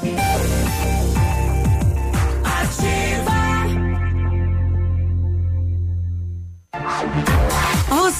[0.00, 0.27] Thank you.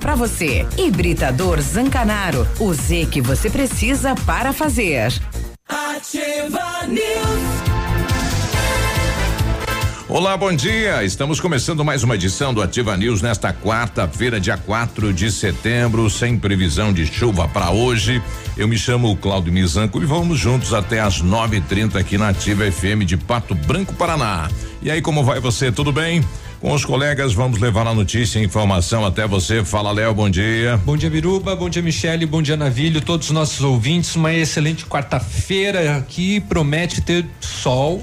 [0.00, 0.66] para você.
[0.78, 2.46] Hibridador Zancanaro.
[2.58, 5.12] O Z que você precisa para fazer.
[5.68, 7.64] Ativa News.
[10.08, 11.02] Olá, bom dia.
[11.02, 16.38] Estamos começando mais uma edição do Ativa News nesta quarta-feira, dia 4 de setembro, sem
[16.38, 18.22] previsão de chuva para hoje.
[18.56, 23.04] Eu me chamo Claudio Mizanco e vamos juntos até às 9:30 aqui na Ativa FM
[23.04, 24.48] de Pato Branco, Paraná.
[24.80, 25.72] E aí, como vai você?
[25.72, 26.22] Tudo bem?
[26.64, 29.62] Com os colegas, vamos levar a notícia e informação até você.
[29.62, 30.80] Fala, Léo, bom dia.
[30.82, 34.16] Bom dia, Biruba, bom dia, Michele, bom dia, Navilho, todos os nossos ouvintes.
[34.16, 38.02] Uma excelente quarta-feira que promete ter sol,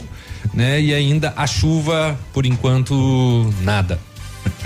[0.53, 0.80] né?
[0.80, 4.00] E ainda a chuva, por enquanto, nada.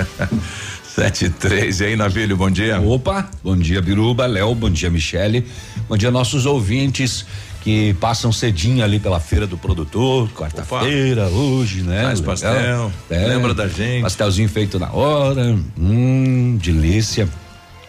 [0.83, 2.81] Sete e três, e aí, Navilho, bom dia.
[2.81, 5.45] Opa, bom dia, Biruba, Léo, bom dia, Michele,
[5.87, 7.25] bom dia, nossos ouvintes
[7.65, 12.03] que passam cedinho ali pela feira do produtor, quarta-feira, hoje, né?
[12.03, 14.03] Faz pastel, é, lembra da gente.
[14.03, 17.27] Pastelzinho feito na hora, hum, delícia.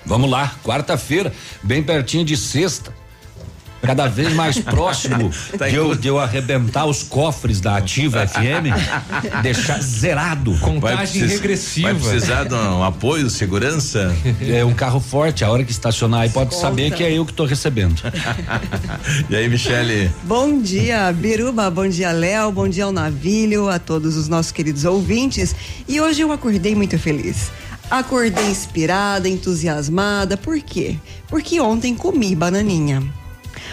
[0.06, 1.30] Vamos lá, quarta-feira,
[1.62, 2.90] bem pertinho de sexta
[3.82, 8.72] cada vez mais próximo tá de, eu, de, eu, arrebentar os cofres da Ativa FM,
[9.42, 10.56] deixar zerado.
[10.58, 11.92] Contagem vai regressiva.
[11.92, 14.14] Vai precisar de um apoio, segurança?
[14.40, 16.60] É um carro forte, a hora que estacionar aí pode Conta.
[16.60, 18.00] saber que é eu que estou recebendo.
[19.28, 20.10] e aí, Michele?
[20.24, 24.84] Bom dia, Biruba, bom dia, Léo, bom dia ao Navilho, a todos os nossos queridos
[24.84, 25.54] ouvintes.
[25.88, 27.50] E hoje eu acordei muito feliz.
[27.90, 30.96] Acordei inspirada, entusiasmada, por quê?
[31.28, 33.02] Porque ontem comi bananinha.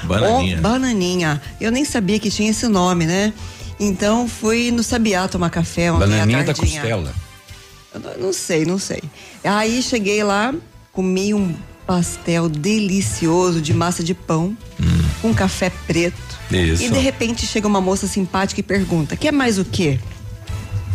[0.04, 0.58] Bananinha.
[0.58, 1.42] Oh, bananinha.
[1.60, 3.34] Eu nem sabia que tinha esse nome, né?
[3.80, 7.14] Então fui no Sabiá tomar café ontem Bananinha da costela.
[7.94, 9.02] Não, não sei, não sei.
[9.44, 10.54] Aí cheguei lá,
[10.92, 11.54] comi um
[11.86, 15.04] pastel delicioso de massa de pão hum.
[15.22, 16.34] com café preto.
[16.52, 16.84] Isso.
[16.84, 20.00] E de repente chega uma moça simpática e pergunta: "Quer mais o quê?"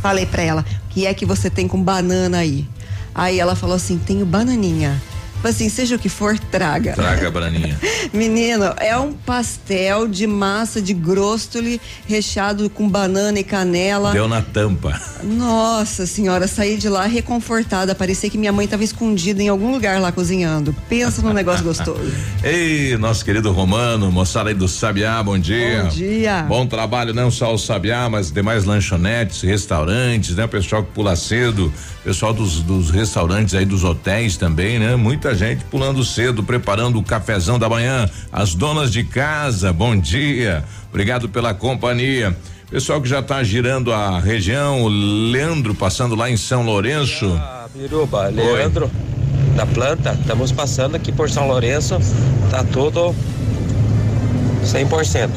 [0.02, 2.66] Falei para ela: "O que é que você tem com banana aí?"
[3.14, 5.00] Aí ela falou assim: "Tenho bananinha."
[5.38, 6.94] Tipo assim, seja o que for, traga.
[6.94, 7.78] Traga a bananinha.
[8.12, 14.10] Menino, é um pastel de massa de gróstoli recheado com banana e canela.
[14.10, 15.00] Deu na tampa.
[15.22, 17.94] Nossa senhora, saí de lá reconfortada.
[17.94, 20.74] Parecia que minha mãe estava escondida em algum lugar lá cozinhando.
[20.88, 22.12] Pensa num negócio gostoso.
[22.42, 25.84] Ei, nosso querido Romano, moçada aí do Sabiá, bom dia.
[25.84, 26.42] Bom dia.
[26.48, 30.46] Bom trabalho, não só o Sabiá, mas demais lanchonetes, restaurantes, né?
[30.46, 31.72] O pessoal que pula cedo,
[32.02, 34.96] pessoal dos, dos restaurantes aí, dos hotéis também, né?
[34.96, 38.08] Muita muita gente pulando cedo, preparando o cafezão da manhã.
[38.32, 40.64] As donas de casa, bom dia.
[40.88, 42.34] Obrigado pela companhia.
[42.70, 47.26] Pessoal que já está girando a região, o Leandro passando lá em São Lourenço.
[47.38, 49.54] Ah, Biruba, Leandro Oi.
[49.54, 51.98] da planta, estamos passando aqui por São Lourenço,
[52.50, 53.14] tá tudo
[54.68, 55.30] 100%.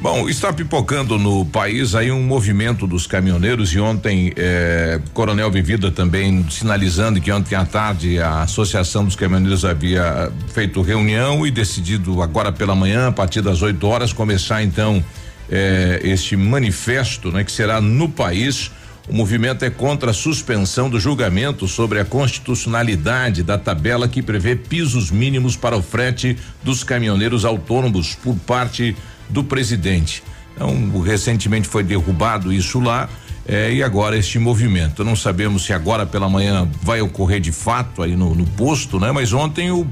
[0.00, 5.90] Bom, está pipocando no país aí um movimento dos caminhoneiros e ontem eh, Coronel Vivida
[5.90, 12.22] também sinalizando que ontem à tarde a Associação dos Caminhoneiros havia feito reunião e decidido
[12.22, 15.02] agora pela manhã, a partir das 8 horas, começar então
[15.50, 18.70] eh, este manifesto, né, que será no país.
[19.08, 24.56] O movimento é contra a suspensão do julgamento sobre a constitucionalidade da tabela que prevê
[24.56, 28.96] pisos mínimos para o frete dos caminhoneiros autônomos por parte
[29.28, 30.22] do presidente.
[30.54, 33.08] Então, recentemente foi derrubado isso lá.
[33.46, 35.04] É, e agora este movimento.
[35.04, 39.12] Não sabemos se agora pela manhã vai ocorrer de fato aí no, no posto, né?
[39.12, 39.86] Mas ontem o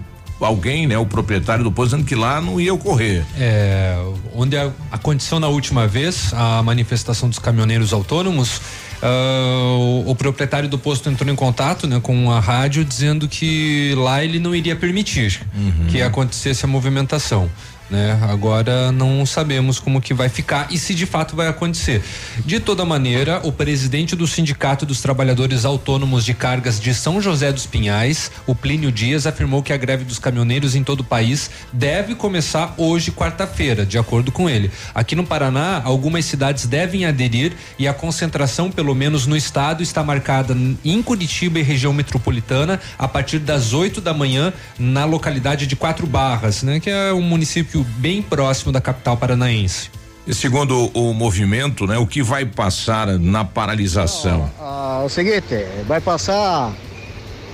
[0.44, 3.24] alguém, né, o proprietário do posto, dizendo que lá não ia ocorrer.
[3.38, 3.96] É,
[4.34, 8.60] onde a, aconteceu na última vez a manifestação dos caminhoneiros autônomos,
[9.02, 13.94] uh, o, o, proprietário do posto entrou em contato, né, com a rádio dizendo que
[13.96, 15.86] lá ele não iria permitir uhum.
[15.88, 17.50] que acontecesse a movimentação
[17.92, 18.18] né?
[18.22, 22.02] Agora não sabemos como que vai ficar e se de fato vai acontecer.
[22.44, 27.52] De toda maneira, o presidente do Sindicato dos Trabalhadores Autônomos de Cargas de São José
[27.52, 31.50] dos Pinhais, o Plínio Dias, afirmou que a greve dos caminhoneiros em todo o país
[31.70, 34.70] deve começar hoje, quarta-feira, de acordo com ele.
[34.94, 40.02] Aqui no Paraná, algumas cidades devem aderir e a concentração, pelo menos no estado, está
[40.02, 45.76] marcada em Curitiba e região metropolitana a partir das 8 da manhã na localidade de
[45.76, 46.80] Quatro Barras, né?
[46.80, 49.90] Que é um município município bem próximo da capital paranaense.
[50.26, 54.48] E segundo o movimento, né, o que vai passar na paralisação?
[54.60, 56.72] Ah, o seguinte, vai passar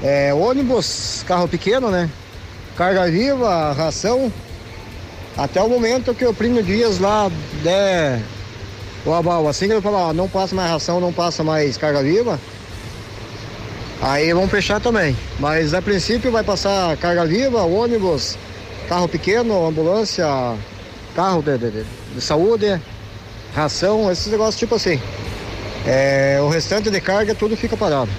[0.02, 2.10] é, ônibus, carro pequeno, né?
[2.76, 4.30] Carga viva, ração,
[5.36, 7.31] até o momento que o Primo Dias lá
[7.62, 8.20] der
[9.06, 9.48] o aval.
[9.48, 12.38] Assim que ele falar, ó, não passa mais ração, não passa mais carga viva,
[14.02, 15.16] aí vão fechar também.
[15.40, 18.36] Mas a princípio vai passar carga viva, ônibus,
[18.88, 20.26] carro pequeno, ambulância,
[21.14, 22.81] carro de, de, de saúde,
[23.55, 25.00] ração, esses negócios tipo assim.
[25.87, 28.11] É, o restante de carga tudo fica parado.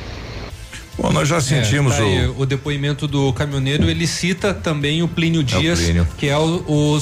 [0.98, 2.42] Bom, nós já sentimos é, tá aí, o...
[2.42, 6.08] o depoimento do caminhoneiro, ele cita também o Plínio Dias, É Plínio.
[6.18, 7.00] que é o, o,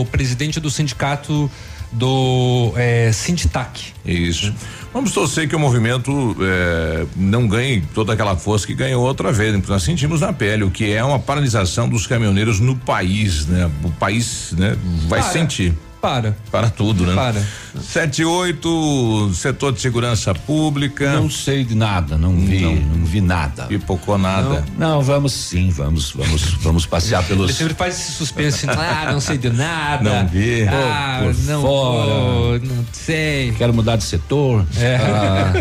[0.00, 1.50] o presidente do sindicato
[1.92, 3.92] do é, Sinditac.
[4.04, 4.52] Isso.
[4.92, 9.52] Vamos torcer que o movimento eh, não ganhe toda aquela força que ganhou outra vez.
[9.52, 9.58] né?
[9.58, 13.70] Porque Nós sentimos na pele o que é uma paralisação dos caminhoneiros no país, né?
[13.82, 14.76] O país, né?
[15.08, 15.30] Vai Para.
[15.32, 15.74] sentir.
[16.02, 16.36] Para.
[16.50, 17.14] Para tudo, né?
[17.14, 17.40] Para.
[17.80, 21.12] Sete e oito, setor de segurança pública.
[21.12, 23.66] Não sei de nada, não vi, não, vi nada.
[23.66, 24.64] Pipocou nada.
[24.76, 27.54] Não, vamos sim, vamos, vamos, vamos passear Ele pelos.
[27.54, 30.22] sempre faz esse suspense, ah, não sei de nada.
[30.22, 30.66] Não vi.
[30.66, 32.58] Ah, Por não fora.
[32.58, 33.52] não sei.
[33.52, 34.66] Quero mudar de setor.
[34.76, 34.96] É.
[34.96, 35.52] Ah,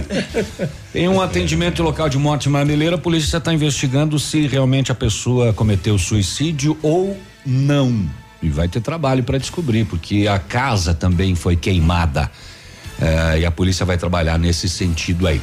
[0.96, 5.54] em um atendimento local de morte marmeleira, a polícia está investigando se realmente a pessoa
[5.54, 7.16] cometeu suicídio ou
[7.46, 8.10] não.
[8.42, 12.32] E vai ter trabalho para descobrir, porque a casa também foi queimada.
[13.00, 15.42] Eh, e a polícia vai trabalhar nesse sentido aí.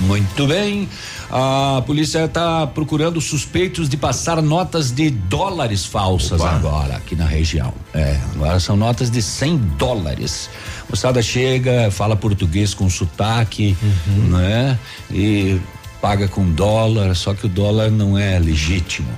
[0.00, 0.88] Muito bem.
[1.30, 6.50] A polícia está procurando suspeitos de passar notas de dólares falsas Opa.
[6.50, 7.72] agora aqui na região.
[7.92, 10.48] É, agora são notas de 100 dólares.
[10.88, 13.76] A moçada chega, fala português com sotaque,
[14.28, 14.78] né?
[15.10, 15.60] E
[16.00, 19.08] paga com dólar, só que o dólar não é legítimo.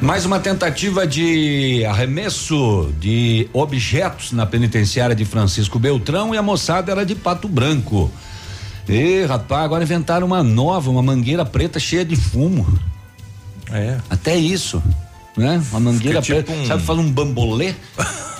[0.00, 6.92] Mais uma tentativa de arremesso de objetos na penitenciária de Francisco Beltrão e a moçada
[6.92, 8.10] era de Pato Branco.
[8.88, 12.66] E rapaz, agora inventaram uma nova, uma mangueira preta cheia de fumo.
[13.70, 13.98] É.
[14.08, 14.82] Até isso,
[15.36, 15.62] né?
[15.70, 17.74] Uma mangueira Fica tipo preta, um- sabe, faz um bambolê.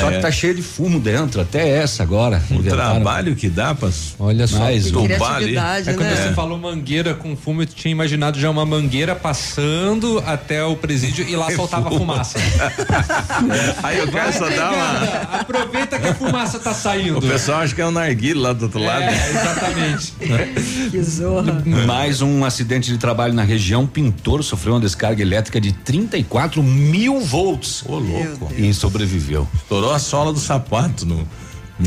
[0.00, 2.42] Só que tá cheio de fumo dentro, até essa agora.
[2.50, 2.94] O inventaram.
[2.94, 4.58] trabalho que dá para Olha só.
[4.58, 5.46] Mais tombar ali.
[5.54, 6.16] Criatividade, É quando né?
[6.16, 11.26] você falou mangueira com fumo, eu tinha imaginado já uma mangueira passando até o presídio
[11.28, 12.38] e lá soltava fumaça.
[13.82, 15.40] Aí o cara só dá uma.
[15.40, 17.18] Aproveita que a fumaça tá saindo.
[17.18, 19.02] O pessoal acha que é um narguilho lá do outro lado.
[19.02, 20.12] É, exatamente.
[20.90, 21.62] Que zorra.
[21.86, 23.86] Mais um acidente de trabalho na região.
[23.86, 27.82] Pintor sofreu uma descarga elétrica de 34 mil volts.
[27.86, 28.52] Ô, louco.
[28.56, 29.46] E sobreviveu.
[29.54, 31.26] Estourou a sola do sapato no.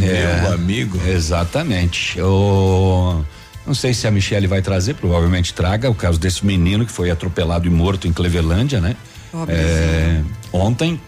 [0.01, 0.41] É.
[0.41, 0.99] Meu amigo.
[1.07, 2.19] Exatamente.
[2.19, 3.23] O,
[3.65, 7.11] não sei se a Michelle vai trazer, provavelmente traga o caso desse menino que foi
[7.11, 8.95] atropelado e morto em Clevelândia, né?
[9.47, 10.21] É,
[10.51, 10.99] ontem.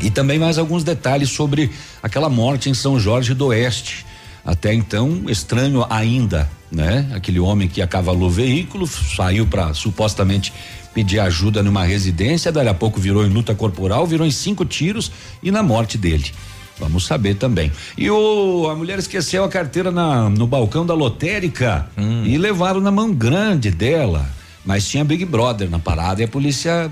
[0.00, 1.70] E também mais alguns detalhes sobre
[2.02, 4.06] aquela morte em São Jorge do Oeste.
[4.44, 7.08] Até então, estranho ainda, né?
[7.14, 10.52] Aquele homem que acavalou o veículo, saiu para supostamente
[10.94, 15.10] pedir ajuda numa residência, daí a pouco virou em luta corporal, virou em cinco tiros
[15.42, 16.30] e na morte dele.
[16.78, 17.70] Vamos saber também.
[17.96, 21.88] E o, a mulher esqueceu a carteira na, no balcão da lotérica
[22.24, 24.28] e levaram na mão grande dela.
[24.64, 26.90] Mas tinha Big Brother na parada e a polícia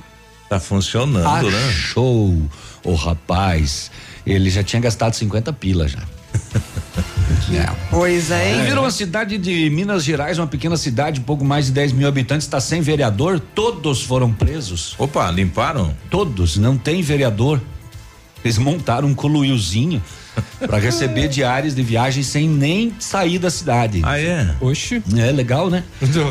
[0.49, 1.69] Tá funcionando, né?
[1.69, 2.37] achou
[2.85, 3.89] o rapaz.
[4.27, 6.03] Ele já tinha gastado 50 pila já.
[7.53, 7.75] É.
[7.91, 8.65] Pois é, hein?
[8.65, 12.47] Virou uma cidade de Minas Gerais, uma pequena cidade, pouco mais de 10 mil habitantes,
[12.47, 13.41] está sem vereador.
[13.41, 14.95] Todos foram presos.
[14.99, 15.95] Opa, limparam?
[16.09, 17.61] Todos, não tem vereador.
[18.45, 20.03] Eles montaram um coluiozinho
[20.67, 24.01] para receber diárias de viagem sem nem sair da cidade.
[24.05, 24.55] Ah, é?
[24.61, 25.03] Oxe.
[25.17, 25.85] É legal, né?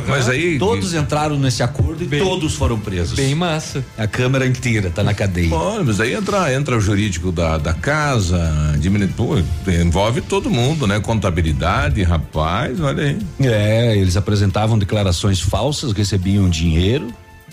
[0.08, 0.58] Mas aí.
[0.60, 3.16] Todos entraram nesse acordo e Bem- todos foram presos.
[3.16, 3.84] Bem massa.
[3.98, 5.50] A Câmara inteira tá na cadeia.
[5.50, 9.38] Bom, mas aí entra, entra o jurídico da, da casa, diminui, pô,
[9.68, 11.00] envolve todo mundo, né?
[11.00, 13.18] Contabilidade, rapaz, olha aí.
[13.42, 17.08] É, eles apresentavam declarações falsas, recebiam dinheiro.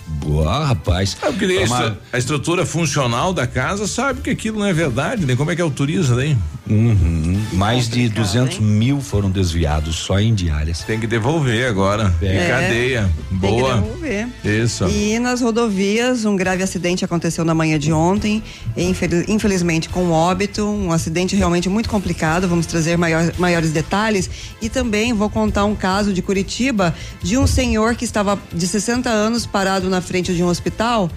[0.07, 1.17] Boa, rapaz.
[1.23, 4.73] É porque a, Uma- estru- a estrutura funcional da casa sabe que aquilo não é
[4.73, 5.35] verdade, né?
[5.37, 6.37] Como é que autoriza daí?
[6.69, 8.63] Uhum, mais de complicado, 200 hein?
[8.63, 10.81] mil foram desviados só em diárias.
[10.81, 12.13] Tem que devolver agora.
[12.21, 12.49] Em É.
[12.49, 13.03] cadeia.
[13.29, 13.75] Tem que Boa.
[13.75, 14.29] devolver.
[14.45, 14.85] Isso.
[14.89, 18.43] E nas rodovias, um grave acidente aconteceu na manhã de ontem,
[18.77, 22.49] infel- infelizmente com óbito, um acidente realmente muito complicado.
[22.49, 24.29] Vamos trazer maior- maiores detalhes
[24.61, 29.09] e também vou contar um caso de Curitiba de um senhor que estava de 60
[29.09, 31.11] anos parado na frente de um hospital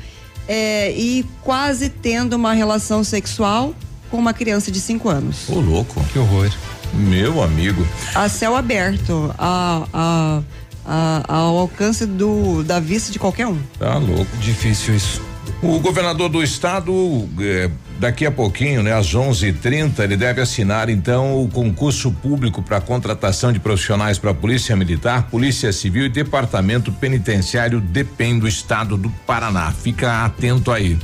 [0.48, 3.74] é, e quase tendo uma relação sexual
[4.10, 5.48] com uma criança de 5 anos.
[5.50, 6.04] Ô, louco.
[6.12, 6.50] Que horror.
[6.94, 7.86] Meu amigo.
[8.16, 10.42] A céu aberto, a, a-
[10.86, 13.60] a- ao alcance do, da vista de qualquer um.
[13.78, 14.26] Tá louco.
[14.38, 15.22] Difícil isso.
[15.62, 16.92] O governador do estado,
[17.40, 17.70] eh,
[18.00, 23.52] daqui a pouquinho, né, às 11:30, ele deve assinar então o concurso público para contratação
[23.52, 29.10] de profissionais para a Polícia Militar, Polícia Civil e Departamento Penitenciário depende do estado do
[29.28, 29.72] Paraná.
[29.72, 30.98] Fica atento aí.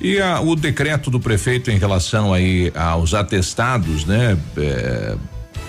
[0.00, 4.38] E a, o decreto do prefeito em relação aí aos atestados, né?
[4.56, 5.16] É,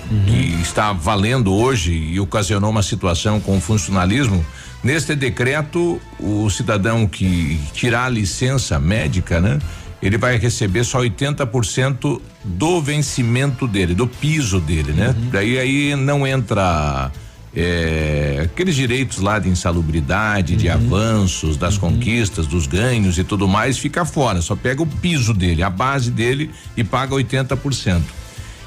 [0.09, 0.25] uhum.
[0.25, 4.45] Que está valendo hoje e ocasionou uma situação com o funcionalismo.
[4.81, 9.59] Neste decreto, o cidadão que tirar a licença médica, né?
[10.01, 15.09] Ele vai receber só 80% do vencimento dele, do piso dele, né?
[15.09, 15.29] Uhum.
[15.29, 17.11] Daí aí não entra
[17.53, 20.59] é, aqueles direitos lá de insalubridade, uhum.
[20.59, 21.81] de avanços, das uhum.
[21.81, 24.41] conquistas, dos ganhos e tudo mais, fica fora.
[24.41, 28.01] Só pega o piso dele, a base dele e paga 80%.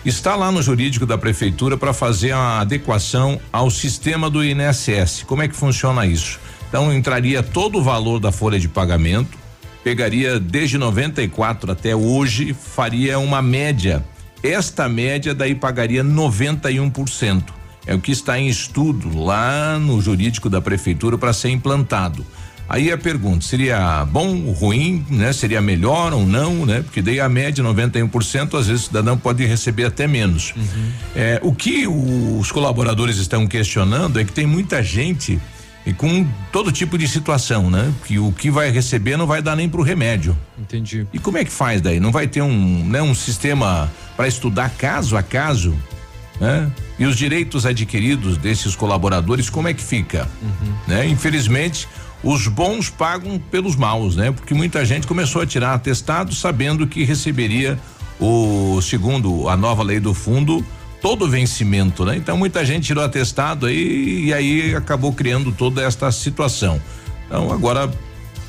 [0.04, 5.22] Está lá no jurídico da prefeitura para fazer a adequação ao sistema do INSS.
[5.26, 6.40] Como é que funciona isso?
[6.68, 9.38] Então entraria todo o valor da folha de pagamento,
[9.82, 14.04] pegaria desde 94 até hoje, faria uma média.
[14.42, 17.44] Esta média daí pagaria 91%.
[17.86, 22.24] É o que está em estudo lá no jurídico da prefeitura para ser implantado.
[22.68, 25.32] Aí a pergunta, seria bom ou ruim, né?
[25.32, 26.80] Seria melhor ou não, né?
[26.80, 30.54] Porque daí a média 91%, às vezes o cidadão pode receber até menos.
[30.56, 30.90] Uhum.
[31.14, 35.38] É, o que os colaboradores estão questionando é que tem muita gente
[35.84, 37.92] e com todo tipo de situação, né?
[38.06, 40.36] Que o que vai receber não vai dar nem pro remédio.
[40.58, 41.06] Entendi.
[41.12, 41.98] E como é que faz daí?
[41.98, 45.76] Não vai ter um, né, um sistema para estudar caso a caso?
[46.42, 46.70] né?
[46.98, 50.28] E os direitos adquiridos desses colaboradores, como é que fica?
[50.42, 50.74] Uhum.
[50.88, 51.06] Né?
[51.06, 51.88] Infelizmente,
[52.22, 54.32] os bons pagam pelos maus, né?
[54.32, 57.78] Porque muita gente começou a tirar atestado sabendo que receberia
[58.20, 60.64] o segundo a nova lei do fundo
[61.02, 62.16] todo vencimento, né?
[62.16, 66.80] Então muita gente tirou atestado aí e aí acabou criando toda esta situação.
[67.26, 67.90] Então agora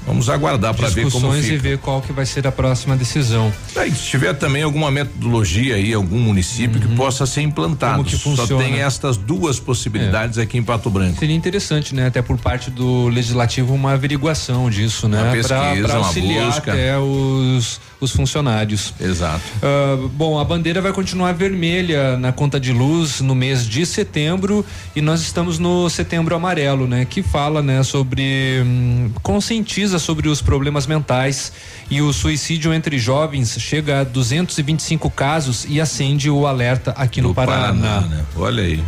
[0.05, 1.53] Vamos aguardar para ver como fica.
[1.53, 3.53] e ver qual que vai ser a próxima decisão.
[3.75, 6.88] Aí, se tiver também alguma metodologia aí, algum município uhum.
[6.88, 7.98] que possa ser implantado.
[7.98, 8.48] Como que funciona?
[8.48, 10.41] Só tem estas duas possibilidades é.
[10.41, 11.19] aqui em Pato Branco.
[11.19, 12.07] Seria interessante, né?
[12.07, 15.22] Até por parte do legislativo uma averiguação disso, né?
[15.22, 16.72] Uma pesquisa, pra, pra auxiliar uma busca.
[16.72, 18.93] até os os funcionários.
[19.00, 19.41] Exato.
[19.57, 24.65] Uh, bom, a bandeira vai continuar vermelha na conta de luz no mês de setembro
[24.95, 27.05] e nós estamos no setembro amarelo, né?
[27.05, 31.51] Que fala, né, sobre hum, conscientiza sobre os problemas mentais
[31.89, 37.29] e o suicídio entre jovens chega a 225 casos e acende o alerta aqui no,
[37.29, 37.73] no Paraná.
[37.73, 38.25] Paraná né?
[38.35, 38.83] Olha aí.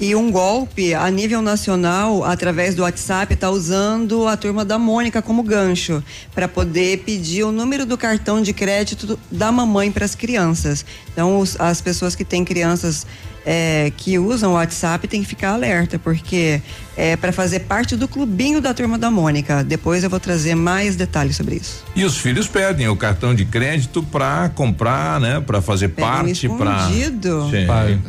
[0.00, 5.20] E um golpe a nível nacional, através do WhatsApp, está usando a turma da Mônica
[5.20, 6.02] como gancho
[6.34, 10.86] para poder pedir o número do cartão de crédito da mamãe para as crianças.
[11.12, 13.06] Então, os, as pessoas que têm crianças
[13.44, 16.60] é, que usam o WhatsApp tem que ficar alerta, porque
[16.96, 19.64] é para fazer parte do clubinho da turma da Mônica.
[19.64, 21.84] Depois eu vou trazer mais detalhes sobre isso.
[21.96, 25.40] E os filhos pedem o cartão de crédito para comprar, né?
[25.40, 26.86] Para fazer parte, para.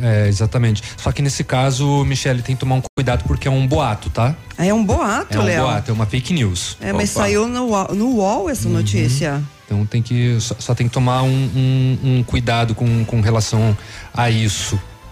[0.01, 0.83] É, exatamente.
[0.97, 4.35] Só que nesse caso, Michele, tem que tomar um cuidado porque é um boato, tá?
[4.57, 5.49] É um boato, Léo.
[5.49, 6.77] É um boato, é uma fake news.
[6.81, 7.21] É, mas Opa.
[7.21, 8.73] saiu no, no UOL essa uhum.
[8.75, 9.41] notícia.
[9.65, 13.75] Então tem que só, só, tem que tomar um, um, um cuidado com, com relação
[14.13, 14.77] a isso.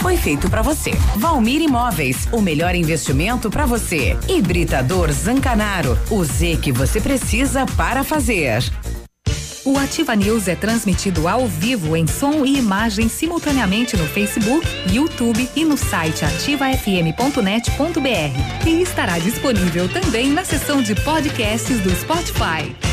[0.00, 0.92] foi feito para você.
[1.16, 4.16] Valmir Imóveis, o melhor investimento para você.
[4.28, 8.62] Hibridador Zancanaro, o Z que você precisa para fazer.
[9.64, 15.46] O Ativa News é transmitido ao vivo em som e imagem simultaneamente no Facebook, YouTube
[15.54, 18.66] e no site ativafm.net.br.
[18.66, 22.87] E estará disponível também na seção de podcasts do Spotify.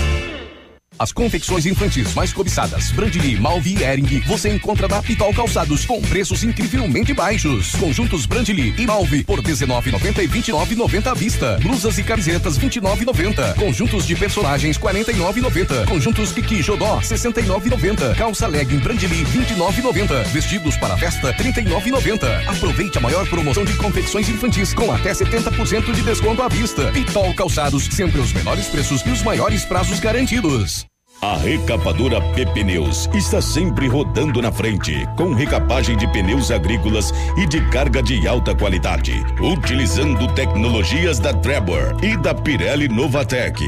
[0.97, 6.01] As confecções infantis mais cobiçadas, Brandly, Malvi e Ering, você encontra na Pitol Calçados com
[6.01, 7.71] preços incrivelmente baixos.
[7.75, 11.59] Conjuntos Brandly e Malvi por 19,90 e 29,90 à vista.
[11.61, 13.55] Blusas e camisetas 29,90.
[13.55, 15.85] Conjuntos de personagens 49,90.
[15.85, 18.15] Conjuntos Piqui Jodó 69,90.
[18.15, 20.23] Calça legging Brandly 29,90.
[20.27, 22.47] Vestidos para festa 39,90.
[22.47, 26.89] Aproveite a maior promoção de confecções infantis com até 70% de desconto à vista.
[26.93, 30.84] Pitol Calçados, sempre os menores preços e os maiores prazos garantidos.
[31.25, 37.47] A recapadora PP Neus está sempre rodando na frente, com recapagem de pneus agrícolas e
[37.47, 43.59] de carga de alta qualidade, utilizando tecnologias da Trevor e da Pirelli Novatec.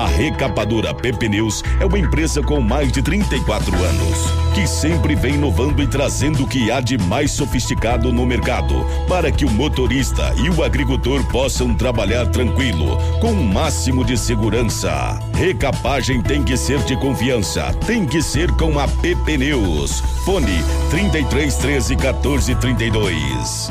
[0.00, 5.34] A Recapadora Pepe News é uma empresa com mais de 34 anos, que sempre vem
[5.34, 10.32] inovando e trazendo o que há de mais sofisticado no mercado, para que o motorista
[10.38, 15.18] e o agricultor possam trabalhar tranquilo, com o máximo de segurança.
[15.34, 20.00] Recapagem tem que ser de confiança, tem que ser com a Pepe News.
[20.24, 23.70] Fone 33 13 14 32.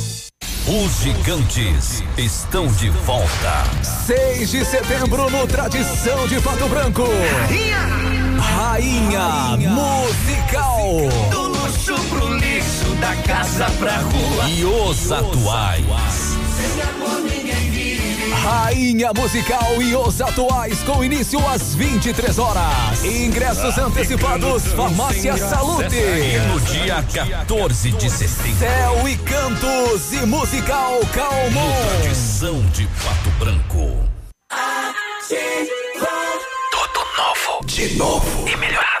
[0.67, 3.63] Os gigantes estão de volta.
[4.05, 7.03] 6 de setembro no Tradição de Pato Branco.
[7.49, 10.87] Rainha, Rainha Musical.
[11.31, 14.49] Do luxo pro lixo, da casa pra rua.
[14.49, 16.37] E os atuais.
[16.55, 17.40] Sem.
[18.43, 23.03] Rainha Musical e os atuais com início às 23 horas.
[23.03, 25.95] Ingressos antecipados, Farmácia Salute.
[26.47, 28.57] No dia 14 de setembro.
[28.57, 31.71] Céu e Cantos e Musical Calmon.
[31.99, 34.09] Tradição de Pato Branco.
[36.71, 37.65] Tudo novo.
[37.67, 38.49] De novo.
[38.49, 39.00] E melhorado.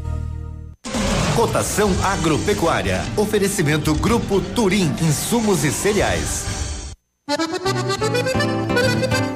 [1.35, 3.01] Cotação agropecuária.
[3.15, 6.45] Oferecimento Grupo Turim, insumos e cereais.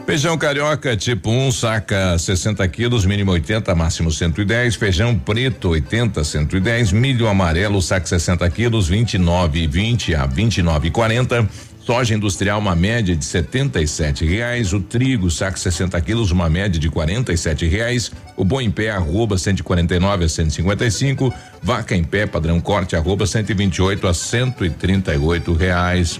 [0.06, 4.76] Feijão carioca tipo 1, um, saca 60 quilos, mínimo 80, máximo 110.
[4.76, 6.92] Feijão preto 80, 110.
[6.92, 11.50] Milho amarelo, saca 60 quilos, 29 20 a 29 40.
[11.86, 13.80] Soja industrial, uma média de setenta
[14.26, 14.74] reais.
[14.74, 17.32] O trigo, saco 60 quilos, uma média de quarenta
[17.68, 18.12] reais.
[18.36, 21.32] O boi em pé, arroba 149 a 155.
[21.62, 26.20] Vaca em pé, padrão corte, arroba 128 a 138 reais.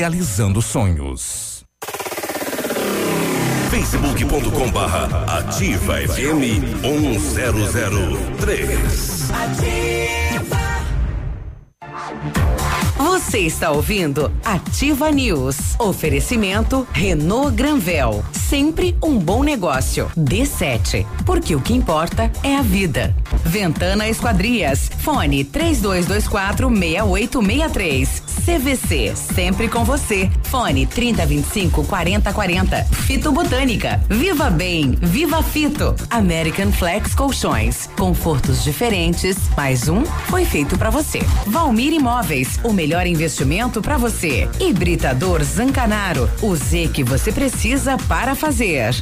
[0.61, 1.63] sonhos
[3.69, 9.31] facebook.com barra ativa FM 1003.
[9.31, 10.57] Ativa.
[12.97, 15.79] Você está ouvindo Ativa News.
[15.79, 18.23] Oferecimento Renault Granvel.
[18.31, 20.11] Sempre um bom negócio.
[20.17, 21.05] D7.
[21.25, 23.15] Porque o que importa é a vida.
[23.45, 24.89] Ventana Esquadrias.
[24.99, 28.23] Fone 3224 6863.
[28.45, 29.13] CVC.
[29.15, 30.29] Sempre com você.
[30.43, 32.83] Fone 3025 4040.
[33.05, 34.03] Fito Botânica.
[34.09, 34.97] Viva Bem.
[35.01, 35.95] Viva Fito.
[36.09, 37.87] American Flex Colchões.
[37.97, 39.37] Confortos diferentes.
[39.55, 41.19] Mais um foi feito para você.
[41.45, 42.59] Valmir Imóveis.
[42.63, 44.49] O melhor investimento para você.
[44.59, 46.29] Hibridador Zancanaro.
[46.41, 48.95] O Z que você precisa para fazer.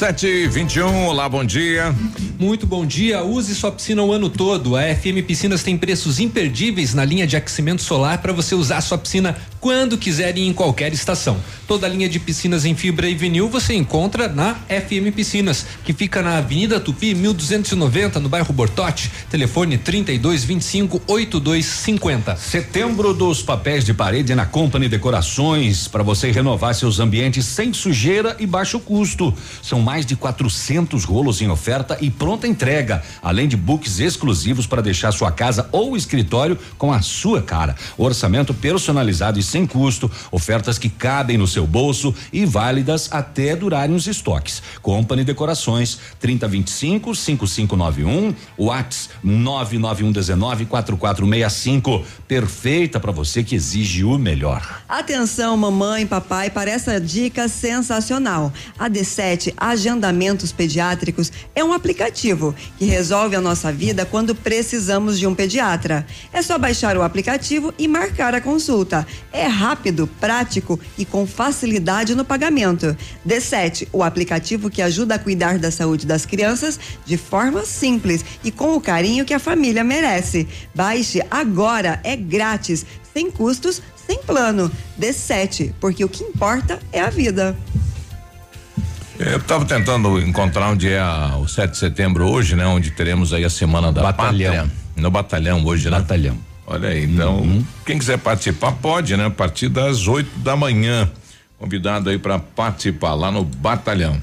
[0.00, 1.94] Sete e vinte e um, olá, bom dia.
[2.38, 4.74] Muito bom dia, use sua piscina o ano todo.
[4.74, 8.96] A FM Piscinas tem preços imperdíveis na linha de aquecimento solar para você usar sua
[8.96, 11.36] piscina quando quiser e em qualquer estação.
[11.68, 15.92] Toda a linha de piscinas em fibra e vinil você encontra na FM Piscinas, que
[15.92, 19.10] fica na Avenida Tupi, 1290, no bairro Bortote.
[19.30, 22.36] Telefone 3225 8250.
[22.36, 28.36] Setembro dos papéis de parede na Company Decorações para você renovar seus ambientes sem sujeira
[28.40, 29.32] e baixo custo.
[29.62, 34.82] São mais de 400 rolos em oferta e pronta entrega, além de books exclusivos para
[34.82, 37.76] deixar sua casa ou escritório com a sua cara.
[37.98, 43.94] Orçamento personalizado e sem custo, ofertas que cabem no seu bolso e válidas até durarem
[43.94, 44.62] os estoques.
[44.80, 52.04] Company Decorações 3025 5591, Whats 99119 4465.
[52.26, 54.82] Perfeita para você que exige o melhor.
[54.88, 58.52] Atenção, mamãe, papai, para essa dica sensacional.
[58.78, 65.26] A D7 Agendamentos Pediátricos é um aplicativo que resolve a nossa vida quando precisamos de
[65.26, 66.06] um pediatra.
[66.32, 69.06] É só baixar o aplicativo e marcar a consulta.
[69.32, 72.96] É rápido, prático e com facilidade no pagamento.
[73.26, 78.50] D7, o aplicativo que ajuda a cuidar da saúde das crianças de forma simples e
[78.50, 80.48] com o carinho que a família merece.
[80.74, 84.70] Baixe agora, é grátis, sem custos, sem plano.
[84.98, 87.56] D7, porque o que importa é a vida.
[89.18, 92.66] Eu estava tentando encontrar onde é a, o 7 de setembro hoje, né?
[92.66, 94.54] Onde teremos aí a semana da Batalhão.
[94.54, 94.80] Pátria.
[94.96, 95.98] No batalhão hoje, né?
[95.98, 96.49] Batalhão.
[96.72, 97.64] Olha aí, então, Uhum.
[97.84, 99.26] quem quiser participar pode, né?
[99.26, 101.10] A partir das 8 da manhã.
[101.58, 104.16] Convidado aí para participar lá no batalhão.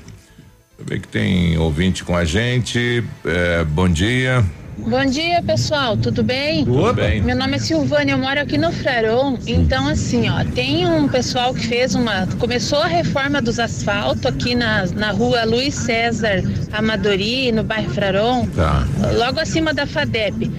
[0.80, 3.04] Eu ver que tem ouvinte com a gente.
[3.26, 4.46] É, bom dia.
[4.78, 5.98] Bom dia, pessoal.
[5.98, 6.64] Tudo bem?
[6.64, 7.22] Tudo bem.
[7.22, 9.38] Meu nome é Silvânia, eu moro aqui no Freron.
[9.46, 12.28] Então, assim, ó, tem um pessoal que fez uma.
[12.40, 18.46] Começou a reforma dos asfaltos aqui na, na rua Luiz César Amadori, no bairro Freron,
[18.56, 18.88] Tá.
[19.18, 20.50] logo acima da FADEP.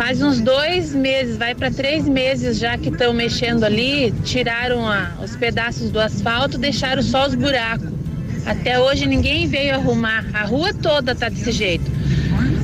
[0.00, 5.10] Faz uns dois meses, vai para três meses já que estão mexendo ali, tiraram a-
[5.22, 7.90] os pedaços do asfalto, deixaram só os buracos.
[8.46, 10.24] Até hoje ninguém veio arrumar.
[10.32, 11.84] A rua toda tá desse jeito.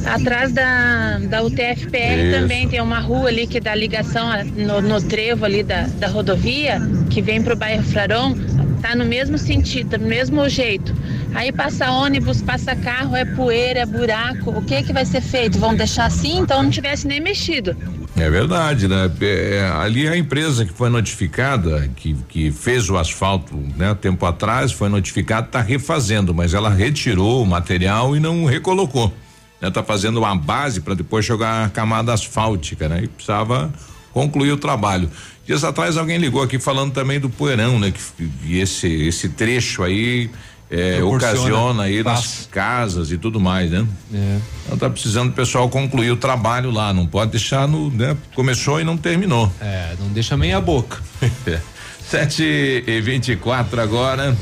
[0.07, 2.41] Atrás da, da UTFPR Isso.
[2.41, 6.81] também tem uma rua ali que dá ligação no, no trevo ali da, da rodovia,
[7.11, 8.35] que vem pro bairro Fraron,
[8.77, 10.95] tá no mesmo sentido, no mesmo jeito.
[11.35, 14.51] Aí passa ônibus, passa carro, é poeira, é buraco.
[14.51, 15.59] O que que vai ser feito?
[15.59, 16.39] Vão deixar assim?
[16.39, 17.77] Então não tivesse nem mexido.
[18.17, 19.11] É verdade, né?
[19.21, 23.95] É, ali a empresa que foi notificada, que, que fez o asfalto, né?
[23.95, 29.13] Tempo atrás, foi notificada, está refazendo, mas ela retirou o material e não recolocou.
[29.61, 29.71] Né?
[29.71, 33.03] Tá fazendo uma base para depois jogar a camada asfáltica, né?
[33.05, 33.71] E precisava
[34.13, 35.11] concluir o trabalho.
[35.47, 37.93] Dias atrás alguém ligou aqui falando também do poeirão, né?
[37.93, 40.29] Que, que esse, esse trecho aí
[40.71, 42.49] é, ocasiona aí nas espaço.
[42.51, 43.87] casas e tudo mais, né?
[44.13, 44.39] É.
[44.65, 48.17] Então tá precisando o pessoal concluir o trabalho lá, não pode deixar no, né?
[48.35, 49.53] Começou e não terminou.
[49.61, 51.01] É, não deixa meia boca.
[52.09, 54.37] Sete e vinte e quatro agora.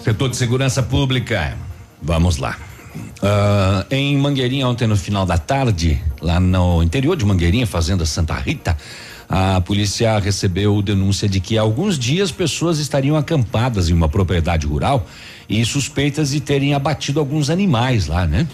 [0.00, 1.56] Setor de segurança pública.
[2.02, 2.58] Vamos lá.
[3.22, 8.34] Ah, em Mangueirinha, ontem no final da tarde, lá no interior de Mangueirinha, Fazenda Santa
[8.34, 8.76] Rita,
[9.36, 14.64] a polícia recebeu denúncia de que há alguns dias pessoas estariam acampadas em uma propriedade
[14.64, 15.08] rural
[15.48, 18.46] e suspeitas de terem abatido alguns animais lá, né?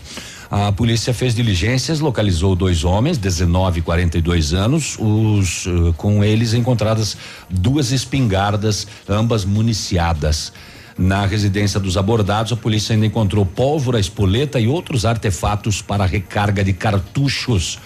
[0.50, 6.54] A polícia fez diligências, localizou dois homens, 19 e 42 anos, os eh, com eles
[6.54, 7.14] encontradas
[7.50, 10.50] duas espingardas, ambas municiadas.
[10.96, 16.64] Na residência dos abordados, a polícia ainda encontrou pólvora, espoleta e outros artefatos para recarga
[16.64, 17.78] de cartuchos.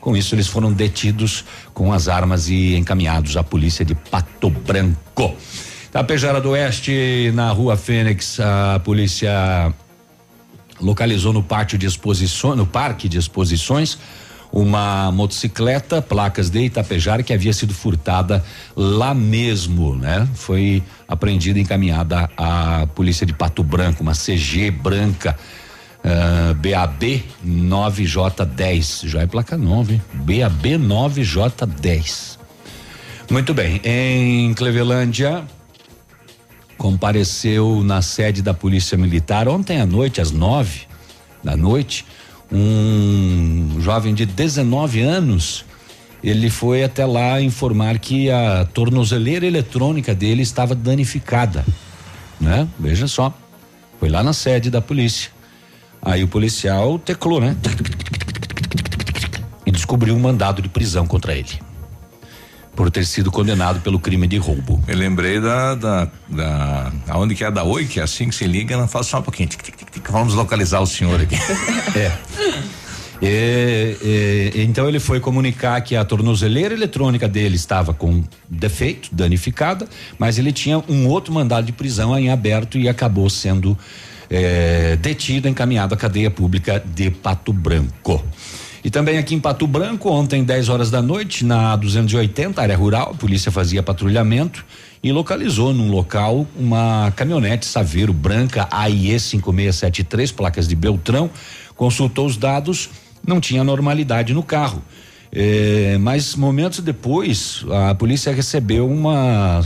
[0.00, 5.34] Com isso, eles foram detidos com as armas e encaminhados à polícia de Pato Branco.
[5.92, 9.74] Tapejara do Oeste, na rua Fênix, a polícia
[10.80, 13.98] localizou no pátio de exposições, no parque de exposições,
[14.52, 20.28] uma motocicleta, placas de Itapejara, que havia sido furtada lá mesmo, né?
[20.34, 25.36] Foi apreendida e encaminhada à polícia de Pato Branco, uma CG branca.
[26.04, 29.92] Ah, BAB 9J10, já é placa nova?
[30.14, 32.38] BAB 9J10.
[33.30, 35.44] Muito bem, em Clevelândia,
[36.76, 40.82] compareceu na sede da Polícia Militar ontem à noite, às nove
[41.44, 42.04] da noite,
[42.50, 45.64] um jovem de 19 anos.
[46.24, 51.64] Ele foi até lá informar que a tornozeleira eletrônica dele estava danificada,
[52.40, 52.66] né?
[52.78, 53.32] Veja só,
[53.98, 55.30] foi lá na sede da polícia.
[56.02, 57.56] Aí o policial teclou, né?
[59.66, 61.60] E descobriu um mandado de prisão contra ele
[62.80, 64.82] por ter sido condenado pelo crime de roubo.
[64.88, 68.46] Eu lembrei da, da, da aonde que é da Oi, que é assim que se
[68.46, 71.36] liga, ela fala só um pouquinho, tic, tic, tic, vamos localizar o senhor aqui.
[71.94, 72.12] É.
[73.22, 73.98] E,
[74.54, 79.86] e, então ele foi comunicar que a tornozeleira eletrônica dele estava com defeito, danificada,
[80.18, 83.76] mas ele tinha um outro mandado de prisão em aberto e acabou sendo
[84.30, 88.24] eh, detido, encaminhado à cadeia pública de Pato Branco.
[88.82, 93.10] E também aqui em Pato Branco, ontem, 10 horas da noite, na 280, área rural,
[93.10, 94.64] a polícia fazia patrulhamento
[95.02, 101.30] e localizou num local uma caminhonete Saveiro branca AIE 5673, placas de Beltrão,
[101.74, 102.88] consultou os dados,
[103.26, 104.82] não tinha normalidade no carro.
[105.32, 109.60] É, mas momentos depois, a polícia recebeu uma,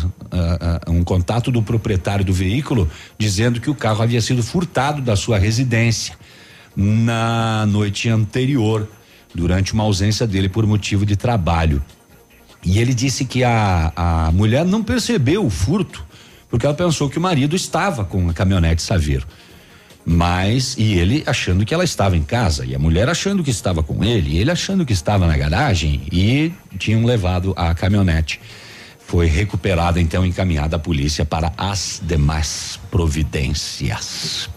[0.87, 5.38] um contato do proprietário do veículo dizendo que o carro havia sido furtado da sua
[5.38, 6.16] residência
[6.77, 8.88] na noite anterior,
[9.35, 11.83] durante uma ausência dele por motivo de trabalho.
[12.64, 16.05] E ele disse que a, a mulher não percebeu o furto,
[16.48, 19.27] porque ela pensou que o marido estava com a caminhonete Saveiro.
[20.06, 23.82] Mas, e ele achando que ela estava em casa, e a mulher achando que estava
[23.82, 28.38] com ele, e ele achando que estava na garagem, e tinham levado a caminhonete.
[29.06, 34.48] Foi recuperada, então, encaminhada à polícia para as demais providências.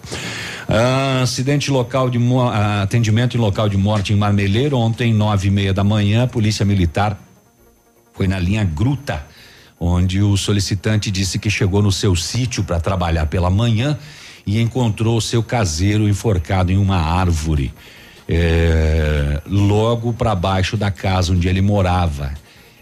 [0.67, 2.17] Ah, acidente local de
[2.51, 6.27] ah, atendimento em local de morte em Marmeleiro, ontem, nove e meia da manhã, a
[6.27, 7.17] polícia militar
[8.13, 9.25] foi na linha Gruta,
[9.79, 13.97] onde o solicitante disse que chegou no seu sítio para trabalhar pela manhã
[14.47, 17.73] e encontrou seu caseiro enforcado em uma árvore,
[18.29, 22.33] é, logo para baixo da casa onde ele morava.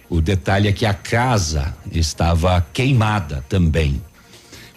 [0.07, 3.99] O detalhe é que a casa estava queimada também.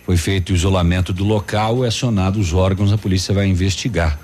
[0.07, 4.19] Foi feito o isolamento do local e acionado os órgãos, a polícia vai investigar.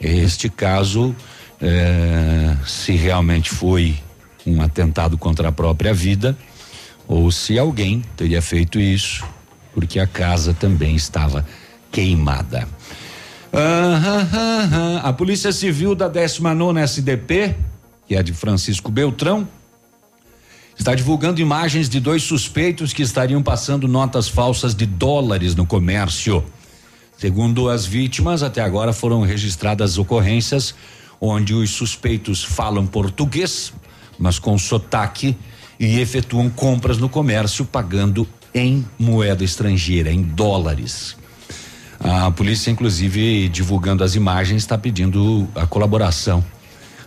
[0.00, 1.14] Este caso,
[1.62, 3.94] é, se realmente foi
[4.44, 6.36] um atentado contra a própria vida,
[7.06, 9.24] ou se alguém teria feito isso,
[9.72, 11.46] porque a casa também estava
[11.90, 12.68] queimada.
[15.02, 17.54] a Polícia Civil da 19 SDP,
[18.06, 19.48] que é de Francisco Beltrão,
[20.78, 26.44] está divulgando imagens de dois suspeitos que estariam passando notas falsas de dólares no comércio.
[27.18, 30.74] Segundo as vítimas, até agora foram registradas ocorrências
[31.20, 33.72] onde os suspeitos falam português,
[34.18, 35.36] mas com sotaque
[35.78, 41.19] e efetuam compras no comércio pagando em moeda estrangeira, em dólares.
[42.02, 46.42] A polícia, inclusive, divulgando as imagens, está pedindo a colaboração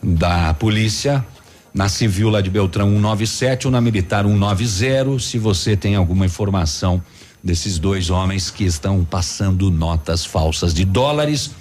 [0.04, 1.26] da polícia
[1.74, 5.18] na civil lá de Beltrão 197 ou na militar 190.
[5.20, 7.02] Se você tem alguma informação
[7.44, 11.52] desses dois homens que estão passando notas falsas de dólares,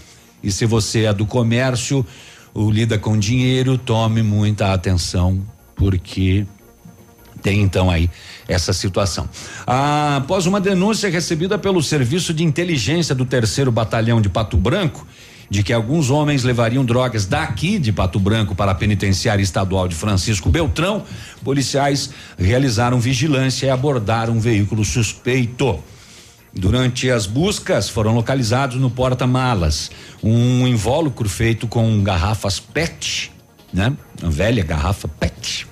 [0.42, 2.04] e se você é do comércio
[2.52, 5.42] ou lida com dinheiro, tome muita atenção,
[5.74, 6.46] porque
[7.42, 8.10] tem então aí
[8.52, 9.28] essa situação.
[9.66, 15.06] Após uma denúncia recebida pelo Serviço de Inteligência do Terceiro Batalhão de Pato Branco,
[15.52, 19.94] de que alguns homens levariam drogas daqui de Pato Branco para a penitenciária estadual de
[19.94, 21.04] Francisco Beltrão,
[21.44, 25.78] policiais realizaram vigilância e abordaram um veículo suspeito.
[26.54, 29.90] Durante as buscas foram localizados no porta-malas
[30.22, 33.30] um invólucro feito com garrafas PET,
[33.72, 33.94] né?
[34.22, 35.66] Uma velha garrafa PET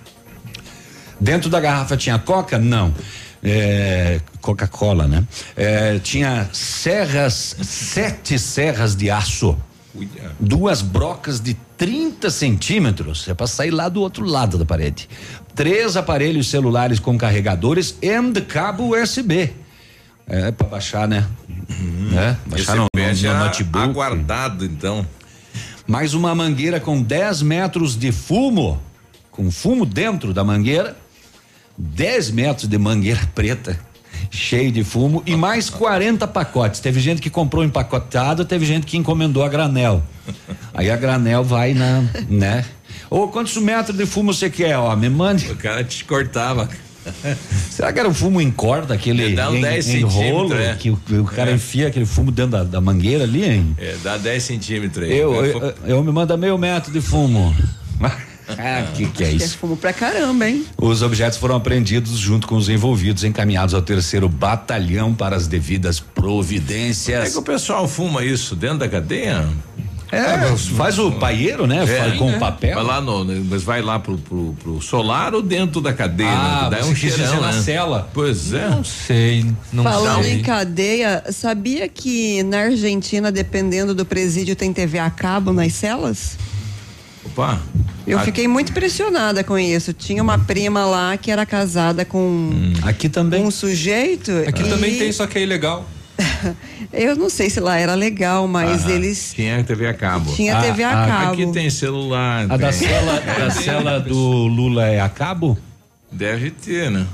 [1.20, 2.59] Dentro da garrafa tinha coca?
[2.59, 2.94] Não.
[3.42, 5.24] É, Coca-Cola, né?
[5.56, 9.56] É, tinha serras, sete serras de aço.
[10.38, 15.09] Duas brocas de 30 centímetros, é para sair lá do outro lado da parede.
[15.54, 19.52] Três aparelhos celulares com carregadores e cabo USB.
[20.26, 21.26] É para baixar, né?
[21.48, 22.18] Uhum.
[22.18, 23.85] É, baixar no, no, no notebook.
[23.85, 25.04] Aguardado, então.
[25.87, 28.80] Mais uma mangueira com 10 metros de fumo,
[29.30, 30.96] com fumo dentro da mangueira
[31.81, 33.79] 10 metros de mangueira preta
[34.31, 36.81] cheio de fumo e mais 40 pacotes.
[36.81, 40.03] Teve gente que comprou empacotado, teve gente que encomendou a granel.
[40.73, 42.64] Aí a granel vai na, né?
[43.09, 44.77] Ô, quantos metros de fumo você quer?
[44.77, 45.51] Ó, me mande.
[45.51, 46.69] O cara te cortava.
[47.71, 50.75] Será que era um fumo em corda, aquele dá um em, 10 em rolo, é.
[50.77, 51.55] que o, o cara é.
[51.55, 53.75] enfia aquele fumo dentro da, da mangueira ali, hein?
[53.79, 55.16] É, dá 10 centímetros aí.
[55.16, 57.55] Eu, eu, eu, eu me manda meio metro de fumo.
[58.59, 59.55] Ah, que que é isso?
[59.55, 60.65] É fumo pra caramba, hein?
[60.77, 66.01] Os objetos foram apreendidos junto com os envolvidos, encaminhados ao terceiro batalhão para as devidas
[66.01, 67.17] providências.
[67.17, 69.49] Como é que o pessoal fuma isso dentro da cadeia?
[70.13, 71.85] É, faz o paieiro, né?
[71.85, 72.39] É, com é.
[72.39, 72.75] papel.
[72.75, 76.29] Vai lá no, mas vai lá pro, pro, pro solar ou dentro da cadeia?
[76.31, 76.79] Ah, né?
[76.79, 77.63] Dá um cheirão, na né?
[77.63, 78.11] cela.
[78.13, 78.69] Pois é.
[78.69, 80.35] Não sei, não Falando sei.
[80.35, 86.37] em cadeia, sabia que na Argentina, dependendo do presídio, tem TV a cabo nas celas?
[87.33, 87.61] Opa.
[88.07, 89.93] Eu fiquei muito impressionada com isso.
[89.93, 92.73] Tinha uma prima lá que era casada com hum.
[92.83, 94.33] aqui também um sujeito.
[94.47, 94.69] Aqui e...
[94.69, 95.87] também tem, só que é ilegal.
[96.93, 98.93] Eu não sei se lá era legal, mas Aham.
[98.93, 99.33] eles.
[99.35, 100.33] Tinha TV a cabo.
[100.35, 101.33] Tinha A- TV a a- cabo.
[101.33, 102.47] Aqui tem celular.
[102.51, 105.57] A da tem- cela, da cela do Lula é a cabo?
[106.11, 107.07] Deve ter, né?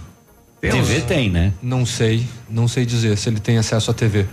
[0.61, 1.53] TV tem, né?
[1.63, 4.27] Não sei, não sei dizer se ele tem acesso à TV.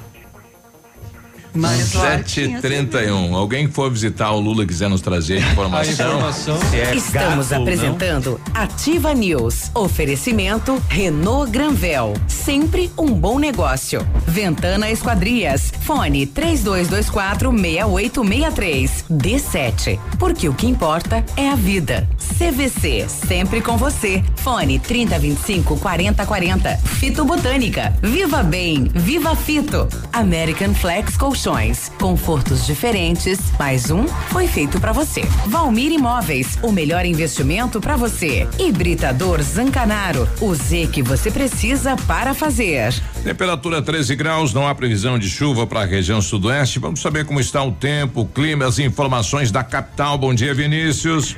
[1.55, 3.35] Lá tinha 731.
[3.35, 6.17] Alguém que for visitar o Lula e quiser nos trazer informação.
[6.17, 6.59] Informação.
[6.73, 9.69] é Estamos apresentando Ativa News.
[9.75, 12.13] Oferecimento Renault Granvel.
[12.27, 14.05] Sempre um bom negócio.
[14.27, 15.71] Ventana Esquadrias.
[15.81, 19.05] Fone 3224 6863.
[19.11, 19.99] D7.
[20.17, 22.07] Porque o que importa é a vida.
[22.37, 23.05] CVC.
[23.07, 24.23] Sempre com você.
[24.37, 26.77] Fone 3025 4040.
[26.77, 27.95] Fito Botânica.
[28.01, 28.85] Viva Bem.
[28.93, 29.87] Viva Fito.
[30.11, 31.89] American Flex Colchões.
[31.99, 33.37] Confortos diferentes.
[33.59, 35.23] Mais um foi feito pra você.
[35.47, 36.57] Valmir Imóveis.
[36.63, 38.47] O melhor investimento pra você.
[38.57, 40.27] Hibridador Zancanaro.
[40.39, 42.93] O Z que você precisa para fazer.
[43.25, 46.79] Temperatura 13 graus, não há previsão de chuva para a região sudoeste.
[46.79, 50.17] Vamos saber como está o tempo, o clima, as informações da capital.
[50.17, 51.35] Bom dia, Vinícius.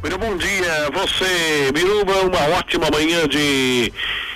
[0.00, 3.92] Muito bom dia, você, Biruba, uma ótima manhã de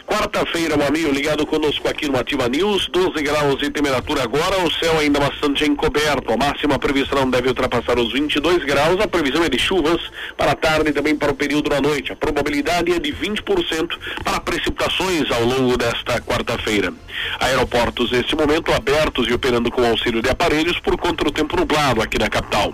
[0.06, 4.70] quarta-feira, meu amigo, ligado conosco aqui no Ativa News, 12 graus de temperatura agora, o
[4.70, 9.48] céu ainda bastante encoberto, a máxima previsão deve ultrapassar os 22 graus, a previsão é
[9.48, 10.00] de chuvas
[10.36, 13.98] para a tarde e também para o período da noite, a probabilidade é de 20%
[14.22, 16.94] para precipitações ao longo desta quarta-feira.
[17.40, 22.00] Aeroportos, neste momento, abertos e operando com auxílio de aparelhos por conta do tempo nublado
[22.00, 22.72] aqui na capital.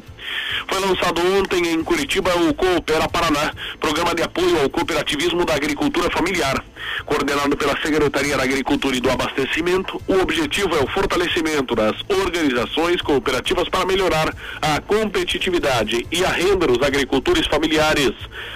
[0.66, 6.10] Foi lançado ontem em Curitiba o Coopera Paraná, programa de apoio ao cooperativismo da agricultura
[6.10, 6.62] familiar.
[7.04, 13.00] Coordenado pela Secretaria da Agricultura e do Abastecimento, o objetivo é o fortalecimento das organizações
[13.02, 18.12] cooperativas para melhorar a competitividade e a renda dos agricultores familiares.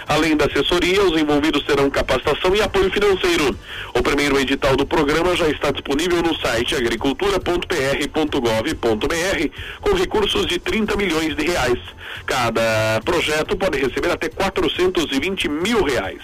[0.06, 3.56] Além da assessoria, os envolvidos terão capacitação e apoio financeiro.
[3.94, 10.96] O primeiro edital do programa já está disponível no site agricultura.pr.gov.br com recursos de 30
[10.96, 11.65] milhões de reais.
[12.24, 16.22] Cada projeto pode receber até 420 mil reais.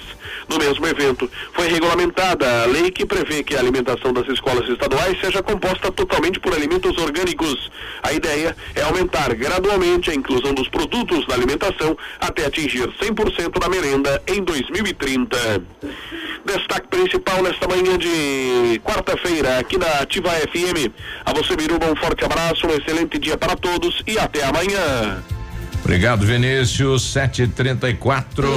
[0.48, 5.18] No mesmo evento, foi regulamentada a lei que prevê que a alimentação das escolas estaduais
[5.20, 7.70] seja composta totalmente por alimentos orgânicos.
[8.02, 13.68] A ideia é aumentar gradualmente a inclusão dos produtos da alimentação até atingir 100% da
[13.68, 15.36] merenda em 2030.
[16.44, 20.90] Destaque principal nesta manhã de quarta-feira aqui na Ativa FM.
[21.24, 25.22] A você, Biruba, um forte abraço, um excelente dia para todos e até amanhã.
[25.84, 27.02] Obrigado, Vinícius.
[27.12, 28.48] 734.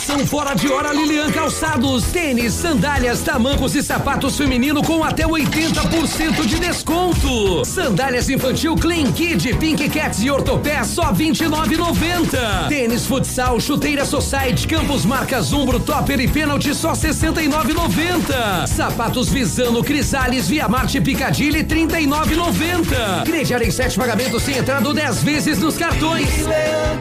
[0.00, 2.04] Liquidação fora de hora Lilian Calçados.
[2.04, 7.64] Tênis, sandálias, tamancos e sapatos feminino com até 80% de desconto.
[7.66, 12.68] Sandálias infantil Clean Kid, Pink Cats e Ortopé só 29,90.
[12.68, 18.66] Tênis futsal, chuteira Society, Campos Marcas Umbro, Topper e Pênalti só 69,90.
[18.68, 23.24] Sapatos Visano, Crisales, Via Marte Picadilly 39,90.
[23.26, 26.26] Crediar em sete pagamentos sem entrada 10 vezes nos cartões.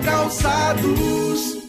[0.04, 1.69] Calçados.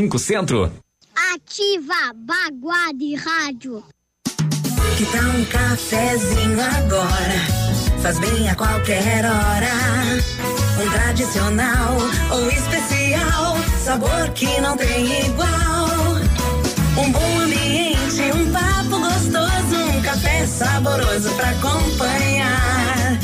[0.19, 0.71] Centro.
[1.33, 3.83] Ativa Baguá de Rádio.
[4.97, 7.61] Que tal um cafezinho agora?
[8.01, 9.69] Faz bem a qualquer hora.
[10.83, 11.97] Um tradicional
[12.31, 16.15] ou especial, sabor que não tem igual.
[16.97, 23.19] Um bom ambiente, um papo gostoso, um café saboroso pra acompanhar.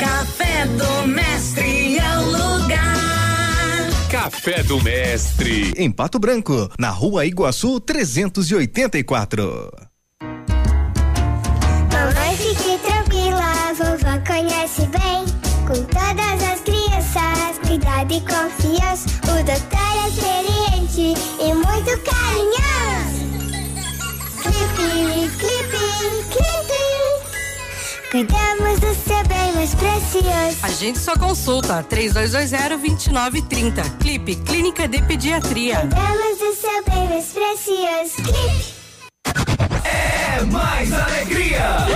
[0.00, 1.71] Café do Mestre.
[4.22, 5.72] Café do Mestre.
[5.76, 9.68] Em Pato Branco, na rua Iguaçu 384.
[11.90, 15.24] Mamãe, fique tranquila, a vovó conhece bem.
[15.66, 19.08] Com todas as crianças, cuidado e confiança.
[19.24, 19.81] O doutor
[28.12, 30.58] Cuidamos do seu bem mais precioso.
[30.62, 33.98] A gente só consulta 3220-2930.
[33.98, 35.80] Clipe Clínica de Pediatria.
[35.80, 38.16] Cuidamos do seu bem mais precioso.
[38.16, 38.74] Clipe.
[39.82, 41.86] É mais alegria.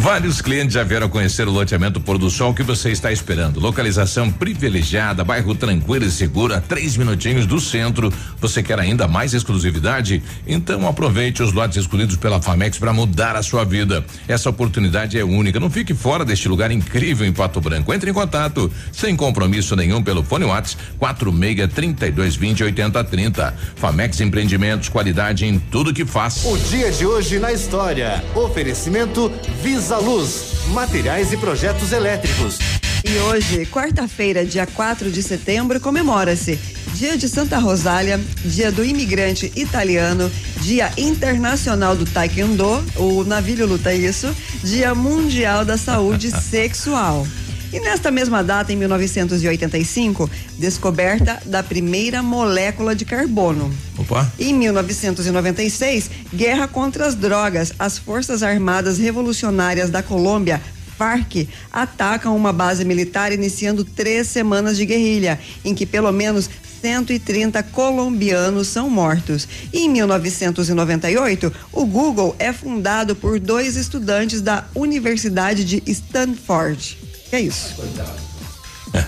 [0.00, 3.60] Vários clientes já vieram conhecer o loteamento Pôr do Sol que você está esperando.
[3.60, 8.10] Localização privilegiada, bairro tranquilo e seguro, a três minutinhos do centro.
[8.40, 10.22] Você quer ainda mais exclusividade?
[10.46, 14.02] Então aproveite os lotes escolhidos pela Famex para mudar a sua vida.
[14.26, 15.60] Essa oportunidade é única.
[15.60, 17.92] Não fique fora deste lugar incrível em Pato Branco.
[17.92, 23.54] Entre em contato sem compromisso nenhum pelo fone Whats 46 32 20 80 30.
[23.76, 26.42] Famex Empreendimentos, qualidade em tudo que faz.
[26.46, 28.24] O dia de hoje na história.
[28.34, 29.30] Oferecimento
[29.62, 32.58] Visa Luz, materiais e projetos elétricos.
[33.04, 36.58] E hoje, quarta-feira, dia 4 de setembro, comemora-se
[36.94, 40.30] Dia de Santa Rosália, Dia do Imigrante Italiano,
[40.60, 47.26] Dia Internacional do Taekwondo, o Navilho luta isso, Dia Mundial da Saúde Sexual.
[47.72, 53.72] E nesta mesma data, em 1985, descoberta da primeira molécula de carbono.
[53.96, 54.30] Opa.
[54.38, 57.72] Em 1996, guerra contra as drogas.
[57.78, 60.60] As Forças Armadas Revolucionárias da Colômbia
[60.98, 66.50] FARC atacam uma base militar iniciando três semanas de guerrilha, em que pelo menos
[66.82, 69.46] 130 colombianos são mortos.
[69.72, 77.09] E em 1998, o Google é fundado por dois estudantes da Universidade de Stanford.
[77.30, 77.74] Que é isso?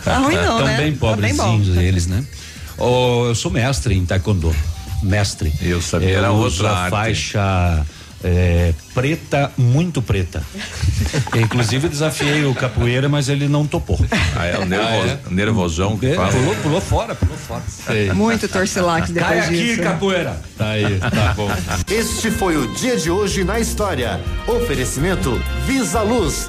[0.05, 0.77] Tá ruim não, Tão né?
[0.77, 2.25] bem Tá bem pobrezinhos eles, né?
[2.79, 4.55] Oh, eu sou mestre em taekwondo.
[5.03, 5.53] Mestre.
[5.61, 6.91] Eu sabia, eu era outra a arte.
[6.91, 7.85] faixa
[8.23, 10.41] é, preta, muito preta.
[11.35, 13.99] Inclusive desafiei o capoeira, mas ele não topou.
[14.37, 16.29] Ah, é o nervo- nervosão que É, fala.
[16.31, 17.63] Pulou, pulou fora, pulou fora.
[18.15, 19.83] Muito torcilax depois Cai aqui, disso.
[19.83, 20.41] capoeira.
[20.57, 21.51] Tá aí, tá bom.
[21.91, 24.21] Este foi o dia de hoje na história.
[24.47, 26.49] Oferecimento Visa Luz.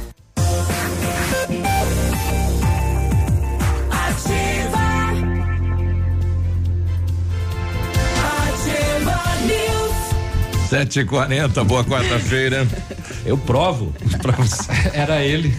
[10.71, 12.65] Sete e quarenta, boa quarta-feira.
[13.25, 14.69] Eu provo pra você.
[14.93, 15.53] Era ele.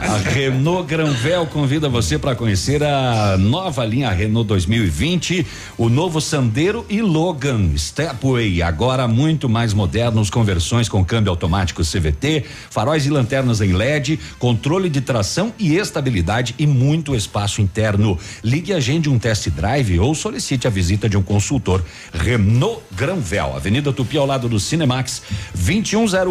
[0.00, 5.46] A Renault Granvel convida você para conhecer a nova linha Renault 2020,
[5.78, 11.82] o novo Sandero e Logan Stepway, agora muito mais modernos, com versões com câmbio automático
[11.82, 18.18] CVT, faróis e lanternas em LED, controle de tração e estabilidade e muito espaço interno.
[18.42, 21.82] Ligue e agende um test drive ou solicite a visita de um consultor.
[22.12, 25.22] Renault Granvel, Avenida Tupi ao lado do Cinemax,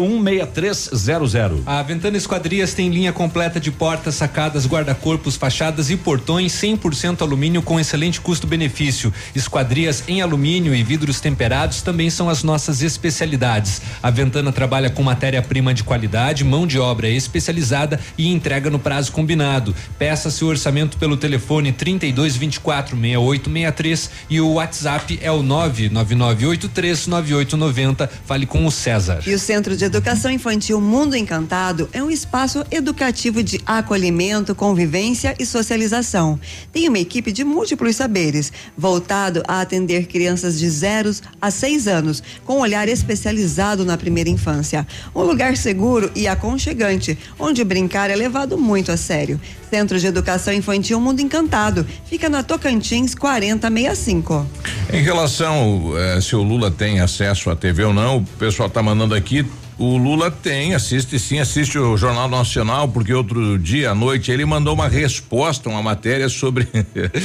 [0.02, 1.62] 21016300.
[1.64, 7.62] A Ventana Esquadrias tem linha completa de portas, sacadas, guarda-corpos, fachadas e portões 100% alumínio
[7.62, 9.14] com excelente custo-benefício.
[9.34, 13.80] Esquadrias em alumínio e vidros temperados também são as nossas especialidades.
[14.02, 19.12] A Ventana trabalha com matéria-prima de qualidade, mão de obra especializada e entrega no prazo
[19.12, 19.74] combinado.
[19.98, 28.08] Peça seu orçamento pelo telefone 32 24 6863 e o WhatsApp é o 999839890.
[28.24, 29.20] Fale com o César.
[29.26, 35.36] E o Centro de Educação Infantil Mundo Encantado é um espaço educativo de acolhimento, convivência
[35.38, 36.40] e socialização.
[36.72, 42.22] Tem uma equipe de múltiplos saberes, voltado a atender crianças de 0 a 6 anos,
[42.46, 44.86] com um olhar especializado na primeira infância.
[45.14, 49.38] Um lugar seguro e aconchegante, onde brincar é levado muito a sério.
[49.68, 51.86] Centro de Educação Infantil Mundo Encantado.
[52.06, 54.46] Fica na Tocantins 4065.
[54.90, 58.82] Em relação eh, se o Lula tem acesso à TV ou não, o pessoal está
[58.82, 59.46] mandando aqui.
[59.82, 64.44] O Lula tem, assiste sim, assiste o Jornal Nacional, porque outro dia à noite ele
[64.44, 66.68] mandou uma resposta, uma matéria sobre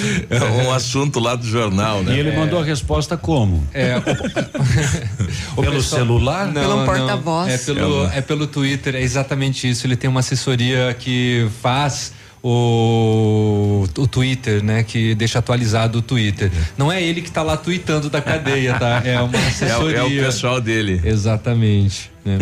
[0.65, 2.15] um assunto lá do jornal, né?
[2.15, 3.63] E ele mandou a resposta como?
[3.71, 3.99] É,
[5.55, 6.47] Pelo pessoal- celular?
[6.47, 7.53] Não, Pelo porta-voz.
[7.53, 9.85] É pelo, é pelo Twitter, é exatamente isso.
[9.85, 12.11] Ele tem uma assessoria que faz
[12.43, 14.83] o, o Twitter, né?
[14.83, 16.51] Que deixa atualizado o Twitter.
[16.77, 19.01] Não é ele que tá lá tweetando da cadeia, tá?
[19.03, 19.97] É uma É, assessoria.
[19.97, 21.01] é o pessoal dele.
[21.03, 22.11] Exatamente.
[22.25, 22.37] né?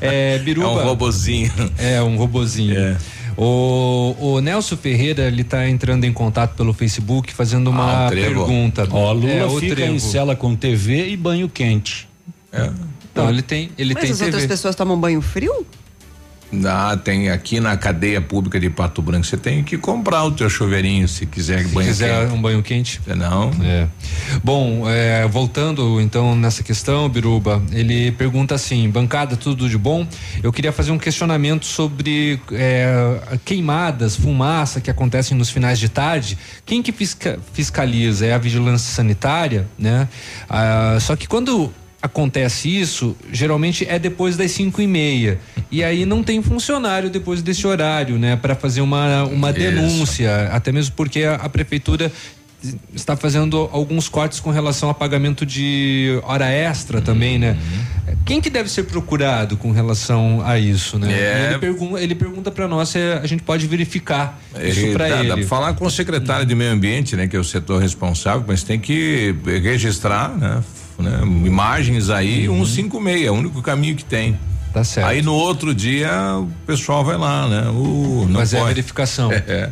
[0.00, 0.66] É, Biruba.
[0.68, 1.52] É um robozinho.
[1.78, 2.96] É, um robozinho.
[3.36, 8.86] O, o Nelson Ferreira, ele tá entrando em contato pelo Facebook fazendo uma Ah, pergunta.
[8.90, 9.94] Ó, Lula É, o fica Trevo.
[9.94, 12.08] em cela com TV e banho quente.
[13.14, 14.48] Não, ele tem, ele Mas tem as outras TV.
[14.54, 15.66] pessoas tomam banho frio?
[16.64, 20.48] Ah, tem aqui na cadeia pública de Pato Branco, você tem que comprar o teu
[20.48, 22.32] chuveirinho se quiser Se banho quiser quente.
[22.34, 23.00] um banho quente.
[23.06, 23.50] Não.
[23.62, 23.86] É.
[24.42, 30.06] Bom, é, voltando então nessa questão, Biruba, ele pergunta assim: bancada, tudo de bom?
[30.42, 36.38] Eu queria fazer um questionamento sobre é, queimadas, fumaça que acontecem nos finais de tarde.
[36.64, 38.24] Quem que fisca- fiscaliza?
[38.24, 40.08] É a vigilância sanitária, né?
[40.48, 41.70] Ah, só que quando
[42.00, 45.38] acontece isso, geralmente é depois das cinco e meia.
[45.70, 48.36] E aí não tem funcionário depois desse horário, né?
[48.36, 49.58] Para fazer uma, uma Isso.
[49.58, 52.10] denúncia, até mesmo porque a, a prefeitura
[52.92, 57.52] está fazendo alguns cortes com relação a pagamento de hora extra também, né?
[58.08, 58.16] Uhum.
[58.24, 61.12] Quem que deve ser procurado com relação a isso, né?
[61.12, 61.46] É.
[61.50, 65.18] Ele, pergun ele pergunta para nós se a gente pode verificar isso Ele- para dá,
[65.20, 65.28] ele.
[65.28, 67.28] dá pra falar com o secretário de meio ambiente, né?
[67.28, 70.62] Que é o setor responsável, mas tem que registrar, né?
[70.98, 72.64] Né, Imagens aí, Uhum.
[72.64, 74.38] 156, é o único caminho que tem.
[74.72, 75.06] Tá certo.
[75.08, 77.68] Aí no outro dia o pessoal vai lá, né?
[77.70, 78.74] O, não Fazer a pode.
[78.74, 79.30] verificação.
[79.46, 79.70] É.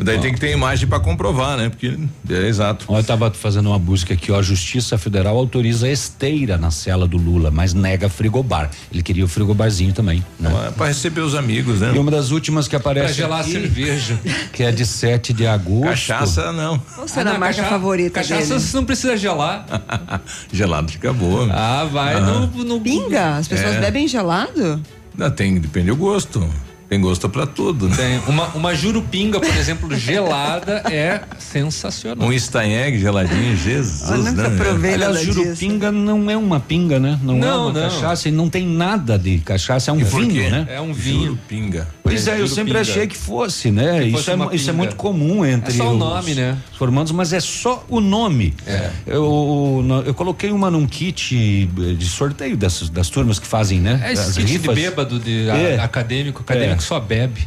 [0.00, 1.68] Daí tem que ter imagem para comprovar, né?
[1.68, 1.98] Porque
[2.30, 2.84] é exato.
[2.88, 4.38] Ó, Eu estava fazendo uma busca aqui, ó.
[4.38, 8.70] A Justiça Federal autoriza esteira na cela do Lula, mas nega frigobar.
[8.92, 10.24] Ele queria o frigobarzinho também.
[10.38, 10.50] Né?
[10.76, 11.92] Para receber os amigos, né?
[11.94, 13.06] E uma das últimas que aparece.
[13.06, 14.18] Pra gelar aqui, a cerveja.
[14.52, 15.84] Que é de 7 de agosto.
[15.88, 16.78] Cachaça não.
[16.78, 18.60] Qual será Ah, a marca cacha- favorita Cachaça dele?
[18.60, 19.66] você não precisa gelar.
[20.52, 21.48] Gelado fica boa.
[21.52, 23.36] Ah, vai no, no Pinga?
[23.36, 23.80] As pessoas É.
[23.80, 24.80] bebem gelado?
[25.16, 26.48] Não, tem, depende do gosto.
[26.88, 27.94] Tem gosto para tudo, né?
[27.96, 32.26] Tem uma, uma jurupinga, por exemplo, gelada é sensacional.
[32.26, 34.56] Um Stanheg geladinho, Jesus, Eu nunca né?
[34.56, 35.42] provei Aliás, nada disso.
[35.44, 37.18] jurupinga não é uma pinga, né?
[37.22, 37.80] Não, é Não, uma não.
[37.90, 40.66] cachaça e não tem nada de cachaça, é um E vinho, né?
[40.70, 41.24] É um vinho.
[41.26, 41.88] Jurupinga.
[42.08, 42.80] Pois é, eu sempre pinga.
[42.80, 44.00] achei que fosse, né?
[44.00, 45.98] Que isso, fosse é, uma mu- isso é muito comum entre É só o os
[45.98, 46.56] nome, né?
[46.72, 48.54] os formandos, mas é só o nome.
[48.66, 48.90] É.
[49.06, 54.00] Eu, eu coloquei uma num kit de sorteio dessas, das turmas que fazem, né?
[54.04, 55.78] É esse kit de bêbado de É.
[55.78, 56.84] a- acadêmico, acadêmico É.
[56.84, 57.46] só bebe.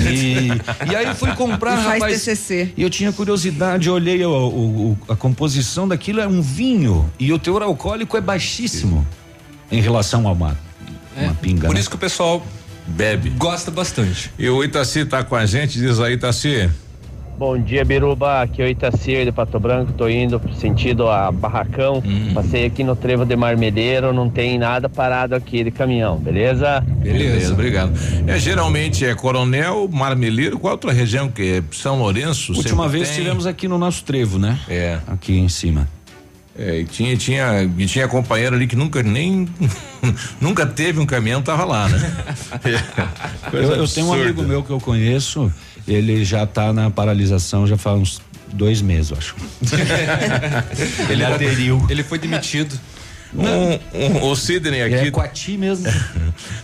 [0.00, 0.48] E,
[0.92, 2.12] e aí eu fui comprar, E faz rapaz.
[2.24, 2.72] TCC.
[2.76, 7.10] E eu tinha curiosidade, eu olhei o- o- a composição daquilo, é um vinho.
[7.18, 9.04] E o teor alcoólico é baixíssimo
[9.70, 10.56] em relação a uma,
[11.16, 11.66] uma pinga.
[11.66, 11.80] Por né?
[11.80, 12.44] isso que o pessoal
[12.90, 13.30] Bebe.
[13.30, 14.30] gosta bastante.
[14.38, 16.68] E o Itaci tá com a gente, diz aí, Itaci.
[17.40, 18.42] Bom dia, Biruba.
[18.42, 19.94] Aqui é o Itacir de Pato Branco.
[19.94, 22.02] Tô indo pro sentido a Barracão.
[22.34, 24.12] Passei aqui no Trevo de Marmedeiro.
[24.12, 26.84] Não tem nada parado aqui de caminhão, beleza?
[26.86, 27.92] Beleza, obrigado.
[28.26, 31.62] É, geralmente é Coronel, Marmeleiro, qual outra região que é?
[31.74, 32.52] São Lourenço?
[32.52, 33.20] Última vez tem.
[33.20, 34.58] tivemos aqui no nosso trevo, né?
[34.68, 34.98] É.
[35.06, 35.88] Aqui em cima.
[36.58, 39.48] É, e tinha, tinha, e tinha companheiro ali que nunca nem
[40.40, 42.12] nunca teve um caminhão, tava lá, né?
[43.52, 45.52] Eu, eu tenho um amigo meu que eu conheço,
[45.86, 48.22] ele já tá na paralisação já faz uns
[48.52, 49.34] dois meses, eu acho.
[51.10, 51.84] ele aderiu.
[51.88, 52.78] Ele foi demitido.
[53.34, 55.06] Um, um, o Sidney aqui.
[55.06, 55.86] É Coati mesmo.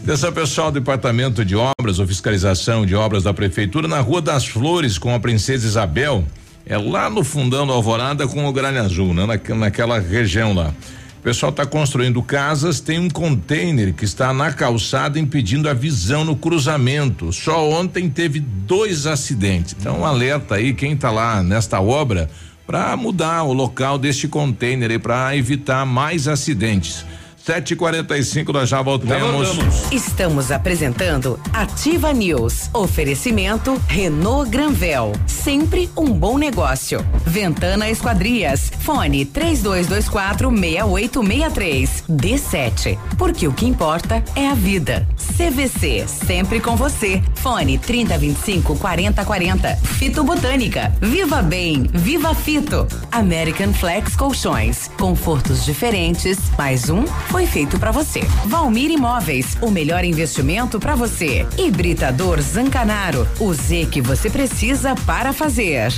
[0.01, 4.47] Dessa pessoal do Departamento de Obras ou Fiscalização de Obras da Prefeitura na Rua das
[4.47, 6.24] Flores com a Princesa Isabel.
[6.68, 9.24] É lá no fundão do Alvorada com o Gralha Azul, né?
[9.24, 10.74] Naque- naquela região lá.
[11.20, 16.24] O pessoal está construindo casas, tem um container que está na calçada impedindo a visão
[16.24, 17.32] no cruzamento.
[17.32, 19.76] Só ontem teve dois acidentes.
[19.78, 22.28] Então, alerta aí quem está lá nesta obra
[22.66, 27.04] para mudar o local deste container aí para evitar mais acidentes.
[27.47, 29.92] Sete e quarenta e cinco, nós já voltamos.
[29.92, 32.68] Estamos apresentando Ativa News.
[32.74, 35.12] Oferecimento Renault Granvel.
[35.28, 37.07] Sempre um bom negócio.
[37.24, 38.72] Ventana Esquadrias.
[38.80, 42.03] Fone três dois, dois quatro meia oito meia três.
[42.11, 42.99] D7.
[43.16, 45.07] Porque o que importa é a vida.
[45.36, 46.05] CVC.
[46.09, 47.22] Sempre com você.
[47.36, 49.76] Fone trinta vinte e cinco quarenta quarenta.
[49.76, 50.92] Fito Botânica.
[51.01, 51.88] Viva Bem.
[51.94, 52.88] Viva Fito.
[53.12, 54.90] American Flex Colchões.
[54.99, 56.38] Confortos diferentes.
[56.59, 58.20] Mais um foi feito para você.
[58.45, 61.45] Valmir Imóveis, o melhor investimento para você.
[61.59, 65.93] Hibridador Zancanaro, o Z que você precisa para fazer.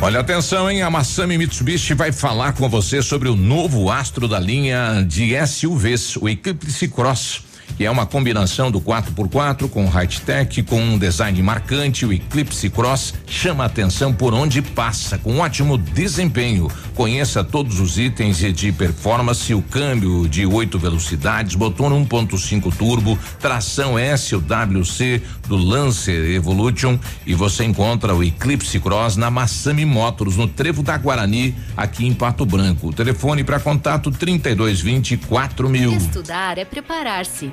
[0.00, 0.82] Olha atenção, hein?
[0.82, 6.16] A Massami Mitsubishi vai falar com você sobre o novo astro da linha de SUVs,
[6.16, 12.06] o Eclipse Cross que é uma combinação do 4x4 com high-tech, com um design marcante.
[12.06, 16.70] O Eclipse Cross chama atenção por onde passa, com ótimo desempenho.
[16.94, 23.94] Conheça todos os itens de performance, o câmbio de oito velocidades, motor 1.5 turbo, tração
[23.98, 30.82] SWC do Lancer Evolution e você encontra o Eclipse Cross na Massami Motors, no Trevo
[30.82, 32.88] da Guarani, aqui em Pato Branco.
[32.88, 35.92] O telefone para contato 3220 4000.
[35.96, 37.52] Estudar é preparar-se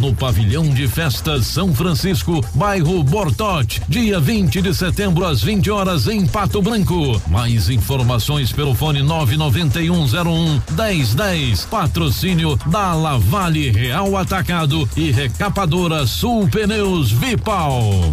[0.00, 6.08] no Pavilhão de Festas São Francisco, bairro Bortote, dia 20 de setembro às 20 horas
[6.08, 7.20] em Pato Branco.
[7.28, 11.66] Mais informações pelo fone 99101 1010.
[11.66, 18.10] Patrocínio da Lavale Real Atacado e Recapadora Sul Pneus Vipal.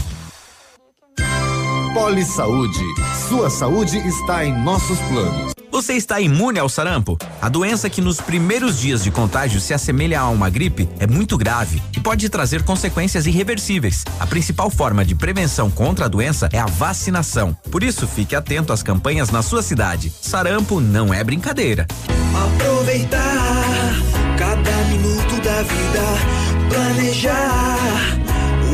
[1.94, 2.84] Poli Saúde.
[3.28, 5.57] Sua saúde está em nossos planos.
[5.78, 7.20] Você está imune ao sarampo?
[7.40, 11.38] A doença que nos primeiros dias de contágio se assemelha a uma gripe é muito
[11.38, 14.04] grave e pode trazer consequências irreversíveis.
[14.20, 17.56] A principal forma de prevenção contra a doença é a vacinação.
[17.70, 20.12] Por isso, fique atento às campanhas na sua cidade.
[20.20, 21.86] Sarampo não é brincadeira.
[22.34, 23.94] Aproveitar
[24.36, 28.18] cada minuto da vida, planejar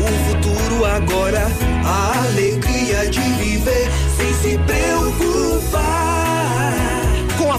[0.00, 1.46] o futuro agora,
[1.84, 5.23] a alegria de viver sem se preocupar.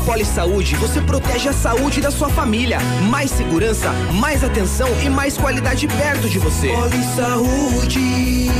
[0.06, 2.78] Com a Poli Saúde, você protege a saúde da sua família.
[3.10, 6.68] Mais segurança, mais atenção e mais qualidade perto de você.
[6.68, 8.52] Poli Saúde,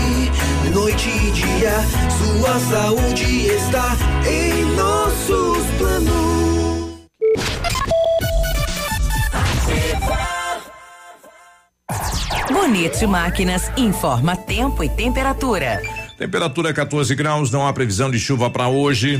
[0.74, 1.72] noite e dia,
[2.18, 3.96] sua saúde está
[4.28, 6.16] em nossos planos.
[12.52, 15.82] Bonito Máquinas informa tempo e temperatura.
[16.18, 19.20] Temperatura 14 graus, não há previsão de chuva para hoje.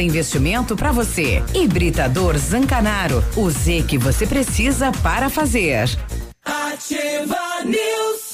[0.01, 1.43] investimento para você.
[1.53, 3.23] Hibridador Zancanaro.
[3.35, 5.89] O Z que você precisa para fazer.
[6.43, 8.30] Ativa News.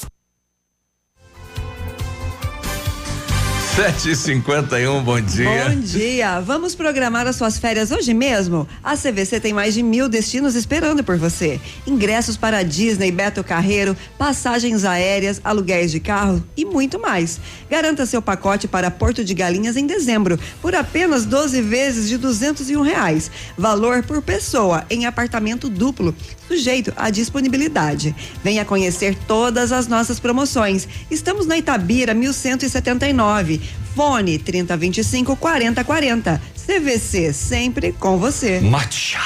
[3.78, 5.68] 7h51, bom dia.
[5.68, 6.40] Bom dia.
[6.40, 8.66] Vamos programar as suas férias hoje mesmo?
[8.82, 11.60] A CVC tem mais de mil destinos esperando por você.
[11.86, 17.38] Ingressos para Disney, Beto Carreiro, passagens aéreas, aluguéis de carro e muito mais.
[17.70, 22.68] Garanta seu pacote para Porto de Galinhas em dezembro por apenas 12 vezes de duzentos
[22.68, 23.30] e um reais.
[23.56, 26.12] Valor por pessoa em apartamento duplo,
[26.48, 28.16] sujeito à disponibilidade.
[28.42, 30.88] Venha conhecer todas as nossas promoções.
[31.10, 33.60] Estamos na Itabira 1179.
[33.94, 36.40] Fone 3025 4040.
[36.66, 38.60] CVC sempre com você.
[38.60, 39.18] Matcha.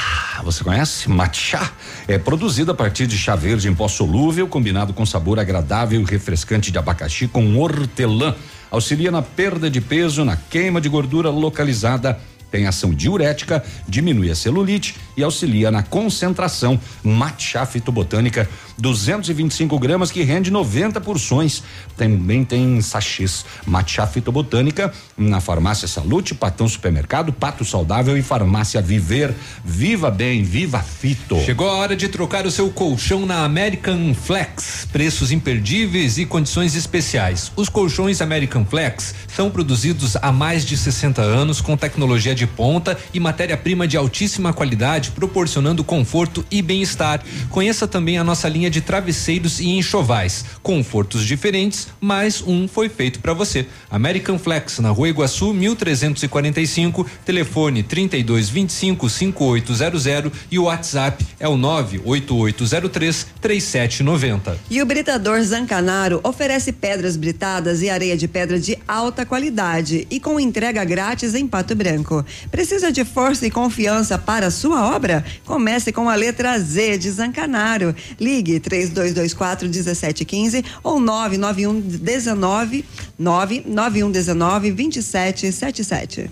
[0.45, 1.09] Você conhece?
[1.09, 1.73] Matcha
[2.09, 6.05] é produzido a partir de chá verde em pó solúvel, combinado com sabor agradável e
[6.05, 8.35] refrescante de abacaxi com hortelã.
[8.71, 12.19] Auxilia na perda de peso, na queima de gordura localizada.
[12.53, 16.79] Tem ação diurética, diminui a celulite e auxilia na concentração.
[17.03, 18.49] Matcha fitobotânica,
[18.79, 21.63] 225 gramas que rende 90 porções.
[21.97, 23.45] Também tem sachês.
[23.67, 29.35] Matcha fitobotânica na farmácia Salute, Patão Supermercado, Pato Saudável e farmácia Viver.
[29.65, 31.41] Viva bem, viva fito.
[31.41, 34.87] Chegou a hora de trocar o seu colchão na American Flex.
[34.93, 37.51] Preços imperdíveis e condições especiais.
[37.57, 42.99] Os colchões American Flex são produzidos há mais de 60 anos com tecnologia de ponta
[43.13, 47.23] e matéria-prima de altíssima qualidade, proporcionando conforto e bem-estar.
[47.51, 50.45] Conheça também a nossa linha de travesseiros e enxovais.
[50.63, 53.67] Confortos diferentes, mas um foi feito para você.
[53.91, 63.27] American Flex na Rua Iguaçu, 1345, telefone 3225 5800 e o WhatsApp é o 98803
[63.41, 64.59] 3790.
[64.71, 70.21] E o Britador Zancanaro oferece pedras britadas e areia de pedra de alta qualidade e
[70.21, 72.25] com entrega grátis em Pato Branco.
[72.51, 75.25] Precisa de força e confiança para sua obra?
[75.45, 77.95] Comece com a letra Z de Zancanaro.
[78.21, 82.85] Ligue 3224 1715 ou 991 19
[83.19, 86.31] 991 19 2777.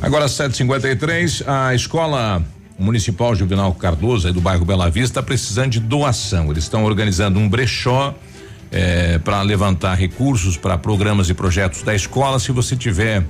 [0.00, 2.44] Agora 753, a escola
[2.78, 6.50] municipal Juvenal Cardoso do bairro Bela Vista está precisando de doação.
[6.50, 8.14] Eles estão organizando um brechó
[8.70, 12.38] eh, para levantar recursos para programas e projetos da escola.
[12.38, 13.24] Se você tiver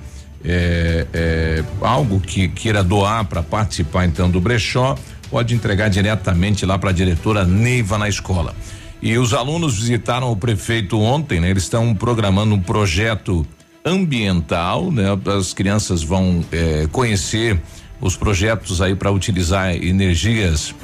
[0.44, 4.96] eh, eh, algo que queira doar para participar então do brechó,
[5.30, 8.54] pode entregar diretamente lá para a diretora Neiva na escola.
[9.00, 11.50] E os alunos visitaram o prefeito ontem, né?
[11.50, 13.46] Eles estão programando um projeto
[13.84, 15.04] ambiental, né?
[15.38, 17.60] As crianças vão eh, conhecer
[18.00, 20.74] os projetos aí para utilizar energias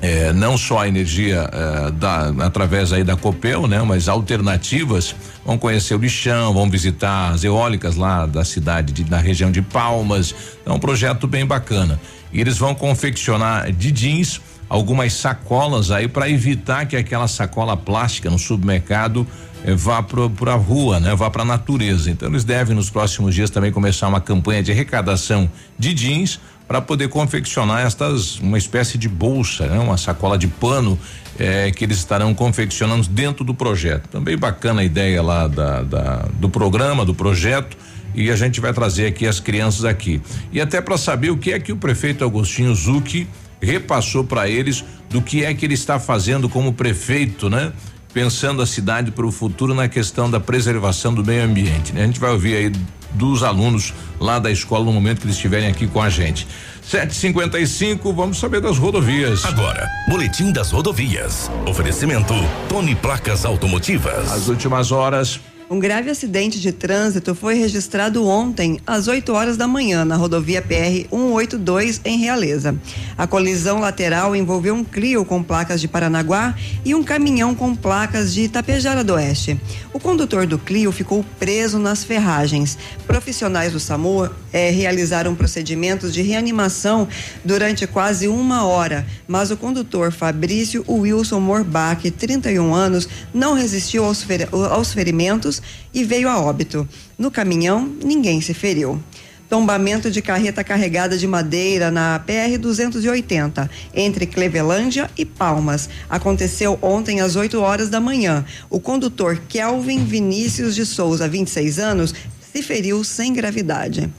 [0.00, 5.14] eh, não só a energia eh, da através aí da Copel, né, mas alternativas.
[5.44, 9.62] Vão conhecer o lixão, vão visitar as eólicas lá da cidade, de, da região de
[9.62, 10.34] Palmas.
[10.64, 11.98] É um projeto bem bacana.
[12.32, 18.28] E eles vão confeccionar de jeans algumas sacolas aí para evitar que aquela sacola plástica
[18.30, 19.26] no supermercado
[19.64, 21.14] eh, vá para a rua, né?
[21.16, 22.10] Vá para a natureza.
[22.10, 26.38] Então eles devem nos próximos dias também começar uma campanha de arrecadação de jeans
[26.68, 29.78] para poder confeccionar estas uma espécie de bolsa, né?
[29.78, 30.98] Uma sacola de pano
[31.38, 34.06] eh, que eles estarão confeccionando dentro do projeto.
[34.08, 37.74] Também bacana a ideia lá da, da do programa, do projeto
[38.14, 40.20] e a gente vai trazer aqui as crianças aqui.
[40.52, 43.26] E até para saber o que é que o prefeito Agostinho Zucchi
[43.60, 47.72] repassou para eles do que é que ele está fazendo como prefeito, né?
[48.12, 51.92] Pensando a cidade para o futuro na questão da preservação do meio ambiente.
[51.92, 52.02] Né?
[52.02, 52.72] A gente vai ouvir aí
[53.10, 56.46] dos alunos lá da escola no momento que eles estiverem aqui com a gente.
[56.82, 59.44] 755, vamos saber das rodovias.
[59.44, 61.50] Agora, Boletim das Rodovias.
[61.66, 62.32] Oferecimento
[62.68, 64.32] Tony Placas Automotivas.
[64.32, 65.40] As últimas horas.
[65.70, 70.62] Um grave acidente de trânsito foi registrado ontem, às 8 horas da manhã, na rodovia
[70.62, 72.74] PR 182, em Realeza.
[73.18, 76.54] A colisão lateral envolveu um Clio com placas de Paranaguá
[76.86, 79.60] e um caminhão com placas de Itapejara do Oeste.
[79.92, 82.78] O condutor do Clio ficou preso nas ferragens.
[83.06, 87.06] Profissionais do SAMU eh, realizaram procedimentos de reanimação
[87.44, 94.22] durante quase uma hora, mas o condutor Fabrício Wilson Morbach, 31 anos, não resistiu aos,
[94.22, 95.57] fer aos ferimentos
[95.92, 96.88] e veio a óbito.
[97.18, 99.02] No caminhão, ninguém se feriu.
[99.48, 105.88] Tombamento de carreta carregada de madeira na PR 280, entre Clevelândia e Palmas.
[106.08, 108.44] Aconteceu ontem às 8 horas da manhã.
[108.68, 112.14] O condutor Kelvin Vinícius de Souza, 26 anos,
[112.52, 114.12] se feriu sem gravidade.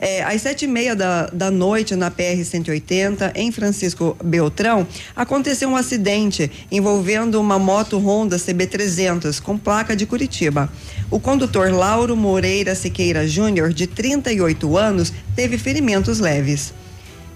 [0.00, 4.86] É, às sete e meia da, da noite, na PR-180, em Francisco Beltrão,
[5.16, 10.70] aconteceu um acidente envolvendo uma moto Honda CB300 com placa de Curitiba.
[11.10, 16.72] O condutor Lauro Moreira Siqueira Júnior, de 38 anos, teve ferimentos leves.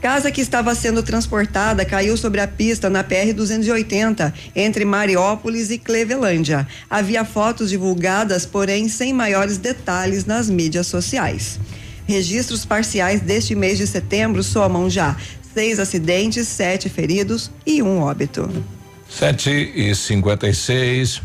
[0.01, 6.67] Casa que estava sendo transportada caiu sobre a pista na PR-280, entre Mariópolis e Clevelândia.
[6.91, 11.59] Havia fotos divulgadas, porém sem maiores detalhes nas mídias sociais.
[12.07, 15.17] Registros parciais deste mês de setembro somam já
[15.55, 18.49] seis acidentes, sete feridos e um óbito.
[19.09, 21.21] Sete e cinquenta e seis.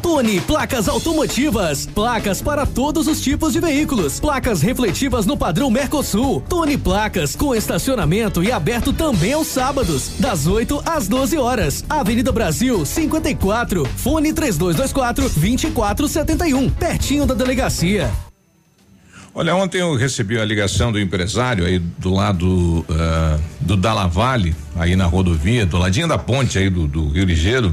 [0.00, 1.86] Tony Placas Automotivas.
[1.86, 4.18] Placas para todos os tipos de veículos.
[4.18, 6.42] Placas refletivas no padrão Mercosul.
[6.48, 11.84] Tony Placas com estacionamento e aberto também aos sábados, das 8 às 12 horas.
[11.90, 13.84] Avenida Brasil 54.
[13.84, 16.70] Fone 3224 2471.
[16.70, 18.10] Pertinho da delegacia.
[19.38, 24.52] Olha, ontem eu recebi a ligação do empresário aí do lado uh, do Dalla Vale,
[24.74, 27.72] aí na rodovia, do ladinho da ponte aí do, do Rio Ligeiro.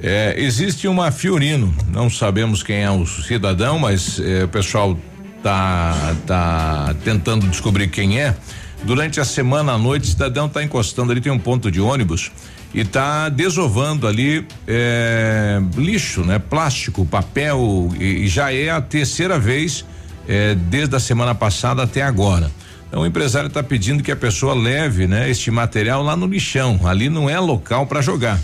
[0.00, 4.98] É, existe uma Fiorino, não sabemos quem é o cidadão, mas é, o pessoal
[5.40, 8.34] tá, tá tentando descobrir quem é.
[8.82, 12.32] Durante a semana à noite, o cidadão está encostando ali, tem um ponto de ônibus
[12.74, 16.40] e está desovando ali é, lixo, né?
[16.40, 19.84] Plástico, papel e, e já é a terceira vez
[20.28, 22.50] é, desde a semana passada até agora.
[22.88, 26.80] Então o empresário está pedindo que a pessoa leve, né, este material lá no lixão.
[26.84, 28.38] Ali não é local para jogar.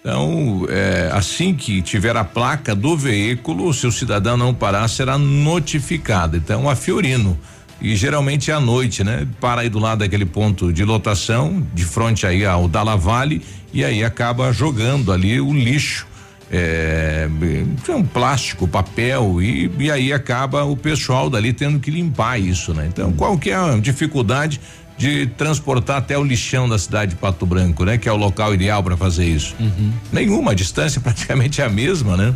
[0.00, 5.18] Então, é, assim que tiver a placa do veículo, se o cidadão não parar, será
[5.18, 6.36] notificado.
[6.36, 7.36] Então, a Fiorino.
[7.80, 9.26] E geralmente é à noite, né?
[9.40, 13.84] Para aí do lado daquele ponto de lotação, de frente aí ao Dalla Vale, e
[13.84, 16.06] aí acaba jogando ali o lixo
[16.50, 17.28] é,
[17.88, 22.72] é, um plástico, papel e, e aí acaba o pessoal dali tendo que limpar isso,
[22.72, 22.86] né?
[22.88, 24.60] Então, qual que é a dificuldade
[24.96, 27.98] de transportar até o lixão da cidade de Pato Branco, né?
[27.98, 29.54] Que é o local ideal para fazer isso?
[29.58, 29.92] Uhum.
[30.12, 32.34] Nenhuma, a distância praticamente é a mesma, né?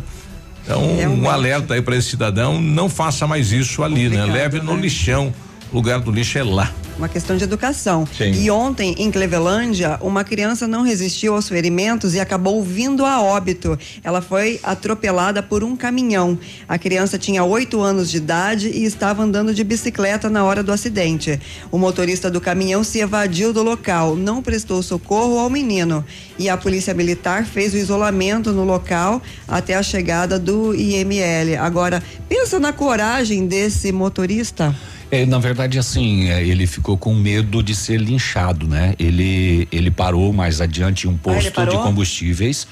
[0.63, 4.25] Então, um, um alerta aí para esse cidadão, não faça mais isso ali, né?
[4.25, 4.81] Leve no né?
[4.81, 5.33] lixão.
[5.71, 6.71] O lugar do lixo é lá
[7.01, 8.07] uma questão de educação.
[8.15, 8.31] Sim.
[8.31, 13.77] E ontem, em Clevelândia, uma criança não resistiu aos ferimentos e acabou vindo a óbito.
[14.03, 16.37] Ela foi atropelada por um caminhão.
[16.69, 20.71] A criança tinha oito anos de idade e estava andando de bicicleta na hora do
[20.71, 21.41] acidente.
[21.71, 26.05] O motorista do caminhão se evadiu do local, não prestou socorro ao menino.
[26.37, 31.57] E a polícia militar fez o isolamento no local até a chegada do IML.
[31.59, 34.75] Agora, pensa na coragem desse motorista.
[35.11, 38.95] É, na verdade, assim, é, ele ficou com medo de ser linchado, né?
[38.97, 42.65] Ele, ele parou mais adiante em um ah, posto ah, de combustíveis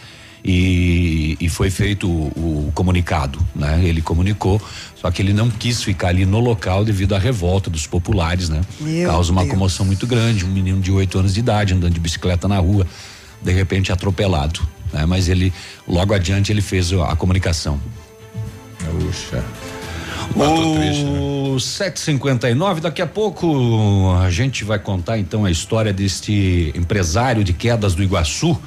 [0.43, 3.81] e, e foi feito o, o, comunicado, né?
[3.83, 4.61] Ele comunicou,
[4.95, 8.61] só que ele não quis ficar ali no local devido à revolta dos populares, né?
[8.79, 9.53] Meu Causa uma Deus.
[9.53, 12.87] comoção muito grande, um menino de oito anos de idade andando de bicicleta na rua,
[13.41, 14.61] de repente atropelado,
[14.93, 15.05] né?
[15.05, 15.51] Mas ele,
[15.85, 17.81] logo adiante, ele fez a, a comunicação.
[18.79, 19.43] Puxa.
[20.35, 22.81] O 759, né?
[22.81, 28.03] daqui a pouco a gente vai contar então a história deste empresário de quedas do
[28.03, 28.57] Iguaçu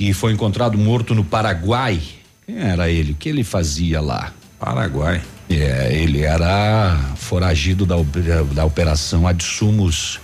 [0.00, 2.00] que foi encontrado morto no Paraguai.
[2.46, 3.12] Quem era ele?
[3.12, 4.32] O que ele fazia lá?
[4.58, 5.20] Paraguai.
[5.50, 7.96] É, ele era foragido da,
[8.54, 10.18] da operação Adsumos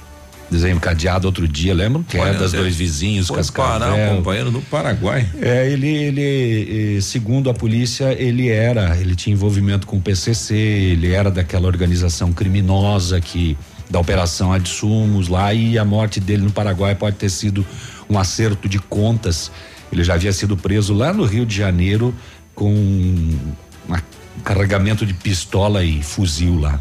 [0.51, 2.03] desencadeado outro dia, lembra?
[2.09, 4.13] Que era das dois vizinhos, Foi Cascavel.
[4.13, 5.29] acompanhando no Paraguai.
[5.41, 11.13] É, ele, ele, segundo a polícia, ele era, ele tinha envolvimento com o PCC, ele
[11.13, 13.57] era daquela organização criminosa que
[13.91, 17.65] da operação Adsumos lá e a morte dele no Paraguai pode ter sido
[18.09, 19.51] um acerto de contas.
[19.93, 22.15] Ele já havia sido preso lá no Rio de Janeiro
[22.55, 23.37] com um
[24.43, 26.81] carregamento de pistola e fuzil lá.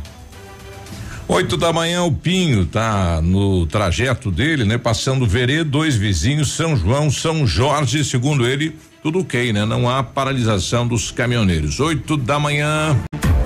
[1.27, 4.77] Oito da manhã, o Pinho tá no trajeto dele, né?
[4.77, 9.65] Passando Verê, dois vizinhos, São João, São Jorge, segundo ele, tudo ok, né?
[9.65, 11.79] Não há paralisação dos caminhoneiros.
[11.79, 12.95] Oito da manhã.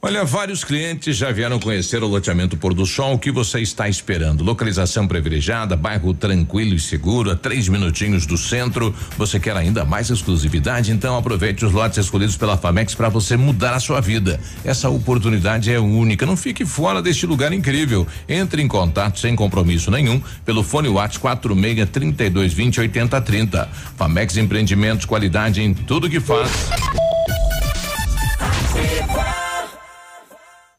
[0.00, 3.14] Olha, vários clientes já vieram conhecer o loteamento Pôr do Sol.
[3.14, 4.44] O que você está esperando?
[4.44, 8.94] Localização privilegiada, bairro tranquilo e seguro, a três minutinhos do centro.
[9.16, 10.92] Você quer ainda mais exclusividade?
[10.92, 14.38] Então aproveite os lotes escolhidos pela Famex para você mudar a sua vida.
[14.64, 16.24] Essa oportunidade é única.
[16.24, 18.06] Não fique fora deste lugar incrível.
[18.28, 23.68] Entre em contato sem compromisso nenhum pelo fone WhatsApp 46 32 20 80 30.
[23.96, 26.48] Famex Empreendimentos, qualidade em tudo que faz.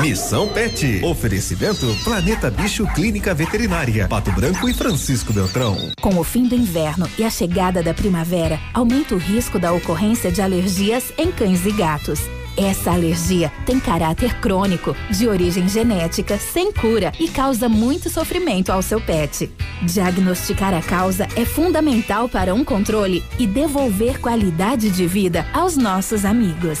[0.00, 1.02] Missão Pet.
[1.02, 4.06] Oferecimento Planeta Bicho Clínica Veterinária.
[4.06, 5.90] Pato Branco e Francisco Beltrão.
[6.02, 10.30] Com o fim do inverno e a chegada da primavera, aumenta o risco da ocorrência
[10.30, 12.20] de alergias em cães e gatos.
[12.58, 18.82] Essa alergia tem caráter crônico, de origem genética, sem cura e causa muito sofrimento ao
[18.82, 19.50] seu pet.
[19.82, 26.24] Diagnosticar a causa é fundamental para um controle e devolver qualidade de vida aos nossos
[26.26, 26.80] amigos.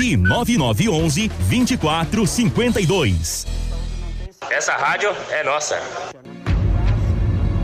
[0.17, 3.47] 9911 2452.
[4.49, 5.79] Essa rádio é nossa.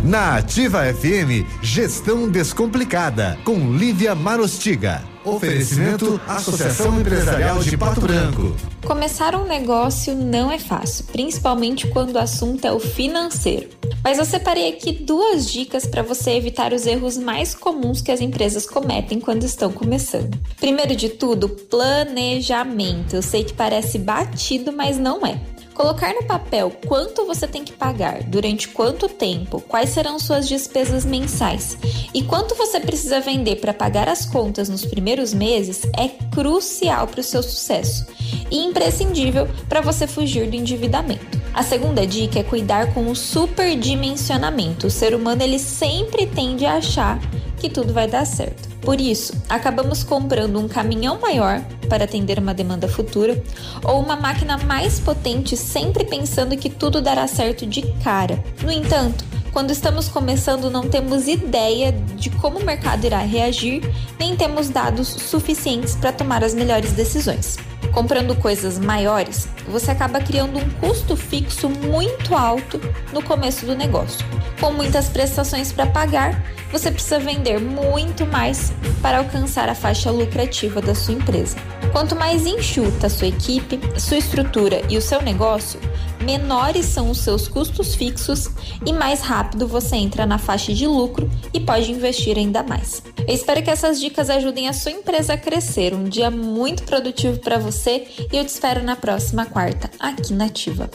[0.04, 5.04] Na Ativa FM, Gestão Descomplicada, com Lívia Marostiga.
[5.28, 8.56] Oferecimento Associação Empresarial de Pato Branco.
[8.86, 13.68] Começar um negócio não é fácil, principalmente quando o assunto é o financeiro.
[14.02, 18.22] Mas eu separei aqui duas dicas para você evitar os erros mais comuns que as
[18.22, 20.40] empresas cometem quando estão começando.
[20.62, 23.14] Primeiro de tudo, planejamento.
[23.14, 25.42] Eu sei que parece batido, mas não é.
[25.78, 31.06] Colocar no papel quanto você tem que pagar, durante quanto tempo, quais serão suas despesas
[31.06, 31.78] mensais
[32.16, 37.20] e quanto você precisa vender para pagar as contas nos primeiros meses é crucial para
[37.20, 38.08] o seu sucesso
[38.50, 41.40] e imprescindível para você fugir do endividamento.
[41.54, 44.88] A segunda dica é cuidar com o superdimensionamento.
[44.88, 47.20] O ser humano ele sempre tende a achar
[47.58, 48.70] que tudo vai dar certo.
[48.82, 53.42] Por isso, acabamos comprando um caminhão maior para atender uma demanda futura
[53.84, 58.42] ou uma máquina mais potente, sempre pensando que tudo dará certo de cara.
[58.64, 63.82] No entanto, quando estamos começando, não temos ideia de como o mercado irá reagir,
[64.20, 67.58] nem temos dados suficientes para tomar as melhores decisões.
[67.98, 72.80] Comprando coisas maiores, você acaba criando um custo fixo muito alto
[73.12, 74.24] no começo do negócio.
[74.62, 78.72] Com muitas prestações para pagar, você precisa vender muito mais
[79.02, 81.58] para alcançar a faixa lucrativa da sua empresa.
[81.92, 85.80] Quanto mais enxuta a sua equipe, sua estrutura e o seu negócio,
[86.24, 88.50] menores são os seus custos fixos
[88.86, 93.02] e mais rápido você entra na faixa de lucro e pode investir ainda mais.
[93.28, 95.94] Eu espero que essas dicas ajudem a sua empresa a crescer.
[95.94, 100.46] Um dia muito produtivo para você e eu te espero na próxima quarta aqui na
[100.46, 100.90] Ativa.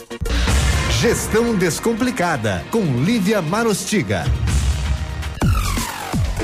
[0.99, 4.23] Gestão Descomplicada com Lívia Marostiga.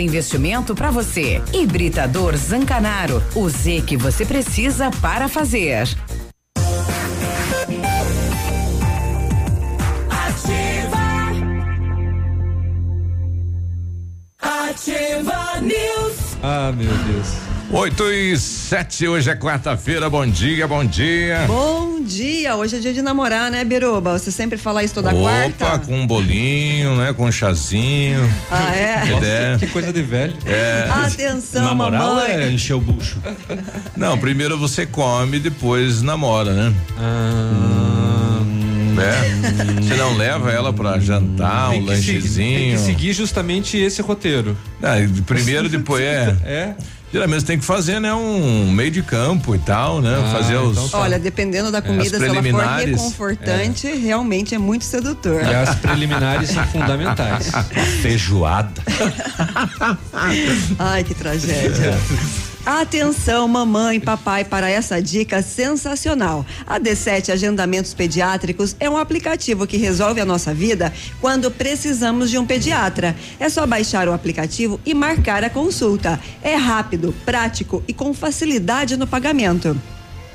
[0.00, 1.42] investimento para você.
[1.52, 3.22] Hibridador Zancanaro.
[3.34, 5.88] O Z que você precisa para fazer.
[14.40, 16.36] Ativa News.
[16.42, 17.51] Ah, meu Deus.
[17.72, 20.10] 8 e 7, hoje é quarta-feira.
[20.10, 21.44] Bom dia, bom dia.
[21.46, 24.18] Bom dia, hoje é dia de namorar, né, Biruba?
[24.18, 25.78] Você sempre fala isso toda Opa, quarta?
[25.86, 27.14] com um bolinho, né?
[27.14, 28.20] Com um chazinho.
[28.50, 28.92] Ah, é?
[29.24, 29.56] É.
[29.58, 30.34] Que coisa de velho.
[30.44, 30.86] É.
[30.90, 32.30] Atenção, Namorar mamãe.
[32.32, 33.18] é encher o bucho?
[33.96, 36.74] Não, primeiro você come, depois namora, né?
[38.98, 39.80] É.
[39.80, 42.58] Você não leva ela pra jantar, um Tem seguir- lanchezinho.
[42.58, 44.56] Tem que seguir justamente esse roteiro.
[44.82, 44.96] Ah,
[45.26, 46.36] primeiro, depois é.
[46.44, 46.74] É.
[47.12, 48.14] Geralmente você tem que fazer, né?
[48.14, 50.16] Um meio de campo e tal, né?
[50.18, 50.94] Ah, fazer os.
[50.94, 55.42] Olha, dependendo da comida, se ela for reconfortante, realmente é muito sedutor.
[55.42, 57.50] E as preliminares são fundamentais.
[58.00, 58.80] Feijoada.
[60.78, 61.92] Ai, que tragédia.
[62.64, 66.46] Atenção, mamãe e papai, para essa dica sensacional.
[66.64, 72.38] A D7 Agendamentos Pediátricos é um aplicativo que resolve a nossa vida quando precisamos de
[72.38, 73.16] um pediatra.
[73.40, 76.20] É só baixar o aplicativo e marcar a consulta.
[76.40, 79.76] É rápido, prático e com facilidade no pagamento.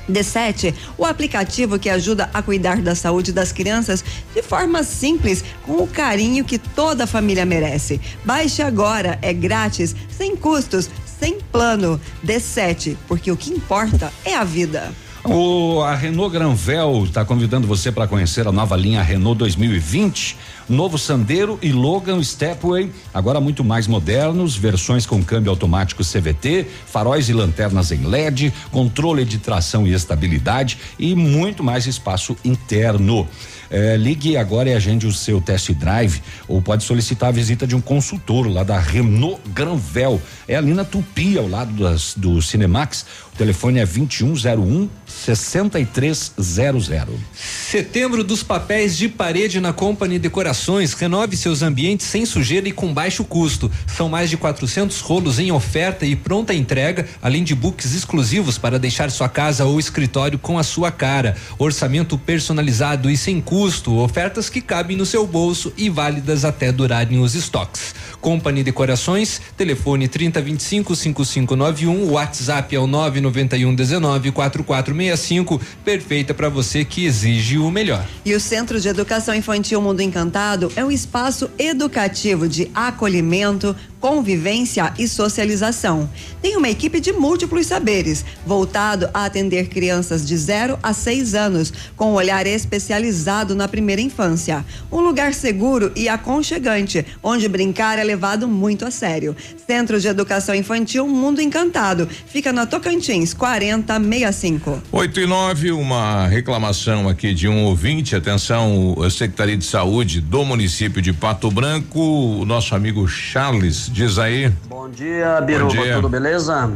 [0.06, 4.04] D7, o aplicativo que ajuda a cuidar da saúde das crianças
[4.34, 7.98] de forma simples, com o carinho que toda família merece.
[8.22, 12.00] Baixe agora, é grátis, sem custos, sem plano.
[12.24, 14.92] D7, porque o que importa é a vida.
[15.24, 20.36] O, a Renault Granvel está convidando você para conhecer a nova linha Renault 2020.
[20.68, 27.28] Novo Sandero e Logan Stepway, agora muito mais modernos, versões com câmbio automático CVT, faróis
[27.28, 33.26] e lanternas em LED, controle de tração e estabilidade e muito mais espaço interno.
[33.70, 37.76] Eh, ligue agora e agende o seu test drive ou pode solicitar a visita de
[37.76, 40.20] um consultor lá da Renault Granvel.
[40.46, 43.04] É ali na Tupi, ao lado das, do Cinemax.
[43.38, 46.90] Telefone é 2101 6300.
[47.32, 50.92] Setembro dos papéis de parede na Company Decorações.
[50.92, 53.70] Renove seus ambientes sem sujeira e com baixo custo.
[53.86, 58.76] São mais de 400 rolos em oferta e pronta entrega, além de books exclusivos para
[58.76, 61.36] deixar sua casa ou escritório com a sua cara.
[61.58, 63.98] Orçamento personalizado e sem custo.
[63.98, 67.94] Ofertas que cabem no seu bolso e válidas até durarem os estoques.
[68.20, 72.86] Company Decorações, telefone 3025 5591, WhatsApp é o
[73.28, 78.06] 991 19 4465, perfeita para você que exige o melhor.
[78.24, 84.92] E o Centro de Educação Infantil Mundo Encantado é um espaço educativo de acolhimento, convivência
[84.98, 86.08] e socialização.
[86.40, 91.72] Tem uma equipe de múltiplos saberes, voltado a atender crianças de 0 a 6 anos,
[91.96, 94.64] com um olhar especializado na primeira infância.
[94.90, 99.36] Um lugar seguro e aconchegante, onde brincar é levado muito a sério.
[99.66, 104.82] Centro de Educação Infantil Mundo Encantado, fica na Tocantins 4065.
[104.92, 108.14] 8 e 9, uma reclamação aqui de um ouvinte.
[108.14, 114.18] Atenção, a Secretaria de Saúde do município de Pato Branco, o nosso amigo Charles, diz
[114.18, 114.48] aí.
[114.68, 115.94] Bom dia, Biruba, dia.
[115.94, 116.72] tudo beleza?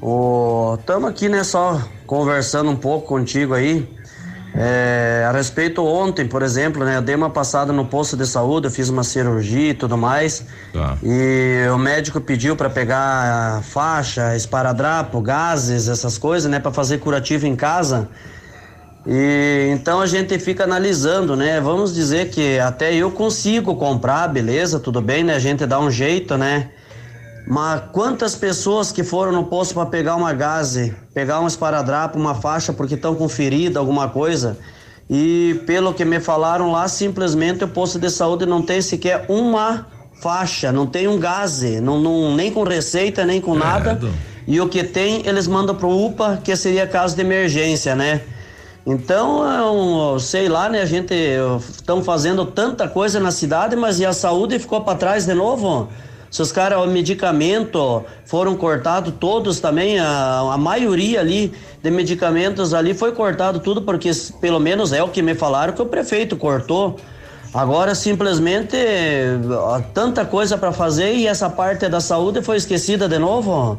[0.00, 3.88] O, tamo aqui, né, só conversando um pouco contigo aí.
[4.54, 8.66] É, a respeito ontem, por exemplo, né, eu dei uma passada no posto de saúde,
[8.66, 10.44] eu fiz uma cirurgia e tudo mais.
[10.72, 10.96] Tá.
[11.02, 17.46] E o médico pediu para pegar faixa, esparadrapo, gases, essas coisas, né, para fazer curativo
[17.46, 18.08] em casa.
[19.10, 21.58] E então a gente fica analisando, né?
[21.62, 25.34] Vamos dizer que até eu consigo comprar, beleza, tudo bem, né?
[25.34, 26.68] A gente dá um jeito, né?
[27.46, 32.34] Mas quantas pessoas que foram no posto para pegar uma gase, pegar um esparadrapo, uma
[32.34, 34.58] faixa porque estão com ferida, alguma coisa,
[35.08, 39.86] e pelo que me falaram lá, simplesmente o posto de saúde não tem sequer uma
[40.20, 43.98] faixa, não tem um gase, não, não, nem com receita, nem com nada.
[44.46, 48.20] E o que tem, eles mandam pro UPA, que seria caso de emergência, né?
[48.90, 50.80] Então, sei lá, né?
[50.80, 51.12] A gente
[51.58, 55.90] estão fazendo tanta coisa na cidade, mas e a saúde ficou para trás de novo?
[56.30, 61.52] Se os caras, o medicamento foram cortados todos também, a, a maioria ali
[61.82, 64.10] de medicamentos ali foi cortado tudo, porque
[64.40, 66.96] pelo menos é o que me falaram que o prefeito cortou.
[67.52, 68.76] Agora simplesmente
[69.92, 73.78] tanta coisa para fazer e essa parte da saúde foi esquecida de novo.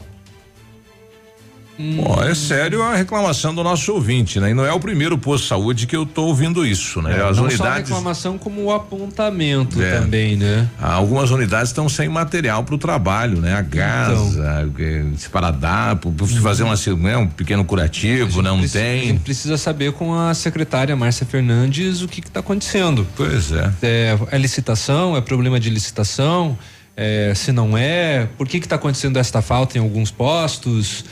[2.06, 4.52] Ó, é sério a reclamação do nosso ouvinte, né?
[4.52, 7.18] E não é o primeiro posto de saúde que eu tô ouvindo isso, né?
[7.18, 7.58] É, As não unidades.
[7.58, 10.00] só a reclamação como o apontamento É.
[10.00, 10.70] também, né?
[10.78, 13.54] Algumas unidades estão sem material para o trabalho, né?
[13.54, 14.44] A gás, Então.
[14.44, 19.08] a, eh, esparadrapo, para fazer uma, né, um pequeno curativo, não A tem.
[19.08, 23.08] gente precisa saber com a secretária Márcia Fernandes o que está acontecendo.
[23.16, 23.72] Pois é.
[23.82, 24.18] é.
[24.32, 25.16] É licitação?
[25.16, 26.58] É problema de licitação?
[26.98, 31.06] É, se não é, por que está acontecendo esta falta em alguns postos?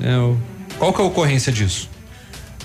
[0.00, 0.36] É,
[0.78, 1.88] qual que é a ocorrência disso?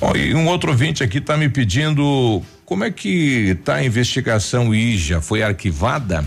[0.02, 4.74] Ó, e um outro ouvinte aqui está me pedindo como é que está a investigação
[4.74, 5.22] IJA?
[5.22, 6.24] Foi arquivada?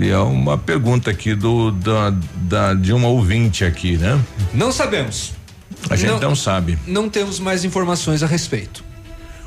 [0.00, 4.20] É uma pergunta aqui do da, da- de uma ouvinte aqui, né?
[4.52, 5.32] Não sabemos.
[5.88, 6.76] A gente não, sabe.
[6.86, 8.82] Não temos mais informações a respeito.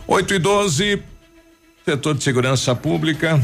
[0.07, 1.03] 8 e 12,
[1.83, 3.41] setor de segurança pública.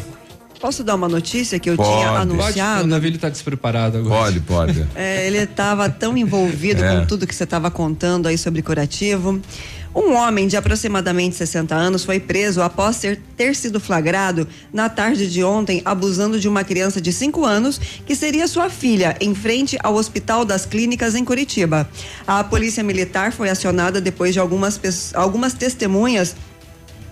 [0.61, 1.89] Posso dar uma notícia que eu Pode.
[1.89, 2.83] tinha Pode, anunciado?
[2.85, 4.25] o Davi ele tá despreparado agora.
[4.25, 4.88] Pode, pode.
[4.95, 6.99] É, ele estava tão envolvido É.
[6.99, 9.41] com tudo que você estava contando aí sobre curativo.
[9.93, 15.29] Um homem de aproximadamente 60 anos foi preso após ter, ter sido flagrado na tarde
[15.29, 19.77] de ontem abusando de uma criança de 5 anos que seria sua filha em frente
[19.83, 21.89] ao Hospital das Clínicas em Curitiba.
[22.25, 24.79] A polícia militar foi acionada depois de algumas,
[25.13, 26.35] algumas testemunhas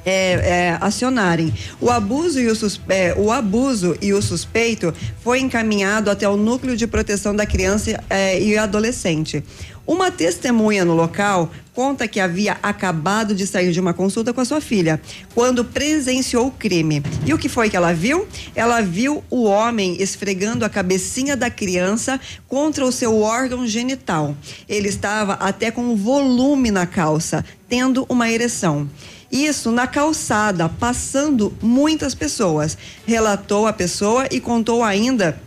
[0.09, 1.53] é, é, acionarem.
[1.79, 6.35] O abuso, e o, suspe- é, o abuso e o suspeito foi encaminhado até o
[6.35, 9.43] núcleo de proteção da criança é, e adolescente.
[9.85, 14.45] Uma testemunha no local conta que havia acabado de sair de uma consulta com a
[14.45, 15.01] sua filha,
[15.33, 17.01] quando presenciou o crime.
[17.25, 18.27] E o que foi que ela viu?
[18.53, 24.35] Ela viu o homem esfregando a cabecinha da criança contra o seu órgão genital.
[24.67, 28.87] Ele estava até com volume na calça, tendo uma ereção.
[29.31, 32.77] Isso na calçada, passando muitas pessoas.
[33.05, 35.39] Relatou a pessoa e contou ainda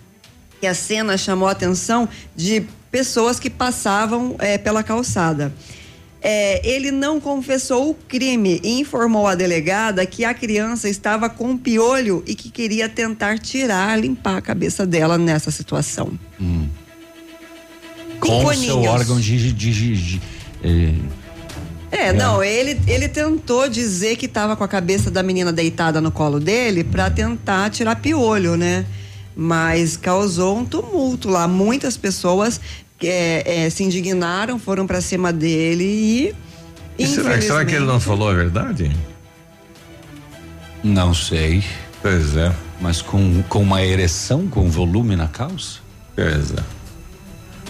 [0.60, 5.52] que a cena chamou a atenção de pessoas que passavam eh, pela calçada.
[6.24, 11.56] Eh, ele não confessou o crime e informou à delegada que a criança estava com
[11.58, 16.12] piolho e que queria tentar tirar, limpar a cabeça dela nessa situação.
[18.20, 19.52] Com o seu órgão de.
[19.52, 20.20] de, de- de-
[20.62, 20.94] eh,
[21.92, 26.10] É, não, ele, ele tentou dizer que estava com a cabeça da menina deitada no
[26.10, 28.86] colo dele para tentar tirar piolho, né?
[29.36, 31.46] Mas causou um tumulto lá.
[31.46, 32.58] Muitas pessoas
[33.02, 36.34] é, é, se indignaram, foram para cima dele e.
[36.98, 38.90] E será, será que ele não falou a verdade?
[40.82, 41.62] Não sei.
[42.00, 42.52] Pois é.
[42.80, 45.80] Mas com, com uma ereção, com volume na calça?
[46.16, 46.81] Pois é.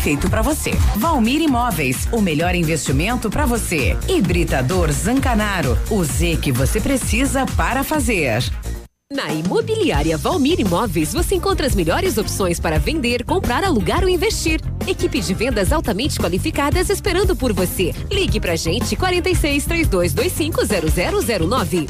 [0.00, 0.72] feito para você.
[0.96, 2.08] Valmir Imóveis.
[2.10, 3.96] O melhor investimento para você.
[4.08, 5.78] Hibridador Zancanaro.
[5.90, 8.42] O Z que você precisa para fazer.
[9.12, 14.60] Na Imobiliária Valmir Imóveis, você encontra as melhores opções para vender, comprar, alugar ou investir.
[14.86, 17.92] Equipe de vendas altamente qualificadas esperando por você.
[18.10, 20.60] Ligue pra gente 46 3225
[21.48, 21.88] 0009.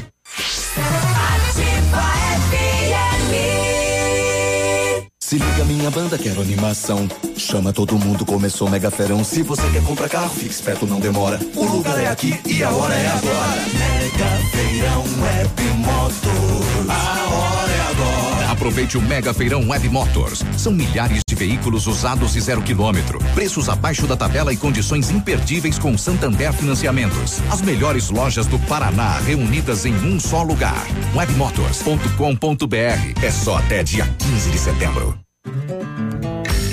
[5.31, 7.07] Se liga minha banda, quero animação.
[7.37, 9.23] Chama todo mundo, começou mega ferão.
[9.23, 11.39] Se você quer comprar carro, fique esperto, não demora.
[11.55, 13.61] O lugar é aqui e a hora é agora.
[13.71, 16.89] Mega feirão Web Motors.
[16.89, 18.30] A hora é agora.
[18.61, 20.45] Aproveite o Mega Feirão Web Motors.
[20.55, 23.17] São milhares de veículos usados e zero quilômetro.
[23.33, 27.39] Preços abaixo da tabela e condições imperdíveis com Santander Financiamentos.
[27.49, 30.85] As melhores lojas do Paraná reunidas em um só lugar.
[31.15, 33.25] Webmotors.com.br.
[33.25, 35.17] É só até dia 15 de setembro.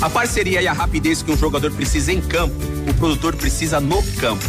[0.03, 2.55] A parceria e a rapidez que um jogador precisa em campo,
[2.87, 4.45] o produtor precisa no campo.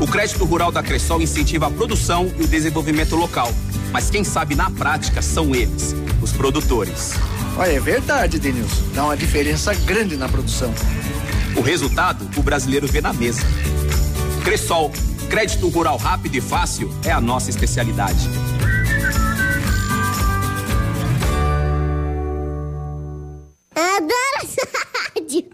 [0.00, 3.52] O crédito rural da Cressol incentiva a produção e o desenvolvimento local.
[3.94, 7.12] Mas quem sabe na prática são eles, os produtores.
[7.56, 8.82] Olha, é verdade, Denilson.
[8.92, 10.74] Dá uma diferença grande na produção.
[11.56, 13.42] O resultado, o brasileiro vê na mesa.
[14.42, 14.90] Cressol,
[15.30, 18.28] crédito rural rápido e fácil é a nossa especialidade.
[23.76, 24.68] Adoro essa
[25.14, 25.53] rádio.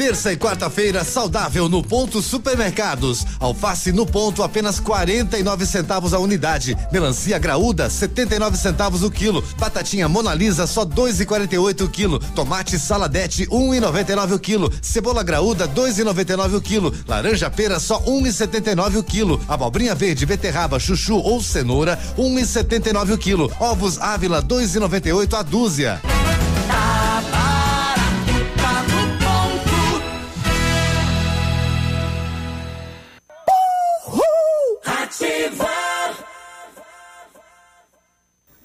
[0.00, 3.26] Terça e quarta-feira saudável no Ponto Supermercados.
[3.38, 6.74] Alface no ponto apenas 49 centavos a unidade.
[6.90, 9.44] Melancia graúda 79 centavos o quilo.
[9.58, 12.18] Batatinha Mona Lisa só 2,48 o quilo.
[12.34, 14.72] Tomate saladete 1,99 o quilo.
[14.80, 16.94] Cebola graúda 2,99 o quilo.
[17.06, 19.38] Laranja pera só 1,79 o quilo.
[19.46, 23.52] Abobrinha verde, beterraba, chuchu ou cenoura 1,79 o quilo.
[23.60, 26.00] Ovos Ávila 2,98 a dúzia.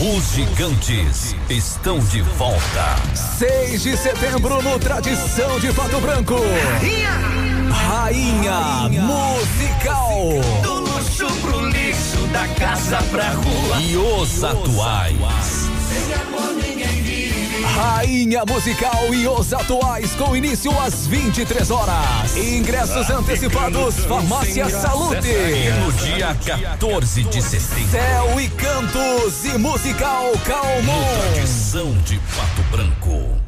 [0.00, 2.94] Os gigantes estão de volta.
[3.36, 6.36] 6 de setembro no Tradição de Pato Branco.
[7.68, 10.20] Rainha Musical.
[10.62, 13.80] Do luxo pro lixo, da casa pra rua.
[13.80, 15.77] E os atuais.
[17.78, 22.36] Rainha Musical e os atuais com início às 23 horas.
[22.36, 25.28] Ingressos antecipados, Farmácia Salute.
[25.78, 27.90] No dia 14 de setembro.
[27.92, 31.04] Céu e Cantos e Musical Calmon.
[31.20, 33.47] Tradição de Pato Branco.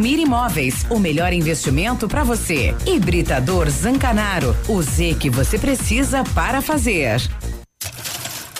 [0.05, 0.85] Imóveis.
[0.89, 2.75] O melhor investimento para você.
[2.85, 4.55] Hibridador Zancanaro.
[4.67, 7.21] O Z que você precisa para fazer.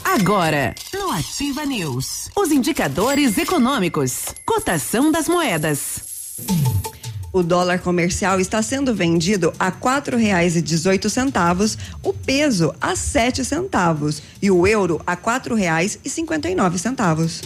[0.04, 6.02] Agora, no Ativa News, os indicadores econômicos, cotação das moedas.
[7.32, 12.94] O dólar comercial está sendo vendido a quatro reais e dezoito centavos, o peso a
[12.94, 17.42] sete centavos e o euro a quatro reais e cinquenta e nove centavos.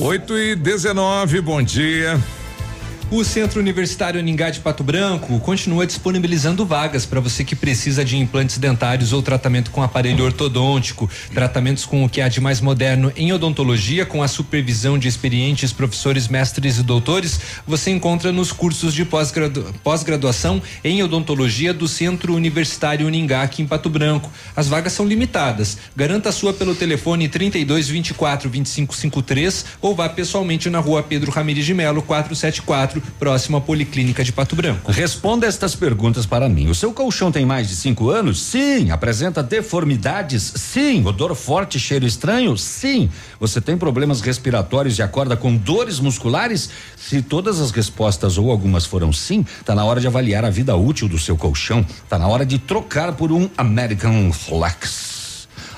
[0.00, 2.18] 8 e 19, bom dia.
[3.12, 8.16] O Centro Universitário Ningá de Pato Branco continua disponibilizando vagas para você que precisa de
[8.16, 13.12] implantes dentários ou tratamento com aparelho ortodôntico, tratamentos com o que há de mais moderno
[13.16, 18.94] em odontologia, com a supervisão de experientes professores, mestres e doutores, você encontra nos cursos
[18.94, 24.30] de pós-gradu- pós-graduação em odontologia do Centro Universitário Ningá aqui em Pato Branco.
[24.54, 25.78] As vagas são limitadas.
[25.96, 31.32] Garanta a sua pelo telefone 32 24 25 53 ou vá pessoalmente na rua Pedro
[31.32, 34.92] Ramires de Melo 474 24, próximo à Policlínica de Pato Branco.
[34.92, 36.68] Responda estas perguntas para mim.
[36.68, 38.40] O seu colchão tem mais de cinco anos?
[38.42, 38.90] Sim.
[38.90, 40.52] Apresenta deformidades?
[40.56, 41.04] Sim.
[41.04, 42.56] Odor forte, cheiro estranho?
[42.56, 43.10] Sim.
[43.38, 46.70] Você tem problemas respiratórios e acorda com dores musculares?
[46.96, 50.76] Se todas as respostas ou algumas foram sim, tá na hora de avaliar a vida
[50.76, 51.84] útil do seu colchão.
[52.08, 55.09] Tá na hora de trocar por um American Flex.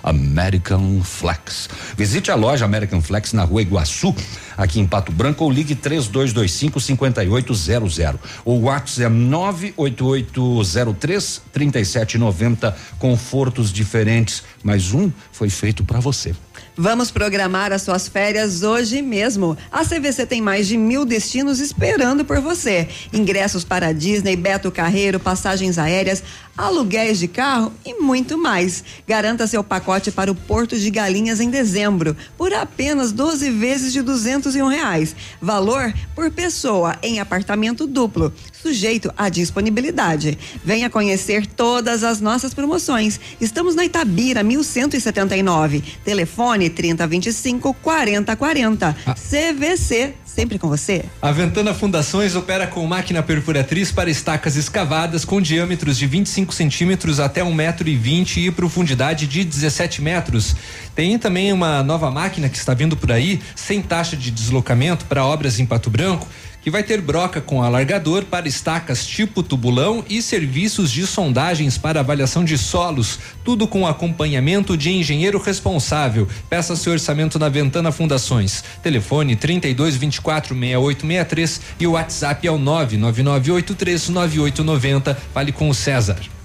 [0.03, 1.69] American Flex.
[1.97, 4.15] Visite a loja American Flex na rua Iguaçu,
[4.57, 8.21] aqui em Pato Branco, ou ligue 3225 5800.
[8.45, 12.77] O WhatsApp é 98803 3790.
[12.99, 16.35] Confortos diferentes, mas um foi feito para você.
[16.77, 19.57] Vamos programar as suas férias hoje mesmo.
[19.71, 22.89] A CVC tem mais de mil destinos esperando por você.
[23.13, 26.23] Ingressos para Disney, Beto Carreiro, passagens aéreas,
[26.57, 28.85] aluguéis de carro e muito mais.
[29.07, 34.03] Garanta seu pacote para o Porto de Galinhas em dezembro por apenas 12 vezes de
[34.03, 35.15] duzentos e um reais.
[35.41, 40.39] Valor por pessoa em apartamento duplo, sujeito à disponibilidade.
[40.65, 43.19] Venha conhecer todas as nossas promoções.
[43.41, 45.83] Estamos na Itabira 1179.
[46.05, 48.97] Telefone 3025 4040.
[49.07, 49.15] Ah.
[49.15, 51.05] CVC sempre com você.
[51.21, 57.21] A Ventana Fundações opera com máquina perfuratriz para estacas escavadas com diâmetros de 25 centímetros
[57.21, 60.57] até um metro e vinte e profundidade de 17 metros.
[60.95, 65.25] Tem também uma nova máquina que está vindo por aí, sem taxa de deslocamento para
[65.25, 66.27] obras em Pato Branco
[66.63, 72.01] que vai ter broca com alargador para estacas tipo tubulão e serviços de sondagens para
[72.01, 76.29] avaliação de solos, tudo com acompanhamento de engenheiro responsável.
[76.49, 78.63] Peça seu orçamento na Ventana Fundações.
[78.83, 85.19] Telefone 32 24 6863 e o WhatsApp é o 99983 9890.
[85.35, 86.42] Fale com o César.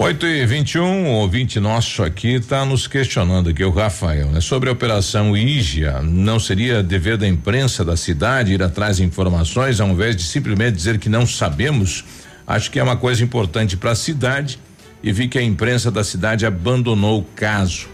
[0.00, 4.40] 8 e 21 um, ouvinte nosso aqui está nos questionando aqui, o Rafael, né?
[4.40, 9.80] Sobre a operação Ígia, não seria dever da imprensa da cidade ir atrás de informações
[9.80, 12.04] ao invés de simplesmente dizer que não sabemos?
[12.46, 14.60] Acho que é uma coisa importante para a cidade
[15.02, 17.88] e vi que a imprensa da cidade abandonou o caso.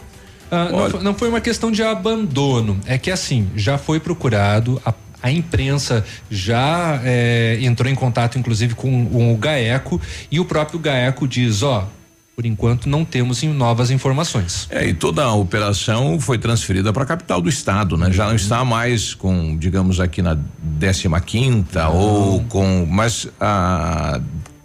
[0.51, 4.79] Ah, não, foi, não foi uma questão de abandono, é que assim, já foi procurado,
[4.85, 4.93] a
[5.25, 9.99] a imprensa já é, entrou em contato, inclusive, com, com o GAECO
[10.31, 11.89] e o próprio GAECO diz: ó,
[12.37, 14.67] por enquanto não temos novas informações.
[14.69, 18.13] É, e toda a operação foi transferida para a capital do estado, né?
[18.13, 20.37] Já não está mais com, digamos aqui na
[20.79, 24.21] 15 quinta ou com, mas há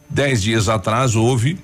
[0.09, 1.57] dez dias atrás houve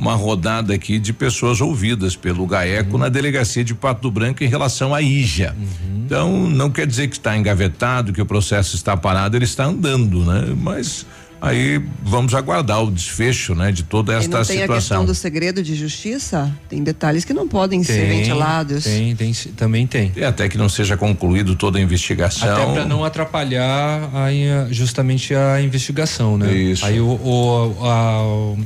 [0.00, 2.98] uma rodada aqui de pessoas ouvidas pelo GAECO uhum.
[2.98, 5.54] na delegacia de Pato Branco em relação à IJA.
[5.54, 6.02] Uhum.
[6.06, 10.24] Então, não quer dizer que está engavetado, que o processo está parado, ele está andando,
[10.24, 10.54] né?
[10.56, 11.04] Mas
[11.38, 14.74] aí vamos aguardar o desfecho, né, de toda esta e não tem situação.
[14.74, 16.50] a questão do segredo de justiça?
[16.68, 18.84] Tem detalhes que não podem tem, ser ventilados.
[18.84, 20.12] Tem, tem, também tem.
[20.16, 22.50] E até que não seja concluído toda a investigação.
[22.50, 26.52] Até para não atrapalhar a, justamente a investigação, né?
[26.52, 26.86] Isso.
[26.86, 28.56] Aí o, o a,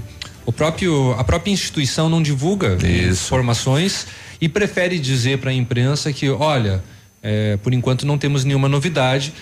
[0.47, 3.27] o próprio, a própria instituição não divulga Isso.
[3.27, 4.07] informações
[4.41, 6.83] e prefere dizer para a imprensa que, olha,
[7.23, 9.33] é, por enquanto não temos nenhuma novidade,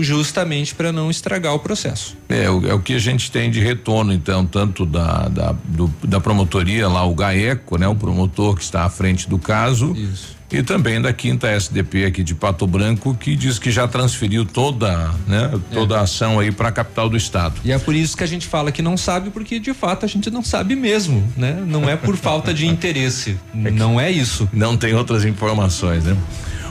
[0.00, 2.16] justamente para não estragar o processo.
[2.28, 5.92] É o, é o, que a gente tem de retorno, então, tanto da, da, do,
[6.04, 7.88] da promotoria lá, o GAECO, né?
[7.88, 9.92] O promotor que está à frente do caso.
[9.96, 14.44] Isso e também da quinta SDP aqui de Pato Branco que diz que já transferiu
[14.44, 15.98] toda, né, toda é.
[15.98, 17.60] a ação aí para a capital do estado.
[17.64, 20.08] E é por isso que a gente fala que não sabe porque de fato a
[20.08, 21.62] gente não sabe mesmo, né?
[21.66, 24.48] Não é por falta de interesse, é não é isso.
[24.52, 26.16] Não tem outras informações, né?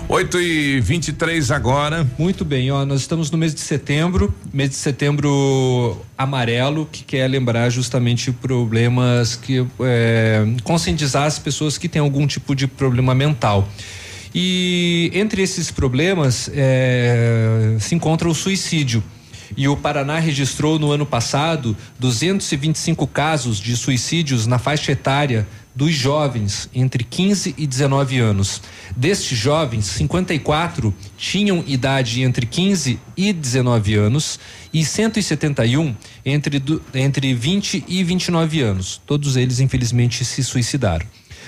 [0.09, 2.07] 8 e 23 agora.
[2.17, 7.27] Muito bem, ó, nós estamos no mês de setembro, mês de setembro amarelo, que quer
[7.27, 13.67] lembrar justamente problemas que é, conscientizar as pessoas que têm algum tipo de problema mental.
[14.33, 19.03] E entre esses problemas é, se encontra o suicídio.
[19.57, 25.45] E o Paraná registrou no ano passado 225 casos de suicídios na faixa etária
[25.77, 28.63] dos jovens entre 15 e 19 anos.
[28.95, 34.39] Destes jovens, 54 tinham idade entre 15 e 19 anos
[34.73, 35.95] e 171
[36.25, 36.63] entre,
[36.95, 38.99] entre 20 e 29 anos.
[39.05, 41.05] Todos eles, infelizmente, se suicidaram.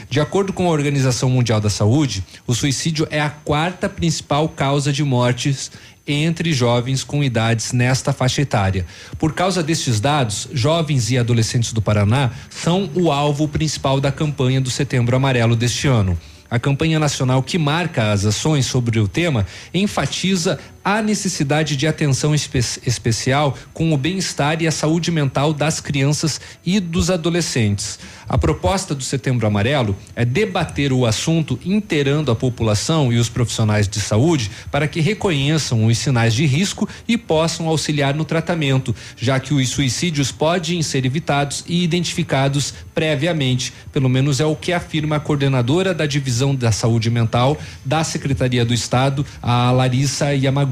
[0.07, 4.93] De acordo com a Organização Mundial da Saúde, o suicídio é a quarta principal causa
[4.93, 5.72] de mortes
[6.10, 8.86] entre jovens com idades nesta faixa etária.
[9.18, 14.60] Por causa destes dados, jovens e adolescentes do Paraná são o alvo principal da campanha
[14.60, 16.18] do Setembro Amarelo deste ano.
[16.49, 22.34] A campanha nacional que marca as ações sobre o tema enfatiza há necessidade de atenção
[22.34, 27.99] espe especial com o bem-estar e a saúde mental das crianças e dos adolescentes.
[28.27, 33.88] A proposta do Setembro Amarelo é debater o assunto inteirando a população e os profissionais
[33.88, 39.39] de saúde para que reconheçam os sinais de risco e possam auxiliar no tratamento, já
[39.39, 43.73] que os suicídios podem ser evitados e identificados previamente.
[43.91, 48.64] Pelo menos é o que afirma a coordenadora da Divisão da Saúde Mental da Secretaria
[48.64, 50.68] do Estado, a Larissa Yamaguchi.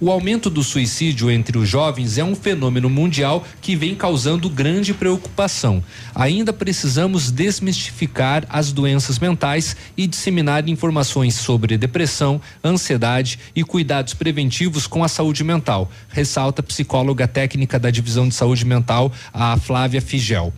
[0.00, 4.92] O aumento do suicídio entre os jovens é um fenômeno mundial que vem causando grande
[4.92, 5.82] preocupação.
[6.14, 14.86] Ainda precisamos desmistificar as doenças mentais e disseminar informações sobre depressão, ansiedade e cuidados preventivos
[14.86, 20.02] com a saúde mental, ressalta a psicóloga técnica da Divisão de Saúde Mental, a Flávia
[20.02, 20.52] Figel.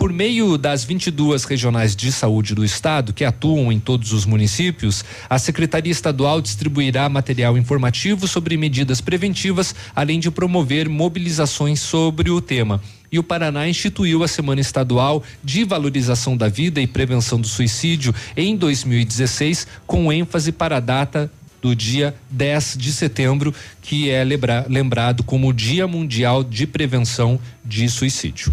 [0.00, 5.04] Por meio das 22 regionais de saúde do estado, que atuam em todos os municípios,
[5.28, 12.40] a Secretaria Estadual distribuirá material informativo sobre medidas preventivas, além de promover mobilizações sobre o
[12.40, 12.80] tema
[13.12, 18.14] e o Paraná instituiu a Semana Estadual de Valorização da Vida e Prevenção do Suicídio
[18.34, 24.64] em 2016, com ênfase para a data do dia 10 de setembro, que é lembra,
[24.66, 28.50] lembrado como Dia Mundial de Prevenção de Suicídio.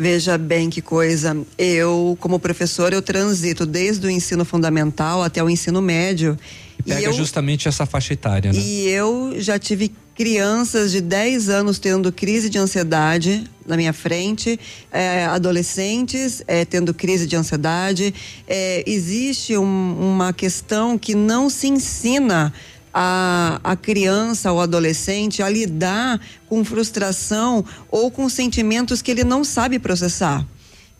[0.00, 1.36] Veja bem que coisa.
[1.58, 6.38] Eu, como professor, eu transito desde o ensino fundamental até o ensino médio.
[6.78, 8.58] E pega eu, justamente essa faixa etária, né?
[8.58, 14.58] E eu já tive crianças de 10 anos tendo crise de ansiedade na minha frente,
[14.90, 18.14] é, adolescentes é, tendo crise de ansiedade.
[18.48, 22.54] É, existe um, uma questão que não se ensina
[22.92, 29.44] a, a criança ou adolescente a lidar com frustração ou com sentimentos que ele não
[29.44, 30.46] sabe processar.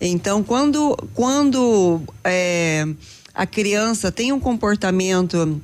[0.01, 2.87] Então, quando, quando é,
[3.35, 5.61] a criança tem um comportamento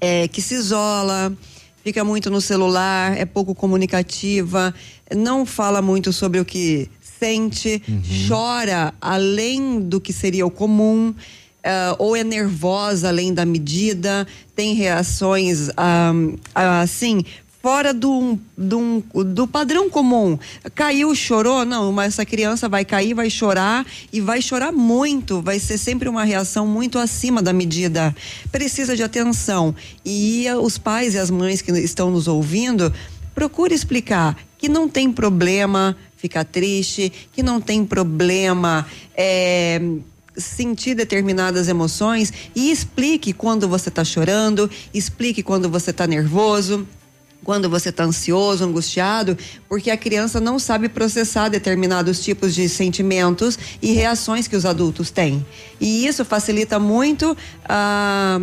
[0.00, 1.36] é, que se isola,
[1.84, 4.74] fica muito no celular, é pouco comunicativa,
[5.14, 8.02] não fala muito sobre o que sente, uhum.
[8.28, 11.14] chora além do que seria o comum
[11.68, 14.26] uh, ou é nervosa além da medida,
[14.56, 15.68] tem reações
[16.54, 17.24] assim
[17.60, 20.38] fora do, do, do padrão comum.
[20.74, 25.58] Caiu, chorou, não, mas essa criança vai cair, vai chorar e vai chorar muito, vai
[25.58, 28.14] ser sempre uma reação muito acima da medida.
[28.50, 29.74] Precisa de atenção.
[30.04, 32.92] E os pais e as mães que estão nos ouvindo,
[33.34, 38.86] procure explicar que não tem problema ficar triste, que não tem problema.
[39.16, 39.80] É,
[40.38, 46.86] sentir determinadas emoções e explique quando você está chorando, explique quando você está nervoso
[47.44, 49.38] quando você está ansioso, angustiado,
[49.68, 55.10] porque a criança não sabe processar determinados tipos de sentimentos e reações que os adultos
[55.10, 55.46] têm.
[55.80, 58.38] E isso facilita muito a,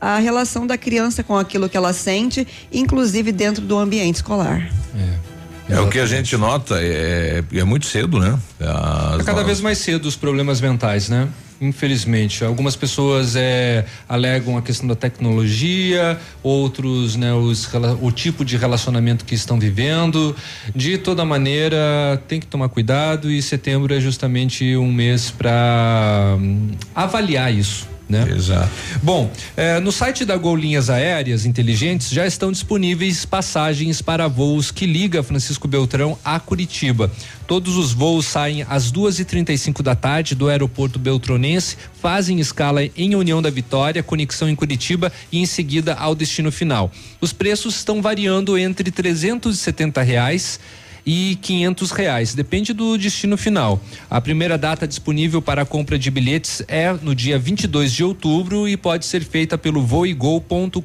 [0.00, 4.70] a relação da criança com aquilo que ela sente, inclusive dentro do ambiente escolar.
[4.94, 5.27] É.
[5.68, 8.38] É o que a gente nota, é, é muito cedo, né?
[8.58, 11.28] As é cada vez mais cedo os problemas mentais, né?
[11.60, 17.68] Infelizmente, algumas pessoas é, alegam a questão da tecnologia, outros, né, os,
[18.00, 20.36] o tipo de relacionamento que estão vivendo.
[20.74, 26.70] De toda maneira, tem que tomar cuidado e setembro é justamente um mês para hum,
[26.94, 28.26] avaliar isso né?
[28.34, 28.70] Exato.
[29.02, 34.70] Bom, eh, no site da Gol Linhas Aéreas Inteligentes já estão disponíveis passagens para voos
[34.70, 37.10] que liga Francisco Beltrão a Curitiba.
[37.46, 41.76] Todos os voos saem às duas e trinta e cinco da tarde do aeroporto Beltronense,
[42.00, 46.90] fazem escala em União da Vitória, conexão em Curitiba e em seguida ao destino final.
[47.20, 50.58] Os preços estão variando entre trezentos e setenta reais
[51.08, 53.80] e quinhentos reais, depende do destino final.
[54.10, 58.68] A primeira data disponível para a compra de bilhetes é no dia 22 de outubro
[58.68, 60.82] e pode ser feita pelo voigol.com.br.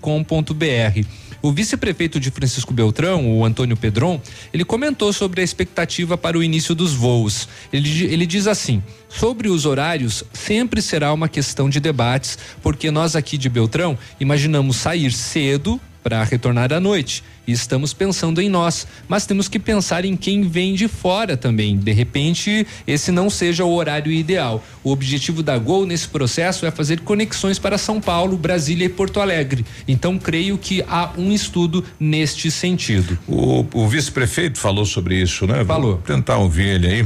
[1.41, 4.21] O vice-prefeito de Francisco Beltrão, o Antônio Pedron,
[4.53, 7.49] ele comentou sobre a expectativa para o início dos voos.
[7.73, 13.17] Ele, ele diz assim: sobre os horários, sempre será uma questão de debates, porque nós
[13.17, 17.23] aqui de Beltrão imaginamos sair cedo para retornar à noite.
[17.47, 21.77] E estamos pensando em nós, mas temos que pensar em quem vem de fora também.
[21.77, 24.63] De repente, esse não seja o horário ideal.
[24.83, 29.19] O objetivo da Gol nesse processo é fazer conexões para São Paulo, Brasília e Porto
[29.19, 29.65] Alegre.
[29.87, 33.17] Então, creio que há um estudo neste sentido.
[33.27, 35.63] O, o vice-prefeito falou sobre isso, né?
[35.65, 35.93] Falou.
[35.93, 37.05] Vou tentar ouvir ele aí.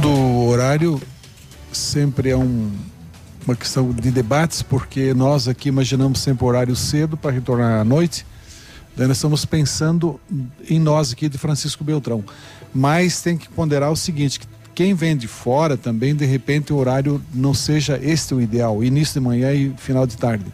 [0.00, 1.00] Do horário
[1.72, 2.70] sempre é um,
[3.46, 7.84] uma questão de debates, porque nós aqui imaginamos sempre o horário cedo para retornar à
[7.84, 8.26] noite,
[8.96, 10.20] Daí nós estamos pensando
[10.68, 12.22] em nós aqui de Francisco Beltrão.
[12.74, 16.76] Mas tem que ponderar o seguinte, que quem vem de fora também, de repente, o
[16.76, 20.44] horário não seja este o ideal, início de manhã e final de tarde.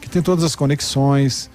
[0.00, 1.50] Que tem todas as conexões,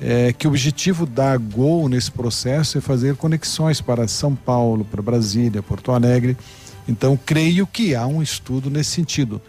[0.00, 5.02] é, que o objetivo da Gol nesse processo é fazer conexões para São Paulo, para
[5.02, 6.36] Brasília, Porto Alegre.
[6.86, 9.40] Então, creio que há um estudo nesse sentido.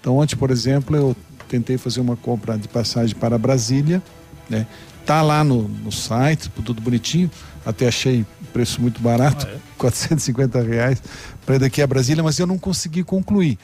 [0.00, 1.16] Então, ontem, por exemplo, eu
[1.48, 4.02] tentei fazer uma compra de passagem para Brasília,
[4.48, 4.66] né?
[5.04, 7.30] Tá lá no, no site, tudo bonitinho.
[7.64, 9.58] Até achei preço muito barato, ah, é?
[9.76, 11.02] 450 reais
[11.44, 13.58] para daqui a Brasília, mas eu não consegui concluir.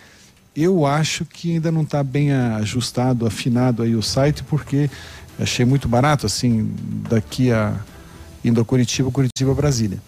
[0.54, 4.90] Eu acho que ainda não está bem ajustado, afinado aí o site, porque
[5.40, 6.70] achei muito barato, assim,
[7.08, 7.74] daqui a
[8.44, 9.98] indo a Curitiba, Curitiba a Brasília.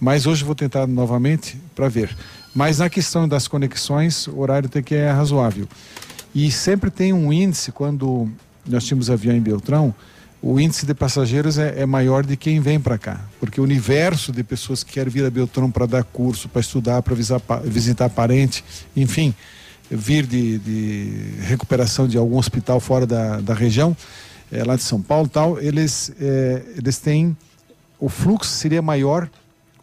[0.00, 2.14] Mas hoje vou tentar novamente para ver.
[2.56, 5.68] Mas na questão das conexões, o horário até que é razoável.
[6.34, 8.30] E sempre tem um índice, quando
[8.66, 9.94] nós tínhamos avião em Beltrão,
[10.40, 14.32] o índice de passageiros é, é maior de quem vem para cá, porque o universo
[14.32, 18.64] de pessoas que querem vir a Beltrão para dar curso, para estudar, para visitar, parente,
[18.96, 19.34] enfim,
[19.90, 23.94] vir de, de, recuperação de algum hospital fora da, da região,
[24.50, 27.36] é, lá de São Paulo tal, eles, é, eles têm,
[28.00, 29.28] o fluxo seria maior,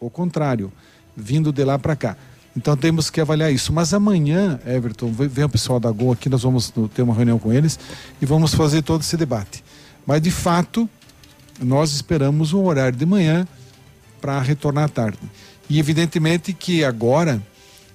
[0.02, 0.72] ao contrário,
[1.16, 2.16] vindo de lá para cá.
[2.56, 3.72] Então temos que avaliar isso.
[3.72, 7.52] Mas amanhã, Everton, vem o pessoal da Gol aqui, nós vamos ter uma reunião com
[7.52, 7.78] eles
[8.20, 9.64] e vamos fazer todo esse debate.
[10.06, 10.88] Mas de fato,
[11.60, 13.46] nós esperamos um horário de manhã
[14.20, 15.18] para retornar à tarde.
[15.68, 17.42] E evidentemente que agora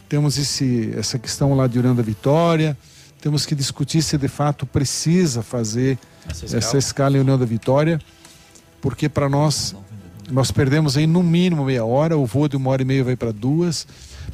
[0.07, 2.77] temos esse, essa questão lá de União da Vitória,
[3.21, 7.45] temos que discutir se de fato precisa fazer essa escala, essa escala em União da
[7.45, 7.99] Vitória,
[8.81, 9.75] porque para nós
[10.31, 13.15] nós perdemos aí no mínimo meia hora, o voo de uma hora e meia vai
[13.15, 13.87] para duas.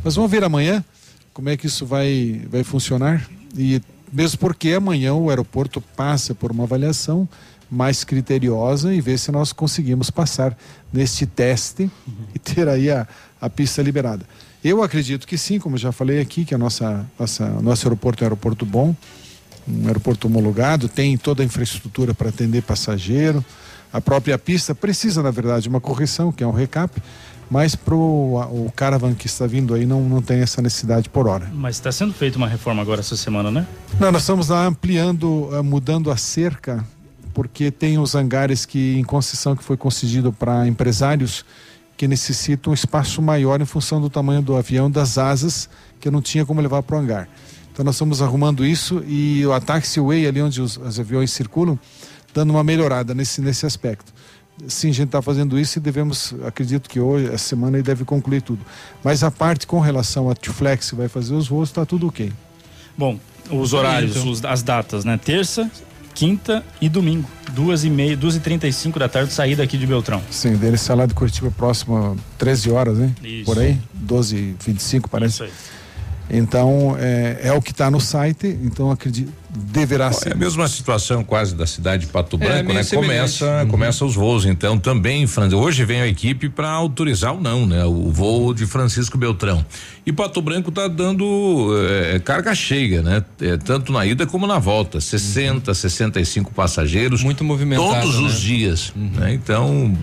[0.06, 0.86] Mas vamos ver amanhã
[1.34, 3.28] como é que isso vai, vai funcionar.
[3.58, 3.82] E
[4.14, 7.28] mesmo porque amanhã o aeroporto passa por uma avaliação
[7.72, 10.56] mais criteriosa e ver se nós conseguimos passar
[10.94, 11.90] neste teste
[12.36, 13.08] e ter aí a,
[13.42, 14.28] a pista liberada.
[14.64, 18.26] Eu acredito que sim, como já falei aqui, que a nossa, nossa nosso aeroporto é
[18.26, 18.96] um aeroporto bom,
[19.68, 23.44] um aeroporto homologado, tem toda a infraestrutura para atender passageiro.
[23.92, 27.02] A própria pista precisa, na verdade, de uma correção, que é um recap,
[27.50, 31.50] mas para o caravan que está vindo aí não, não tem essa necessidade por hora.
[31.54, 33.68] Mas está sendo feita uma reforma agora essa semana, né?
[34.00, 36.86] Não, nós estamos lá ampliando, eh, mudando a cerca
[37.36, 41.46] porque tem os hangares que em concessão que foi concedido para empresários
[41.98, 45.70] que necessitam um espaço maior em função do tamanho do avião, das asas,
[46.00, 47.30] que não tinha como levar para o hangar.
[47.72, 51.78] Então nós estamos arrumando isso e o taxiway ali onde os, os aviões circulam,
[52.34, 54.14] dando uma melhorada nesse, nesse aspecto.
[54.68, 58.06] Sim, a gente está fazendo isso e devemos, acredito que hoje, essa semana, ele deve
[58.06, 58.66] concluir tudo.
[59.04, 62.32] Mas a parte com relação a Tflex que vai fazer os voos, está tudo ok.
[62.98, 63.20] Bom,
[63.52, 64.32] os horários, então.
[64.32, 65.20] os, as datas, né?
[65.24, 65.70] Terça,
[66.14, 69.78] quinta e domingo, duas e meia, duas e trinta e cinco da tarde, saída aqui
[69.78, 70.22] de Beltrão.
[70.32, 73.14] Sim, dele sai lá de Curitiba próximo 13 horas, hein?
[73.22, 73.46] Isso.
[73.46, 75.34] Por aí, 12 e 25 parece.
[75.34, 75.52] Isso aí.
[76.30, 80.30] Então, é, é o que está no site, então acredito, deverá ser.
[80.30, 82.84] É a mesma situação quase da cidade de Pato é, Branco, é, né?
[82.84, 83.68] Começa, uhum.
[83.68, 87.84] começa os voos, então também, hoje vem a equipe para autorizar ou não, né?
[87.86, 89.66] O voo de Francisco Beltrão.
[90.06, 93.24] E Pato Branco está dando é, carga cheia, né?
[93.42, 95.76] É, tanto na ida como na volta, 60, uhum.
[95.76, 97.24] 65 passageiros.
[97.24, 98.02] Muito movimentado.
[98.02, 98.28] Todos né?
[98.28, 99.10] os dias, uhum.
[99.16, 99.34] né?
[99.34, 99.98] Então,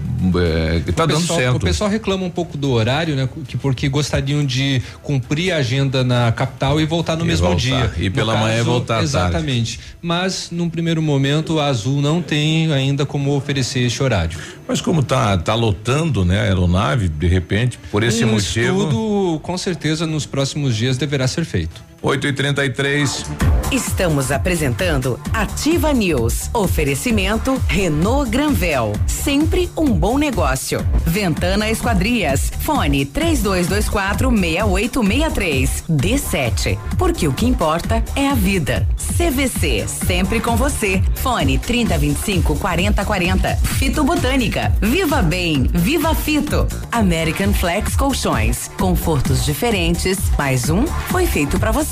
[0.87, 1.57] está dando pessoal, certo.
[1.57, 3.29] O pessoal reclama um pouco do horário, né?
[3.47, 7.61] Que porque gostariam de cumprir a agenda na capital e voltar no e mesmo voltar.
[7.61, 7.93] dia.
[7.99, 9.33] E pela caso, manhã voltar Exatamente.
[9.33, 9.42] Tarde.
[9.43, 9.81] Exatamente.
[10.01, 14.39] Mas, num primeiro momento, a Azul não tem ainda como oferecer este horário.
[14.67, 18.85] Mas como tá, tá lotando, né, a aeronave, de repente, por esse um motivo.
[18.85, 21.92] Estudo, com certeza, nos próximos dias deverá ser feito.
[22.03, 23.25] 8 e 33
[23.71, 26.51] Estamos apresentando Ativa News.
[26.53, 28.93] Oferecimento Renault Granvel.
[29.07, 30.87] Sempre um bom negócio.
[31.07, 32.53] Ventana Esquadrias.
[32.61, 35.85] Fone 3224 6863.
[35.89, 36.79] D7.
[36.99, 38.87] Porque o que importa é a vida.
[39.17, 39.87] CVC.
[39.89, 41.03] Sempre com você.
[41.15, 43.57] Fone 3025 4040.
[43.57, 44.71] Fito Botânica.
[44.83, 45.63] Viva Bem.
[45.73, 46.69] Viva Fito.
[46.91, 48.69] American Flex Colchões.
[48.79, 50.19] Confortos diferentes.
[50.37, 51.92] Mais um foi feito para você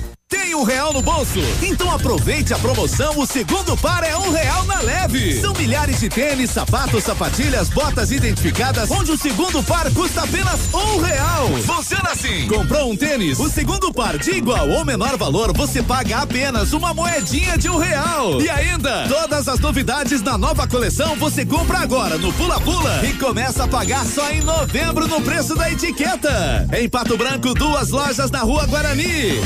[0.31, 1.41] Tem um real no bolso?
[1.61, 3.19] Então aproveite a promoção.
[3.19, 5.41] O segundo par é um real na leve.
[5.41, 11.01] São milhares de tênis, sapatos, sapatilhas, botas identificadas, onde o segundo par custa apenas um
[11.01, 11.49] real.
[11.65, 12.47] Você na assim.
[12.47, 13.39] Comprou um tênis?
[13.39, 17.77] O segundo par de igual ou menor valor você paga apenas uma moedinha de um
[17.77, 18.41] real.
[18.41, 23.13] E ainda, todas as novidades da nova coleção você compra agora no Pula Pula e
[23.13, 26.69] começa a pagar só em novembro no preço da etiqueta.
[26.71, 29.41] Em Pato Branco, duas lojas na Rua Guarani.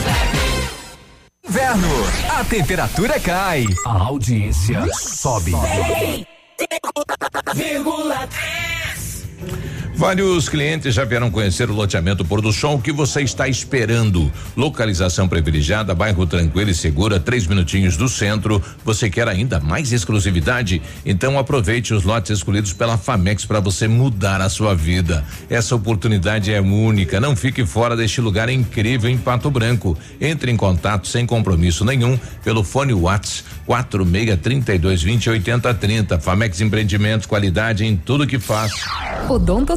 [1.48, 1.88] Inverno,
[2.28, 5.52] a temperatura cai, a audiência sobe.
[9.98, 12.50] Vários clientes já vieram conhecer o loteamento Pôr do.
[12.50, 14.32] O que você está esperando?
[14.56, 18.62] Localização privilegiada, bairro tranquilo e segura, três minutinhos do centro.
[18.84, 20.82] Você quer ainda mais exclusividade?
[21.06, 25.24] Então aproveite os lotes escolhidos pela Famex para você mudar a sua vida.
[25.50, 27.20] Essa oportunidade é única.
[27.20, 29.98] Não fique fora deste lugar incrível em Pato Branco.
[30.20, 35.30] Entre em contato sem compromisso nenhum pelo fone Whats quatro meia trinta e dois vinte
[35.30, 36.20] oitenta trinta.
[36.20, 38.72] Famex Empreendimentos, qualidade em tudo que faz.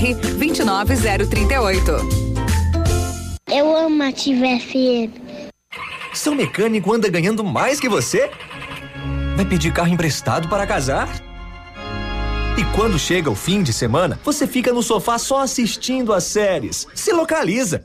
[0.00, 1.92] 29038.
[3.52, 5.12] Eu amo a FM.
[6.14, 8.30] Seu mecânico anda ganhando mais que você?
[9.36, 11.08] Vai pedir carro emprestado para casar?
[12.58, 16.86] E quando chega o fim de semana, você fica no sofá só assistindo as séries.
[16.94, 17.84] Se localiza.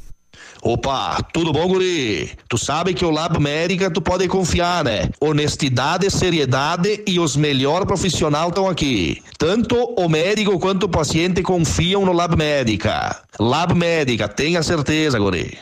[0.61, 2.31] Opa, tudo bom, guri?
[2.47, 5.09] Tu sabe que o Lab Médica tu pode confiar, né?
[5.19, 9.23] Honestidade, seriedade e os melhores profissionais estão aqui.
[9.39, 13.23] Tanto o médico quanto o paciente confiam no Lab Médica.
[13.39, 15.57] Lab Médica, tenha certeza, guri.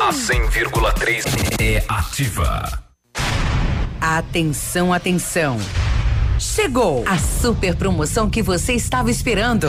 [0.00, 1.24] A 100,3
[1.60, 2.82] é ativa.
[4.00, 5.56] Atenção, atenção.
[6.38, 9.68] Chegou a super promoção que você estava esperando.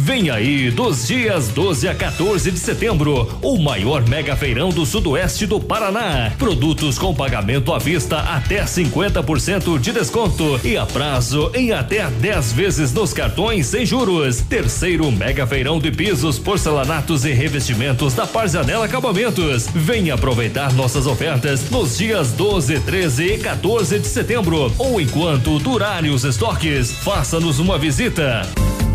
[0.00, 5.44] Vem aí, dos dias 12 a 14 de setembro, o maior mega feirão do sudoeste
[5.44, 6.32] do Paraná.
[6.38, 12.52] Produtos com pagamento à vista até 50% de desconto e a prazo em até 10
[12.52, 14.40] vezes nos cartões sem juros.
[14.40, 19.66] Terceiro mega feirão de pisos, porcelanatos e revestimentos da Parzanela Acabamentos.
[19.66, 26.12] Venha aproveitar nossas ofertas nos dias 12, 13 e 14 de setembro ou enquanto durarem
[26.12, 26.92] os estoques.
[26.92, 28.48] Faça-nos uma visita.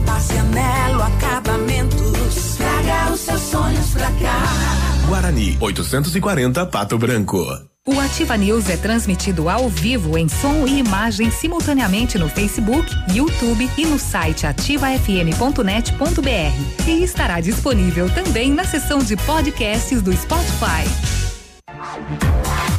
[0.06, 2.56] Marcianelo Acabamentos.
[2.58, 4.44] Traga os seus sonhos pra cá.
[5.08, 7.46] Guarani, 840 Pato Branco.
[7.86, 13.70] O Ativa News é transmitido ao vivo em som e imagem simultaneamente no Facebook, YouTube
[13.78, 16.88] e no site ativafm.net.br.
[16.88, 20.88] E estará disponível também na seção de podcasts do Spotify.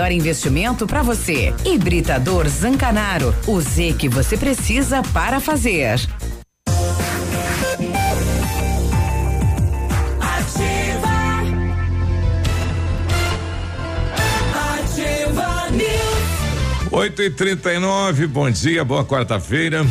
[0.00, 1.52] investimento para você.
[1.64, 3.34] Hibridador Zancanaro.
[3.46, 6.00] O Z que você precisa para fazer.
[10.20, 11.12] Ativa.
[14.78, 16.92] Ativa News.
[16.92, 19.84] 8 e 39 bom dia, boa quarta-feira.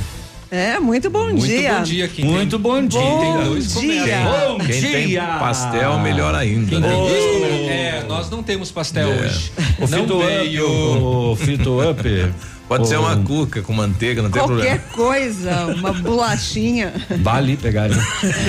[0.52, 1.76] É, muito bom Muito dia.
[1.76, 3.00] bom dia, quem Muito bom dia.
[3.00, 4.18] Bom tem dois dia.
[4.26, 5.22] Bom Quem tem dia.
[5.40, 6.70] pastel, melhor ainda.
[6.70, 6.90] Quem né?
[6.90, 7.72] tem dois começa.
[7.72, 9.50] É, nós não temos pastel hoje.
[9.80, 12.34] O não Fito Up, o Fito Up.
[12.72, 15.12] Pode ser uma cuca com manteiga, não tem Qualquer problema.
[15.12, 16.94] coisa, uma bolachinha.
[17.22, 17.96] Vá ali pegar ali.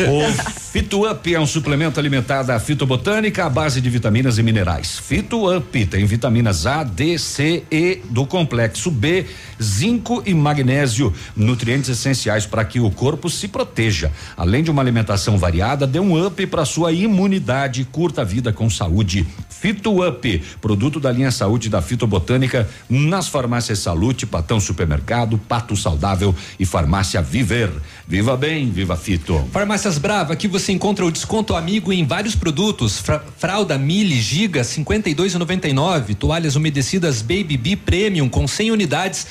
[0.09, 4.97] O Fito Up é um suplemento alimentar da fitobotânica à base de vitaminas e minerais.
[4.97, 9.27] Fito Up tem vitaminas A, D, C, E do complexo B,
[9.61, 14.13] zinco e magnésio, nutrientes essenciais para que o corpo se proteja.
[14.37, 18.71] Além de uma alimentação variada, dê um up para sua imunidade, curta a vida com
[18.71, 19.27] saúde.
[19.51, 23.79] Fito Up, produto da linha Saúde da Fitobotânica, nas farmácias
[24.13, 27.71] Salute, Patão Supermercado, Pato Saudável e Farmácia Viver.
[28.07, 29.49] Viva bem, viva Fito.
[29.51, 32.99] Farmácias Brava, aqui você encontra o desconto amigo em vários produtos.
[32.99, 39.27] Fra- fralda Mili Giga 52,99, toalhas umedecidas Baby Bee Premium com 100 unidades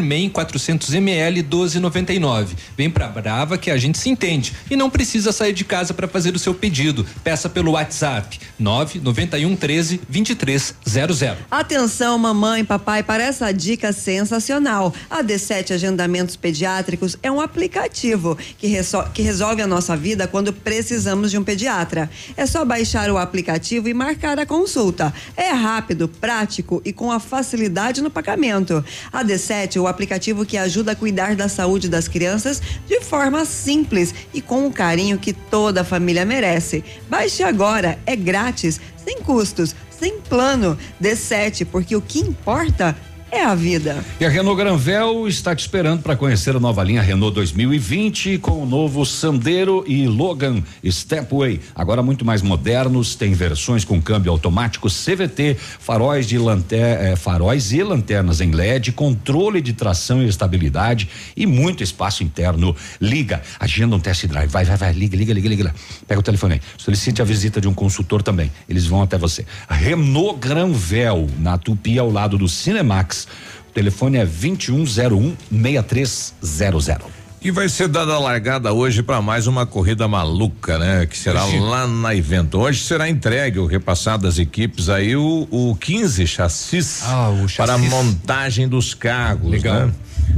[0.00, 2.48] Man 400 ml 12,99.
[2.76, 6.08] Vem pra Brava que a gente se entende e não precisa sair de casa para
[6.08, 7.06] fazer o seu pedido.
[7.22, 11.22] Peça pelo WhatsApp 991 13 2300.
[11.50, 14.92] Atenção, mamãe, papai, para essa dica sensacional.
[15.08, 18.68] A D7 Agendamentos Pediátricos é um aplicativo que,
[19.14, 22.10] que resolve a nossa vida quando precisamos de um pediatra.
[22.36, 25.12] É só baixar o aplicativo e marcar a consulta.
[25.36, 28.84] É rápido, prático e com a facilidade no pagamento.
[29.20, 33.44] A D7 é o aplicativo que ajuda a cuidar da saúde das crianças de forma
[33.44, 36.82] simples e com o carinho que toda a família merece.
[37.06, 40.78] Baixe agora, é grátis, sem custos, sem plano.
[41.02, 42.96] D7, porque o que importa
[43.32, 44.04] a vida.
[44.18, 48.62] E a Renault Granvel está te esperando para conhecer a nova linha Renault 2020 com
[48.62, 51.60] o novo Sandero e Logan Stepway.
[51.74, 57.72] Agora muito mais modernos, tem versões com câmbio automático CVT, faróis de lanter, eh, faróis
[57.72, 62.74] e lanternas em LED, controle de tração e estabilidade e muito espaço interno.
[63.00, 64.50] Liga, agenda um test drive.
[64.50, 65.74] Vai, vai, vai, liga, liga, liga, liga.
[66.06, 66.60] Pega o telefone aí.
[66.76, 68.50] Solicite a visita de um consultor também.
[68.68, 69.44] Eles vão até você.
[69.68, 73.19] Renault Granvel, na Tupi, ao lado do Cinemax.
[73.68, 77.04] O telefone é 2101 6300.
[77.42, 81.06] E vai ser dada a largada hoje para mais uma corrida maluca, né?
[81.06, 82.58] Que será Hoje- lá na evento.
[82.58, 87.74] Hoje será entregue o repassado das equipes aí o, o 15 chassis, Ah, o para
[87.74, 87.88] a chassis.
[87.90, 89.86] montagem dos carros, Legal.
[89.86, 89.92] né?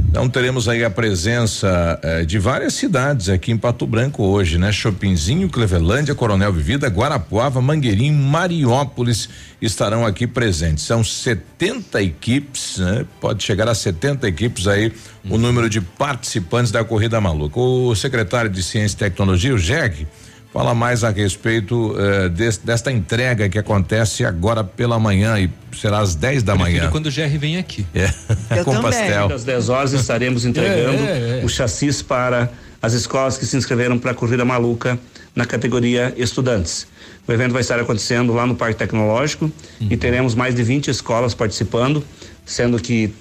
[0.09, 4.71] Então teremos aí a presença eh, de várias cidades aqui em Pato Branco hoje, né?
[4.71, 9.27] Chopinzinho, Clevelândia, Coronel Vivida, Guarapuava, Mangueirinho, Mariópolis
[9.59, 10.83] estarão aqui presentes.
[10.83, 13.05] São 70 equipes, né?
[13.19, 14.93] Pode chegar a 70 equipes aí
[15.27, 17.59] o número de participantes da corrida maluca.
[17.59, 20.05] O secretário de Ciência e Tecnologia, o JEG,
[20.53, 25.99] fala mais a respeito eh, des- desta entrega que acontece agora pela manhã e será
[25.99, 26.89] às 10 da manhã.
[26.91, 27.85] quando o GR vem aqui.
[27.95, 28.05] É,
[28.59, 28.91] Eu com também.
[28.91, 29.33] pastel.
[29.33, 31.45] Às 10 horas estaremos entregando É, é, é.
[31.45, 32.49] o chassis para
[32.81, 34.99] as escolas que se inscreveram para a Corrida Maluca
[35.35, 36.85] na categoria Estudantes.
[37.27, 39.51] O evento vai estar acontecendo lá no Parque Tecnológico
[39.89, 42.03] e teremos mais de 20 escolas participando,
[42.45, 43.11] sendo que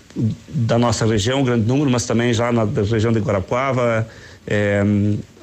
[0.48, 4.06] da nossa região, um grande número, mas também já na da região de Guarapuava,
[4.46, 4.84] eh,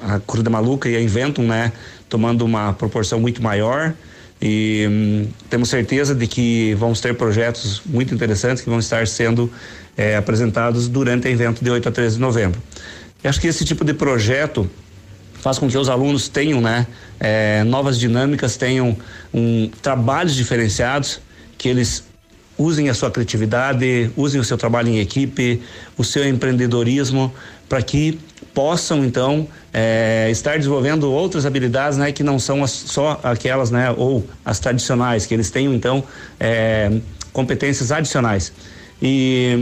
[0.01, 1.71] a Corrida Maluca e a Inventum, né,
[2.07, 3.93] tomando uma proporção muito maior.
[4.41, 9.51] E hum, temos certeza de que vamos ter projetos muito interessantes que vão estar sendo
[9.97, 12.61] eh, apresentados durante o evento de 8 a 13 de novembro.
[13.21, 14.69] Eu acho que esse tipo de projeto
[15.41, 16.88] faz com que os alunos tenham né,
[17.19, 18.95] eh, novas dinâmicas, tenham
[19.34, 21.19] um, trabalhos diferenciados,
[21.57, 22.05] que eles
[22.57, 25.61] usem a sua criatividade, usem o seu trabalho em equipe,
[25.97, 27.34] o seu empreendedorismo,
[27.69, 28.19] para que
[28.60, 33.90] possam então eh, estar desenvolvendo outras habilidades, né, que não são as- só aquelas, né,
[33.95, 36.03] ou as tradicionais, que eles tenham então
[36.38, 36.91] eh,
[37.31, 38.52] competências adicionais.
[39.02, 39.56] E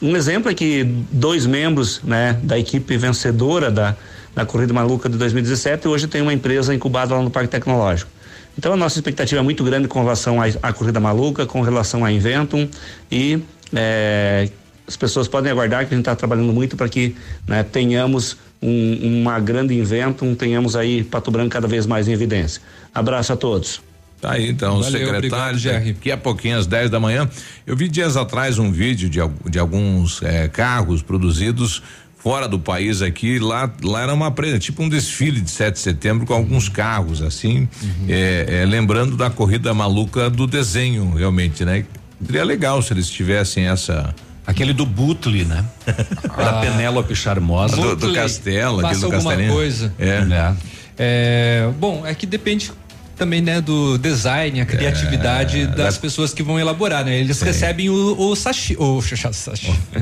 [0.00, 3.96] hum, um exemplo é que dois membros, né, da equipe vencedora da
[4.32, 8.10] da Corrida Maluca de 2017 hoje tem uma empresa incubada lá no Parque Tecnológico.
[8.56, 12.12] Então a nossa expectativa é muito grande com relação à, Corrida Maluca, com relação à
[12.12, 12.68] Inventum
[13.10, 13.42] e
[13.74, 14.50] eh,
[14.86, 17.14] as pessoas podem aguardar que a gente está trabalhando muito para que
[17.46, 22.60] né, tenhamos um- uma grande Inventum, tenhamos aí Pato Branco cada vez mais em evidência.
[22.94, 23.80] Abraço a todos.
[24.20, 25.56] Tá aí então, Valeu, secretário.
[25.58, 25.84] obrigado.
[25.84, 27.28] Daqui a pouquinho, às 10 da manhã.
[27.66, 29.18] Eu vi dias atrás um vídeo de,
[29.50, 31.82] de alguns eh, carros produzidos
[32.16, 33.38] fora do país aqui.
[33.38, 37.20] Lá, lá era uma presa, tipo um desfile de 7 de setembro com alguns carros,
[37.20, 37.68] assim.
[38.08, 41.84] eh, eh, lembrando da corrida maluca do desenho, realmente, né?
[42.24, 44.14] Seria legal se eles tivessem essa.
[44.46, 45.64] Aquele do Butle, né?
[46.36, 47.76] da Penélope Charmosa.
[47.76, 49.52] Do, do castelo, aquele Faça do alguma castelinho.
[49.52, 49.92] coisa.
[49.98, 50.06] É.
[50.08, 50.54] É.
[50.98, 52.72] É, bom, é que depende
[53.16, 57.18] também, né, do design, a criatividade É, das da- pessoas que vão elaborar, né?
[57.18, 59.32] Eles recebem o, o sashi, o sashi, o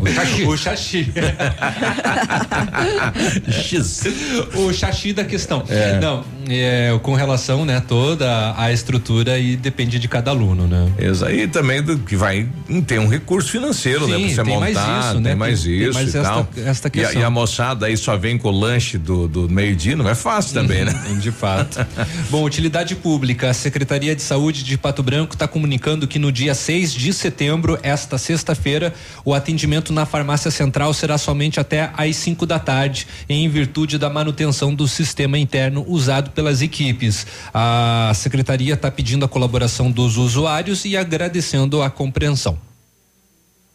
[0.11, 1.13] chashi, o chashi,
[4.57, 5.65] o chashi da questão.
[5.69, 5.99] É.
[6.01, 10.91] Não, é, com relação, né, toda a estrutura e depende de cada aluno, né?
[10.99, 12.47] Isso aí também do, que vai
[12.87, 14.17] ter um recurso financeiro, né?
[14.17, 15.35] Sim, Pra você tem montar, mais isso, tem né?
[15.35, 16.49] mais Tem- tem isso mais e esta- tal.
[16.57, 17.23] esta E a- questão.
[17.23, 20.55] E, a, moçada aí só vem com o lanche do, do meio-dia, não é fácil
[20.55, 20.93] também, né?
[21.21, 21.85] De fato.
[22.31, 23.51] Bom, utilidade pública.
[23.51, 27.79] A Secretaria de Saúde de Pato Branco está comunicando que no dia 6 de setembro,
[27.83, 28.95] esta sexta-feira,
[29.27, 34.09] o atendimento na farmácia central será somente até às 5 da tarde, em virtude da
[34.09, 37.27] manutenção do sistema interno usado pelas equipes.
[37.53, 42.74] A secretaria está pedindo a colaboração dos usuários e agradecendo a compreensão.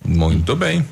[0.05, 0.85] Muito bem.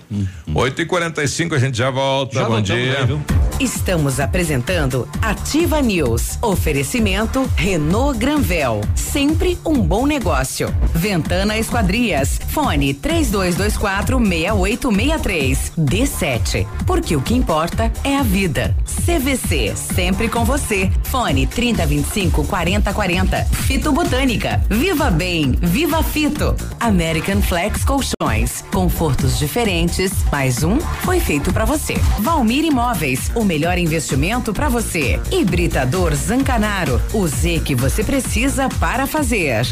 [0.53, 2.35] 8 e 45 a gente já volta.
[2.39, 2.75] Já Bom dia.
[2.75, 3.19] aí?
[3.59, 6.37] Estamos apresentando Ativa News.
[6.41, 8.81] Oferecimento Renault Granvel.
[8.93, 10.71] Sempre um bom negócio.
[10.93, 12.39] Ventana Esquadrias.
[12.49, 15.71] Fone 3224 6863.
[15.77, 16.67] D7.
[16.85, 18.75] Porque o que importa é a vida.
[19.05, 19.73] CVC.
[19.75, 20.91] Sempre com você.
[21.05, 23.43] Fone 3025 4040.
[23.45, 24.61] Fito Botânica.
[24.69, 25.53] Viva Bem.
[25.59, 26.55] Viva Fito.
[26.79, 28.63] American Flex Colchões.
[28.97, 30.11] Confortos diferentes.
[30.31, 31.93] Mais um foi feito para você.
[32.19, 33.29] Valmir Imóveis.
[33.35, 35.21] O melhor investimento para você.
[35.31, 36.99] Hibridador Zancanaro.
[37.13, 39.67] O Z que você precisa para fazer.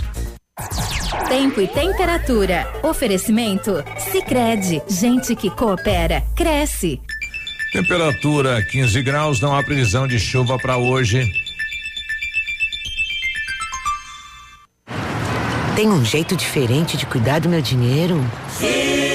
[1.28, 2.72] Tempo e temperatura.
[2.84, 3.84] Oferecimento?
[4.12, 7.02] Sicredi Gente que coopera, cresce.
[7.74, 11.28] Temperatura 15 graus, não há previsão de chuva para hoje.
[15.76, 18.24] Tem um jeito diferente de cuidar do meu dinheiro?
[18.50, 19.15] Sim.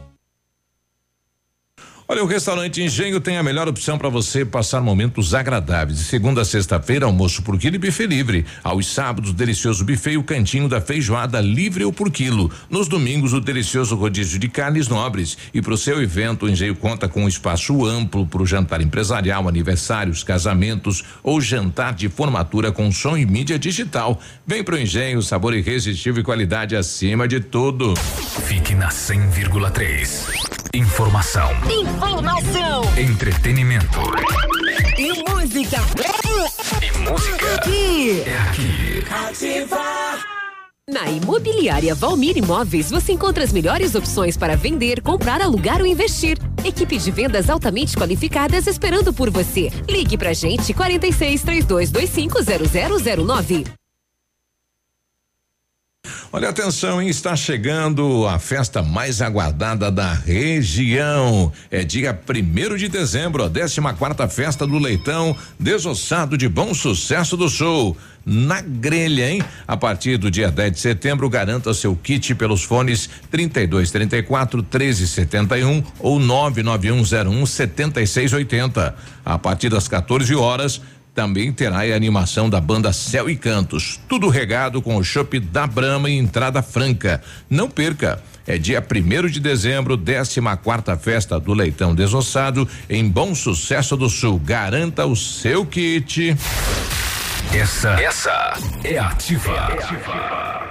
[2.11, 5.97] Olha, o restaurante Engenho tem a melhor opção para você passar momentos agradáveis.
[5.97, 8.45] De segunda a sexta-feira, almoço por quilo e buffet livre.
[8.61, 12.51] Aos sábados, delicioso buffet e o cantinho da feijoada livre ou por quilo.
[12.69, 15.37] Nos domingos, o delicioso rodízio de carnes nobres.
[15.53, 18.81] E para o seu evento, o Engenho conta com um espaço amplo para o jantar
[18.81, 24.19] empresarial, aniversários, casamentos ou jantar de formatura com som e mídia digital.
[24.45, 27.93] Vem pro Engenho, sabor irresistível e qualidade acima de tudo.
[28.45, 30.60] Fique na 100,3.
[30.73, 31.49] Informação.
[31.69, 32.81] Informação.
[32.97, 33.99] Entretenimento.
[34.97, 35.77] E música.
[36.79, 37.55] E música.
[37.55, 38.21] Aqui.
[38.25, 39.03] É aqui.
[39.27, 39.81] Ativa.
[40.89, 46.37] Na Imobiliária Valmir Imóveis você encontra as melhores opções para vender, comprar, alugar ou investir.
[46.63, 49.69] Equipe de vendas altamente qualificadas esperando por você.
[49.89, 53.80] Ligue pra gente 46 3225 0009.
[56.33, 57.09] Olha, atenção, hein?
[57.09, 61.51] Está chegando a festa mais aguardada da região.
[61.69, 67.35] É dia primeiro de dezembro, a 14 quarta festa do leitão desossado de Bom Sucesso
[67.35, 67.97] do Sul.
[68.25, 69.43] Na grelha, hein?
[69.67, 75.07] A partir do dia 10 de setembro, garanta seu kit pelos fones 32 34 13
[75.09, 78.95] 71 ou 99101 7680.
[79.25, 80.79] A partir das 14 horas,
[81.13, 83.99] também terá a animação da banda Céu e Cantos.
[84.07, 87.21] Tudo regado com o chopp da Brama e entrada franca.
[87.49, 88.21] Não perca.
[88.47, 94.09] É dia primeiro de dezembro, 14 quarta festa do Leitão Desossado em Bom Sucesso do
[94.09, 94.39] Sul.
[94.43, 96.35] Garanta o seu kit.
[97.53, 100.70] Essa, essa é ativa.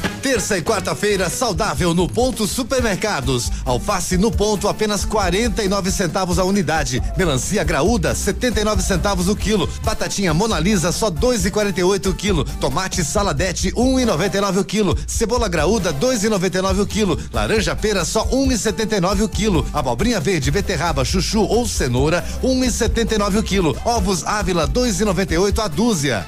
[0.21, 3.51] Terça e quarta-feira saudável no ponto supermercados.
[3.65, 7.01] Alface no ponto apenas 49 centavos a unidade.
[7.17, 9.67] Melancia graúda 79 centavos o quilo.
[9.83, 12.45] Batatinha Mona Lisa só 2,48 o quilo.
[12.45, 14.97] Tomate saladete 1,99 o quilo.
[15.07, 17.19] Cebola graúda 2,99 o quilo.
[17.33, 19.65] Laranja pera só 1,79 o quilo.
[19.73, 23.75] Abobrinha verde, beterraba, chuchu ou cenoura 1,79 o quilo.
[23.83, 26.27] Ovos Ávila 2,98 a dúzia.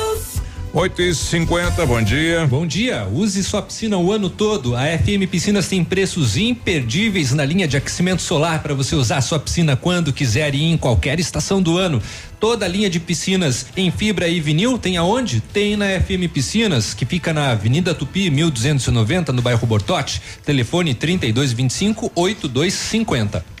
[0.73, 2.47] 8 e 50 bom dia.
[2.47, 3.05] Bom dia.
[3.11, 4.73] Use sua piscina o ano todo.
[4.73, 9.37] A FM Piscinas tem preços imperdíveis na linha de aquecimento solar para você usar sua
[9.37, 12.01] piscina quando quiser e em qualquer estação do ano.
[12.39, 15.41] Toda a linha de piscinas em fibra e vinil tem aonde?
[15.41, 20.21] Tem na FM Piscinas, que fica na Avenida Tupi, 1290, no bairro Bortote.
[20.45, 23.60] Telefone 3225 8250.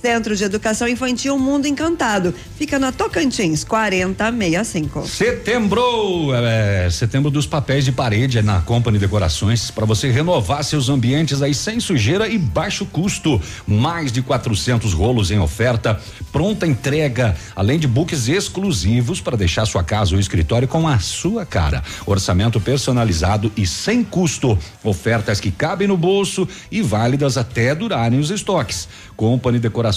[0.00, 2.34] Centro de Educação Infantil Mundo Encantado.
[2.56, 5.06] Fica na Tocantins, 4065.
[5.06, 10.88] Setembro, é, setembro dos papéis de parede é na Company Decorações para você renovar seus
[10.88, 13.38] ambientes aí sem sujeira e baixo custo.
[13.66, 16.00] Mais de 400 rolos em oferta,
[16.32, 21.44] pronta entrega, além de books exclusivos para deixar sua casa ou escritório com a sua
[21.44, 21.82] cara.
[22.06, 24.58] Orçamento personalizado e sem custo.
[24.82, 28.88] Ofertas que cabem no bolso e válidas até durarem os estoques.
[29.14, 29.89] Company Decorações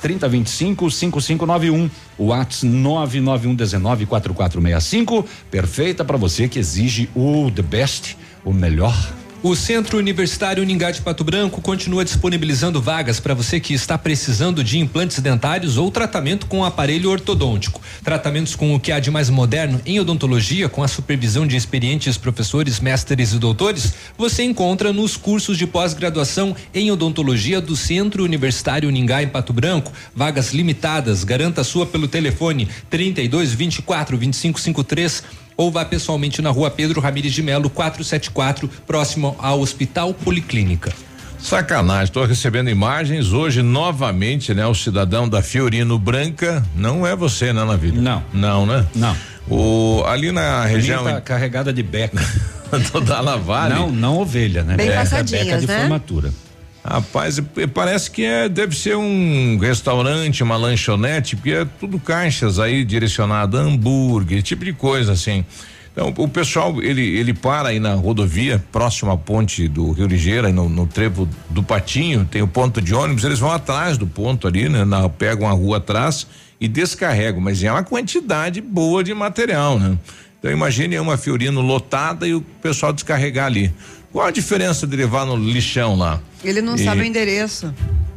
[0.00, 1.90] 3025 5591.
[2.18, 5.26] O Whats 99119 4465.
[5.50, 8.94] Perfeita para você que exige o the best, o melhor.
[9.42, 14.64] O Centro Universitário Uningá de Pato Branco continua disponibilizando vagas para você que está precisando
[14.64, 17.80] de implantes dentários ou tratamento com aparelho ortodôntico.
[18.02, 22.16] Tratamentos com o que há de mais moderno em odontologia, com a supervisão de experientes
[22.16, 28.88] professores, mestres e doutores, você encontra nos cursos de pós-graduação em odontologia do Centro Universitário
[28.88, 29.92] Uningá em Pato Branco.
[30.14, 31.24] Vagas limitadas.
[31.24, 37.32] Garanta sua pelo telefone 32 24 25 53 ou vá pessoalmente na rua Pedro Ramires
[37.32, 40.92] de Melo, 474, próximo ao Hospital Policlínica.
[41.38, 44.66] Sacanagem, estou recebendo imagens hoje novamente, né?
[44.66, 48.00] O cidadão da Fiorino Branca, não é você, né, Navírio?
[48.02, 48.22] Não.
[48.32, 48.86] Não, né?
[48.94, 49.16] Não.
[49.48, 51.04] O, ali na região.
[51.04, 52.20] Tá carregada de beca.
[52.90, 53.78] Toda a lavagem.
[53.78, 54.76] Não, não ovelha, né?
[54.76, 55.80] Bem beca, passadinhas, beca de né?
[55.80, 56.32] formatura.
[56.88, 57.40] Rapaz,
[57.74, 63.58] parece que é, deve ser um restaurante, uma lanchonete, porque é tudo caixas aí direcionado
[63.58, 65.44] a hambúrguer, tipo de coisa assim.
[65.92, 70.52] Então, o pessoal, ele, ele para aí na rodovia, próximo à ponte do Rio Ligeira,
[70.52, 74.46] no, no trevo do Patinho, tem o ponto de ônibus, eles vão atrás do ponto
[74.46, 74.84] ali, né?
[74.84, 76.26] Na, pegam a rua atrás
[76.60, 79.98] e descarregam, mas é uma quantidade boa de material, né?
[80.38, 83.72] Então imagine uma Fiorino lotada e o pessoal descarregar ali.
[84.16, 86.18] Qual a diferença de levar no lixão lá?
[86.42, 87.70] Ele não E- sabe o endereço.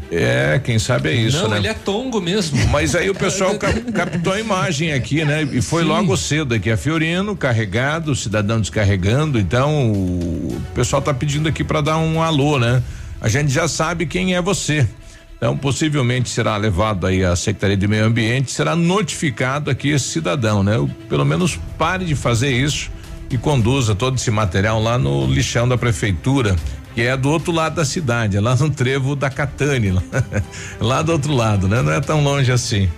[0.10, 1.58] É, quem sabe é isso, Não, né?
[1.58, 2.58] ele é tongo mesmo.
[2.72, 5.44] Mas aí o pessoal cap- captou a imagem aqui, né?
[5.52, 5.90] E foi Sim.
[5.90, 11.66] logo cedo aqui a Fiorino, carregado, o cidadão descarregando, então o pessoal tá pedindo aqui
[11.66, 12.82] para dar um alô, né?
[13.20, 14.88] A gente já sabe quem é você.
[15.36, 20.64] Então, possivelmente será levado aí à Secretaria de Meio Ambiente, será notificado aqui esse cidadão,
[20.64, 20.78] né?
[20.78, 22.90] O- Pelo menos pare de fazer isso
[23.30, 26.56] e conduza todo esse material lá no lixão da prefeitura,
[26.96, 30.04] que é do outro lado da cidade, é lá no trevo da Catane, lá,
[30.80, 31.82] lá do outro lado, né?
[31.82, 32.90] Não é tão longe assim.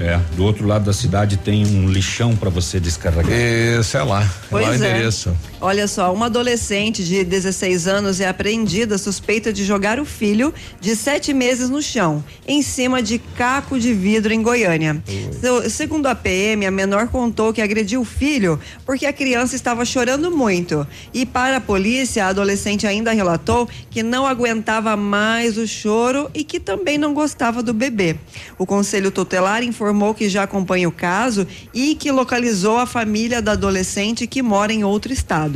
[0.00, 3.32] É, do outro lado da cidade tem um lixão para você descarregar.
[3.32, 4.76] É, sei lá, Pois lá o é.
[4.76, 5.36] endereço.
[5.60, 10.94] Olha só, uma adolescente de 16 anos é apreendida suspeita de jogar o filho de
[10.94, 15.02] sete meses no chão, em cima de caco de vidro em Goiânia.
[15.32, 19.84] Se- segundo a PM, a menor contou que agrediu o filho porque a criança estava
[19.84, 20.86] chorando muito.
[21.12, 26.44] E para a polícia, a adolescente ainda relatou que não aguentava mais o choro e
[26.44, 28.14] que também não gostava do bebê.
[28.56, 33.52] O conselho tutelar informou que já acompanha o caso e que localizou a família da
[33.52, 35.47] adolescente que mora em outro estado.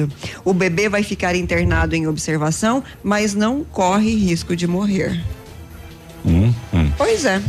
[0.44, 5.22] O bebê vai ficar internado em observação, mas não corre risco de morrer.
[6.24, 6.90] Hum, hum.
[6.96, 7.42] Pois é.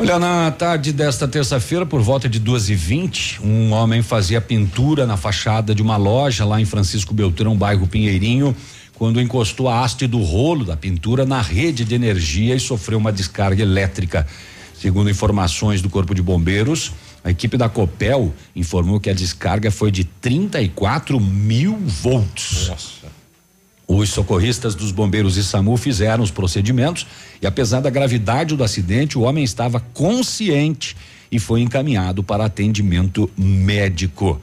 [0.00, 5.04] Olha, na tarde desta terça-feira, por volta de duas e vinte, um homem fazia pintura
[5.04, 8.54] na fachada de uma loja lá em Francisco Beltrão, bairro Pinheirinho,
[8.94, 13.12] quando encostou a haste do rolo da pintura na rede de energia e sofreu uma
[13.12, 14.24] descarga elétrica.
[14.80, 16.92] Segundo informações do Corpo de Bombeiros,
[17.22, 22.68] a equipe da Copel informou que a descarga foi de 34 mil volts.
[22.68, 23.08] Nossa.
[23.86, 27.06] Os socorristas dos bombeiros e SAMU fizeram os procedimentos
[27.40, 30.94] e, apesar da gravidade do acidente, o homem estava consciente
[31.32, 34.40] e foi encaminhado para atendimento médico.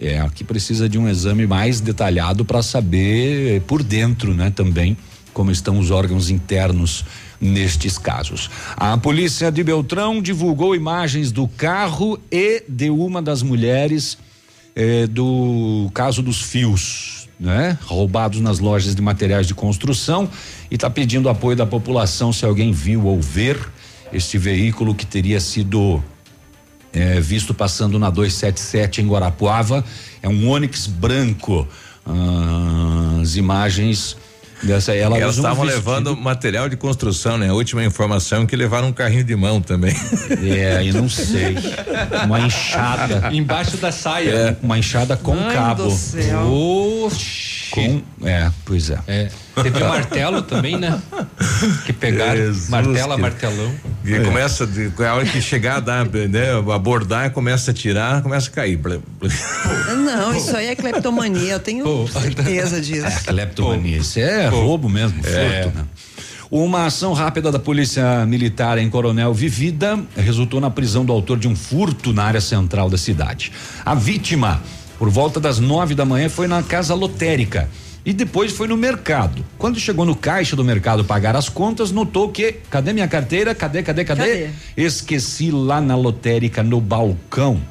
[0.00, 4.96] É, aqui precisa de um exame mais detalhado para saber por dentro, né, também
[5.32, 7.04] como estão os órgãos internos
[7.40, 8.50] nestes casos.
[8.76, 14.18] A polícia de Beltrão divulgou imagens do carro e de uma das mulheres
[14.76, 17.78] eh, do caso dos fios né?
[17.86, 20.28] Roubados nas lojas de materiais de construção
[20.70, 23.58] e está pedindo apoio da população se alguém viu ou ver
[24.12, 26.02] este veículo que teria sido
[26.92, 29.82] é, visto passando na 277 em Guarapuava.
[30.22, 31.66] É um Onix branco.
[33.22, 34.16] As imagens
[34.62, 37.48] Dessa, ela Elas estavam um levando material de construção, né?
[37.48, 39.94] A última informação é que levaram um carrinho de mão também.
[40.42, 41.56] É, eu não sei.
[42.24, 43.30] Uma enxada.
[43.32, 44.30] Embaixo da saia.
[44.30, 44.56] É.
[44.62, 45.84] Uma enxada com Mãe cabo.
[45.84, 46.40] do céu.
[46.40, 47.59] Oxi.
[47.70, 48.98] Com, é, pois é.
[49.06, 49.28] É.
[49.62, 51.00] Teve um martelo também, né?
[51.86, 53.74] Que pegaram Jesus, martela, que- martelão.
[54.04, 54.20] E É.
[54.20, 56.52] começa, de, a hora que chegar dar, né?
[56.74, 58.78] Abordar, começa a tirar, começa a cair.
[60.04, 63.06] Não, isso aí é cleptomania, eu tenho certeza disso.
[63.06, 63.98] É, cleptomania.
[63.98, 65.62] Isso é roubo mesmo, É.
[65.62, 65.84] furto, né?
[66.50, 71.46] Uma ação rápida da Polícia Militar em Coronel Vivida resultou na prisão do autor de
[71.46, 73.52] um furto na área central da cidade.
[73.86, 74.60] A vítima,
[75.00, 77.70] por volta das nove da manhã, foi na casa lotérica
[78.04, 79.42] e depois foi no mercado.
[79.56, 83.54] Quando chegou no caixa do mercado pagar as contas, notou que cadê minha carteira?
[83.54, 84.22] Cadê, cadê, cadê?
[84.22, 84.50] Cadê?
[84.76, 87.62] Esqueci lá na lotérica no balcão.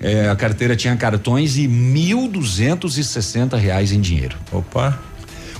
[0.00, 4.36] É, a carteira tinha cartões e mil duzentos e sessenta reais em dinheiro.
[4.50, 4.98] Opa.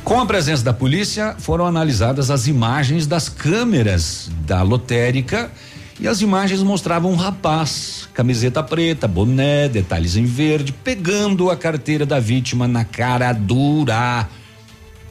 [0.03, 5.49] Com a presença da polícia, foram analisadas as imagens das câmeras da lotérica
[6.05, 12.05] e as imagens mostravam um rapaz, camiseta preta, boné, detalhes em verde, pegando a carteira
[12.05, 14.21] da vítima na cara dura.
[14.21, 14.29] A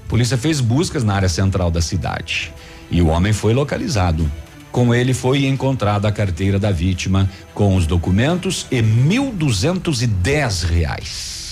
[0.08, 2.54] polícia fez buscas na área central da cidade
[2.92, 4.32] e o homem foi localizado.
[4.72, 10.06] Com ele foi encontrada a carteira da vítima com os documentos e mil duzentos e
[10.06, 11.43] dez reais.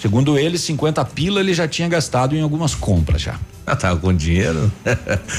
[0.00, 3.38] Segundo ele, 50 pila ele já tinha gastado em algumas compras já.
[3.66, 4.72] Ah, tava com dinheiro?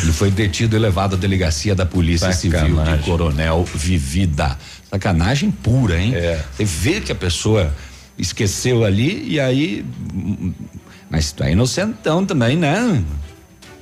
[0.04, 3.04] Ele foi detido e levado à delegacia da Polícia Civil de Sacanagem.
[3.04, 4.58] Coronel Vivida.
[4.90, 6.14] Sacanagem pura, hein?
[6.16, 6.42] É.
[6.56, 7.74] Você vê que a pessoa
[8.18, 9.84] esqueceu ali e aí.
[11.10, 13.04] Mas tu é inocentão também, né?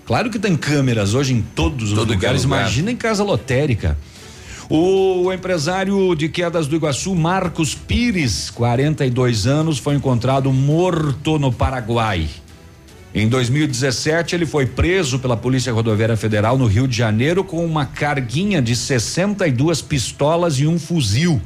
[0.06, 2.62] Claro que tem câmeras hoje em todos os Todo é lugares, lugar.
[2.62, 3.96] imagina em casa lotérica.
[4.72, 12.30] O empresário de quedas do Iguaçu, Marcos Pires, 42 anos, foi encontrado morto no Paraguai.
[13.12, 17.84] Em 2017, ele foi preso pela Polícia Rodoviária Federal no Rio de Janeiro com uma
[17.84, 21.42] carguinha de 62 pistolas e um fuzil.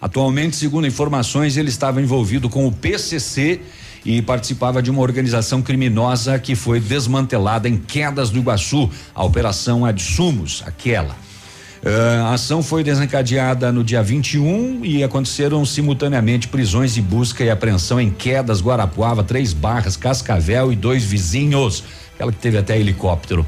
[0.00, 3.60] Atualmente, segundo informações, ele estava envolvido com o PCC
[4.02, 9.84] e participava de uma organização criminosa que foi desmantelada em Quedas do Iguaçu, a Operação
[9.84, 11.14] Adsumos, aquela.
[11.84, 17.50] Eh, a ação foi desencadeada no dia 21 e aconteceram simultaneamente prisões de busca e
[17.50, 21.82] apreensão em Quedas, Guarapuava, Três Barras, Cascavel e dois vizinhos.
[22.14, 23.44] Aquela que teve até helicóptero.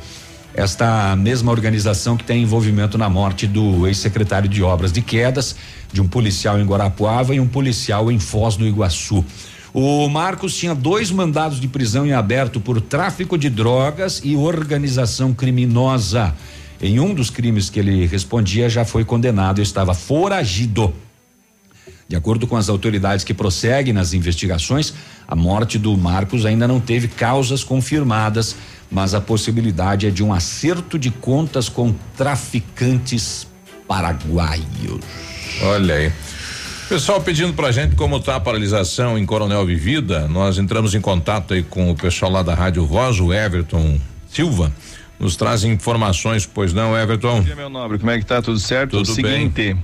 [0.52, 5.54] Esta mesma organização que tem envolvimento na morte do ex-secretário de Obras de Quedas,
[5.92, 9.24] de um policial em Guarapuava e um policial em Foz do Iguaçu.
[9.72, 15.32] O Marcos tinha dois mandados de prisão em aberto por tráfico de drogas e organização
[15.32, 16.32] criminosa.
[16.80, 20.92] Em um dos crimes que ele respondia, já foi condenado e estava foragido.
[22.06, 24.92] De acordo com as autoridades que prosseguem nas investigações,
[25.26, 28.56] a morte do Marcos ainda não teve causas confirmadas,
[28.90, 33.46] mas a possibilidade é de um acerto de contas com traficantes
[33.88, 35.00] paraguaios.
[35.62, 36.12] Olha aí.
[36.88, 41.54] Pessoal pedindo pra gente como tá a paralisação em Coronel Vivida, nós entramos em contato
[41.54, 43.98] aí com o pessoal lá da Rádio Voz, o Everton
[44.30, 44.70] Silva,
[45.24, 47.36] nos traz informações, pois não, Everton?
[47.36, 47.98] Bom dia, meu nobre.
[47.98, 48.42] Como é que tá?
[48.42, 48.90] Tudo certo?
[48.90, 49.74] Tudo o seguinte,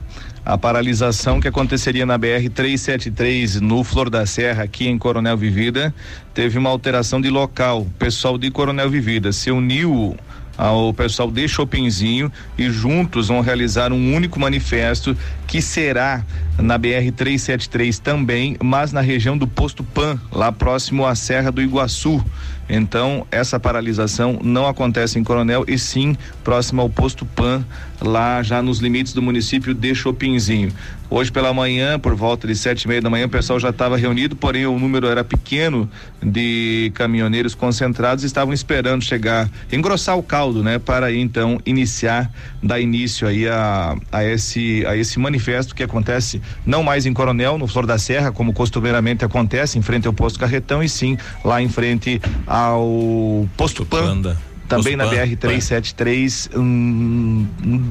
[0.45, 5.95] a paralisação que aconteceria na BR 373 no Flor da Serra, aqui em Coronel Vivida,
[6.35, 7.81] teve uma alteração de local.
[7.81, 10.15] O pessoal de Coronel Vivida se uniu
[10.61, 15.17] ao pessoal de Chopinzinho e juntos vão realizar um único manifesto
[15.47, 16.23] que será
[16.59, 21.63] na BR 373 também, mas na região do posto Pan, lá próximo à Serra do
[21.63, 22.23] Iguaçu.
[22.69, 26.15] Então, essa paralisação não acontece em Coronel e sim
[26.45, 27.65] próximo ao posto Pan,
[27.99, 30.71] lá já nos limites do município de Chopinzinho.
[31.13, 33.97] Hoje pela manhã, por volta de sete e meia da manhã, o pessoal já estava
[33.97, 35.91] reunido, porém o número era pequeno
[36.23, 42.31] de caminhoneiros concentrados, estavam esperando chegar, engrossar o caldo, né, para então iniciar,
[42.63, 47.59] dar início aí a, a esse a esse manifesto que acontece não mais em Coronel,
[47.59, 51.61] no Flor da Serra, como costumeiramente acontece, em frente ao posto Carretão, e sim lá
[51.61, 54.07] em frente ao posto Pan.
[54.07, 57.47] Panda também na BR 373, um,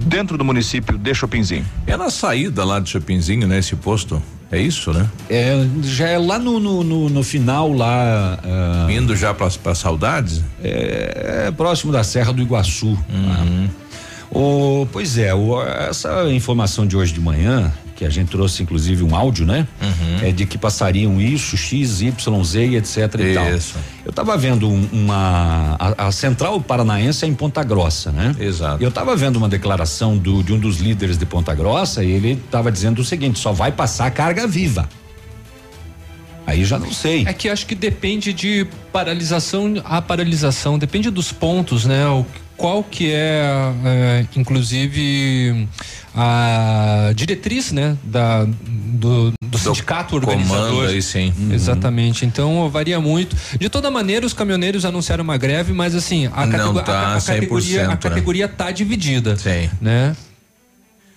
[0.06, 1.66] dentro do município de Chopinzinho.
[1.86, 3.60] É na saída lá de Chopinzinho, né?
[3.60, 4.22] Esse posto.
[4.52, 5.08] É isso, né?
[5.30, 8.40] É, já é lá no, no, no, no final lá.
[8.88, 10.42] Uh, Indo já para saudades?
[10.64, 12.98] É, é, próximo da Serra do Iguaçu.
[13.10, 13.70] Uhum.
[14.32, 19.04] O, pois é, o, essa informação de hoje de manhã que a gente trouxe inclusive
[19.04, 19.68] um áudio, né?
[19.82, 20.26] Uhum.
[20.26, 23.46] É de que passariam isso, X, Y, Z e etc e tal.
[24.06, 28.34] Eu estava vendo um, uma a, a, central paranaense é em Ponta Grossa, né?
[28.40, 28.82] Exato.
[28.82, 32.42] Eu estava vendo uma declaração do, de um dos líderes de Ponta Grossa e ele
[32.46, 34.88] estava dizendo o seguinte: só vai passar carga viva.
[36.48, 37.26] Aí já não sei.
[37.28, 42.08] É que acho que depende de paralisação a paralisação, depende dos pontos, né?
[42.08, 42.26] O,
[42.60, 43.42] qual que é,
[43.86, 45.68] é inclusive
[46.14, 48.46] a diretriz, né, da
[49.00, 50.90] do, do sindicato organizador.
[50.90, 51.34] Aí, sim.
[51.40, 51.54] Uhum.
[51.54, 52.26] Exatamente.
[52.26, 53.36] Então varia muito.
[53.58, 57.22] De toda maneira, os caminhoneiros anunciaram uma greve, mas assim a, Não tá a, a
[57.22, 57.98] categoria, a né?
[57.98, 58.54] categoria né?
[58.56, 59.38] tá dividida.
[59.38, 59.70] Sim.
[59.82, 60.14] Né?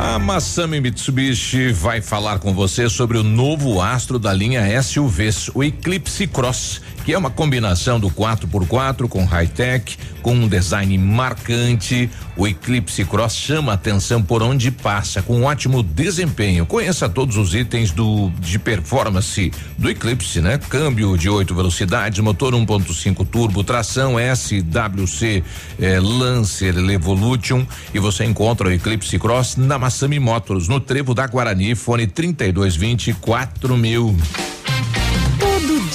[0.00, 5.64] A Massami Mitsubishi vai falar com você sobre o novo astro da linha SUVs, o
[5.64, 12.10] Eclipse Cross que é uma combinação do 4x4 com high-tech, com um design marcante.
[12.36, 16.66] O Eclipse Cross chama atenção por onde passa, com ótimo desempenho.
[16.66, 20.58] Conheça todos os itens do de performance do Eclipse, né?
[20.58, 25.42] Câmbio de 8 velocidades, motor 1.5 turbo, tração SWC
[25.80, 27.64] eh, Lancer Evolution.
[27.94, 33.14] e você encontra o Eclipse Cross na Massami Motors, no Trevo da Guarani, fone 3220
[33.14, 34.57] 4000.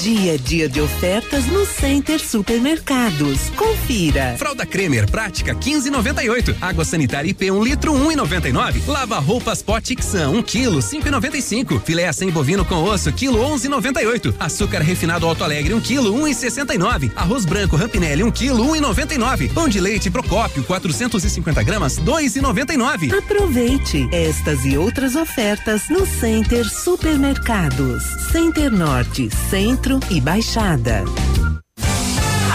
[0.04, 3.48] Dia a dia de ofertas no Center Supermercados.
[3.56, 4.34] Confira.
[4.36, 6.56] Fralda Cremer prática 15,98.
[6.60, 8.86] Água sanitária IP 1 litro 1,99.
[8.86, 11.80] Lava roupas pó 1 um quilo 5,95.
[11.82, 14.34] Filé sem bovino com osso quilo 11,98.
[14.38, 17.10] Açúcar refinado Alto Alegre 1 um quilo 1,69.
[17.16, 19.54] Arroz branco Rampinelli 1 um quilo 1,99.
[19.54, 23.10] Pão de leite Procópio 450 gramas 2,99.
[23.16, 28.02] Aproveite estas e outras ofertas no Center Supermercados.
[28.30, 31.04] Center Norte, Centro e Baixada.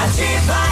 [0.04, 0.69] Ativa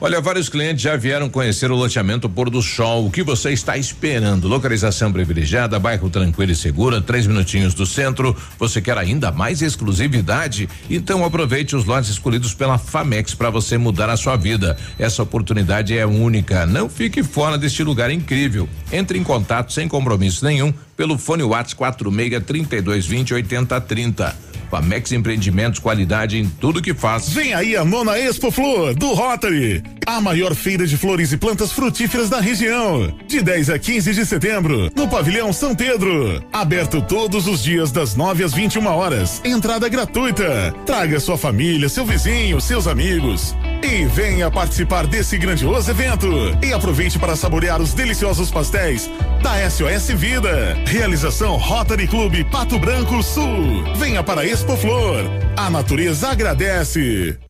[0.00, 3.06] Olha, vários clientes já vieram conhecer o loteamento Pôr do Sol.
[3.06, 4.46] O que você está esperando?
[4.46, 8.36] Localização privilegiada, bairro tranquilo e segura, três minutinhos do centro.
[8.60, 10.68] Você quer ainda mais exclusividade?
[10.88, 14.76] Então aproveite os lotes escolhidos pela Famex para você mudar a sua vida.
[15.00, 16.64] Essa oportunidade é única.
[16.64, 18.68] Não fique fora deste lugar incrível.
[18.92, 24.47] Entre em contato sem compromisso nenhum pelo fone WhatsApp 46 3220 8030.
[24.70, 27.28] Famex Empreendimentos, qualidade em tudo que faz.
[27.30, 31.70] Vem aí a nona Expo Flor do Rotary, a maior feira de flores e plantas
[31.70, 33.14] frutíferas da região.
[33.26, 36.42] De 10 a 15 de setembro, no Pavilhão São Pedro.
[36.50, 39.42] Aberto todos os dias das 9 às 21 horas.
[39.44, 40.74] Entrada gratuita.
[40.86, 43.54] Traga sua família, seu vizinho, seus amigos.
[43.82, 46.26] E venha participar desse grandioso evento.
[46.64, 49.10] E aproveite para saborear os deliciosos pastéis
[49.42, 50.74] da SOS Vida.
[50.86, 53.84] Realização Rotary Clube Pato Branco Sul.
[53.98, 55.24] Venha para Expo Flor.
[55.54, 57.38] A natureza agradece.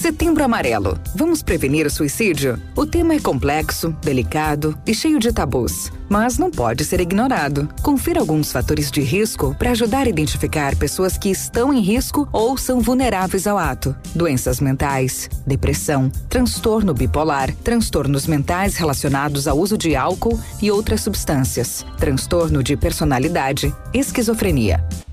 [0.00, 0.98] Setembro Amarelo.
[1.14, 2.58] Vamos prevenir o suicídio?
[2.74, 7.68] O tema é complexo, delicado e cheio de tabus, mas não pode ser ignorado.
[7.82, 12.56] Confira alguns fatores de risco para ajudar a identificar pessoas que estão em risco ou
[12.56, 19.94] são vulneráveis ao ato: doenças mentais, depressão, transtorno bipolar, transtornos mentais relacionados ao uso de
[19.94, 24.82] álcool e outras substâncias, transtorno de personalidade, esquizofrenia.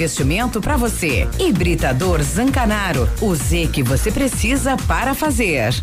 [0.00, 1.28] investimento para você.
[1.38, 5.74] Hibridador Zancanaro, o Z que você precisa para fazer.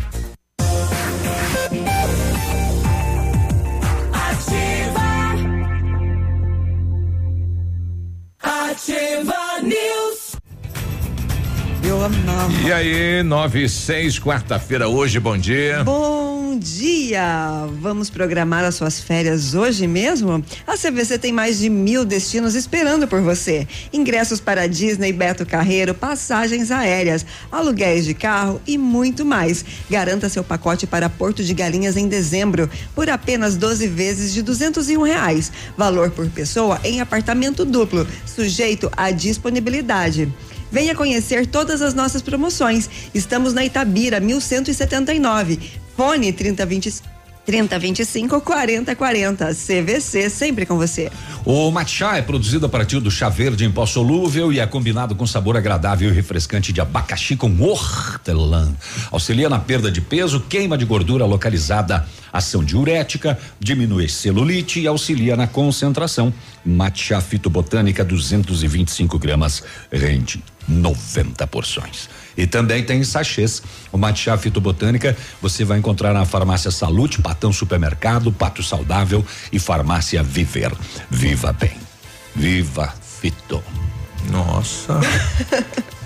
[4.12, 4.98] Ativa.
[8.42, 10.36] Ativa News.
[12.66, 15.84] E aí, 9 e 6, quarta-feira, hoje, bom dia.
[15.84, 17.66] Bom dia!
[17.80, 20.42] Vamos programar as suas férias hoje mesmo?
[20.64, 23.66] A CVC tem mais de mil destinos esperando por você.
[23.92, 29.64] Ingressos para Disney, Beto Carreiro, passagens aéreas, aluguéis de carro e muito mais.
[29.90, 34.88] Garanta seu pacote para Porto de Galinhas em dezembro por apenas 12 vezes de duzentos
[34.88, 35.50] e um reais.
[35.76, 40.32] Valor por pessoa em apartamento duplo, sujeito à disponibilidade.
[40.70, 42.88] Venha conhecer todas as nossas promoções.
[43.14, 45.87] Estamos na Itabira, 1179.
[45.98, 47.02] Fone 3020
[47.44, 49.48] 3025 4040.
[49.52, 51.10] CVC, sempre com você.
[51.44, 55.16] O matcha é produzido a partir do chá verde em pó solúvel e é combinado
[55.16, 58.72] com sabor agradável e refrescante de abacaxi com hortelã.
[59.10, 65.34] Auxilia na perda de peso, queima de gordura localizada, ação diurética, diminui celulite e auxilia
[65.34, 66.32] na concentração.
[66.64, 72.08] Matcha fitobotânica 225 gramas, rende 90 porções.
[72.38, 73.60] E também tem sachês.
[73.90, 80.22] O matcha fitobotânica você vai encontrar na farmácia Salute, Patão Supermercado, Pato Saudável e Farmácia
[80.22, 80.72] Viver.
[81.10, 81.76] Viva bem.
[82.36, 83.62] Viva Fito.
[84.30, 85.00] Nossa.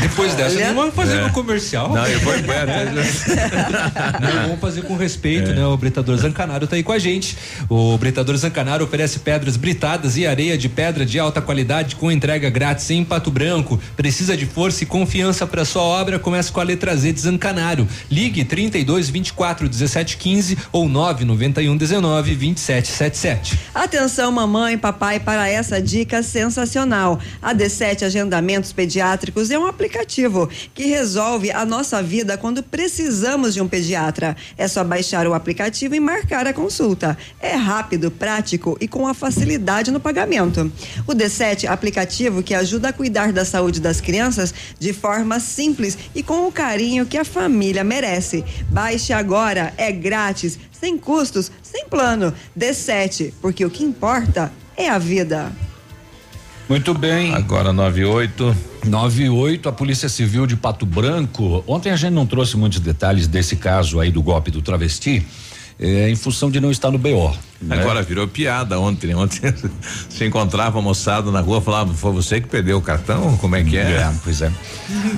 [0.00, 1.22] Depois dessa, não vamos fazer É.
[1.22, 1.92] no comercial.
[1.92, 2.66] Não, eu vou embora.
[4.20, 5.64] Não, vamos fazer com respeito, né?
[5.66, 7.36] O Britador Zancanaro tá aí com a gente.
[7.68, 12.48] O Britador Zancanaro oferece pedras britadas e areia de pedra de alta qualidade com entrega
[12.50, 13.80] grátis em Pato Branco.
[13.96, 16.18] Precisa de força e confiança para sua obra?
[16.18, 17.86] Comece com a letra Z de Zancanaro.
[18.10, 23.58] Ligue 32 24 17 15 ou 991 19 27 77.
[23.74, 27.18] Atenção, mamãe e papai, para essa dica sensacional.
[27.42, 33.52] A D7 Agendamentos Pediátricos é um um aplicativo que resolve a nossa vida quando precisamos
[33.52, 34.36] de um pediatra.
[34.56, 37.18] É só baixar o aplicativo e marcar a consulta.
[37.40, 40.70] É rápido, prático e com a facilidade no pagamento.
[41.06, 46.22] O D7 aplicativo que ajuda a cuidar da saúde das crianças de forma simples e
[46.22, 48.44] com o carinho que a família merece.
[48.70, 52.32] Baixe agora, é grátis, sem custos, sem plano.
[52.56, 55.52] D7, porque o que importa é a vida.
[56.68, 57.32] Muito bem.
[57.34, 58.56] Agora 98.
[58.86, 61.62] 98, a Polícia Civil de Pato Branco.
[61.66, 65.24] Ontem a gente não trouxe muitos detalhes desse caso aí do golpe do travesti.
[65.78, 67.36] É, em função de não estar no BO.
[67.60, 67.78] Né?
[67.78, 69.14] Agora virou piada ontem.
[69.14, 69.52] Ontem
[70.08, 73.36] se encontrava moçada na rua, falava, foi você que perdeu o cartão?
[73.36, 73.82] Como é que é?
[73.82, 74.50] é pois é.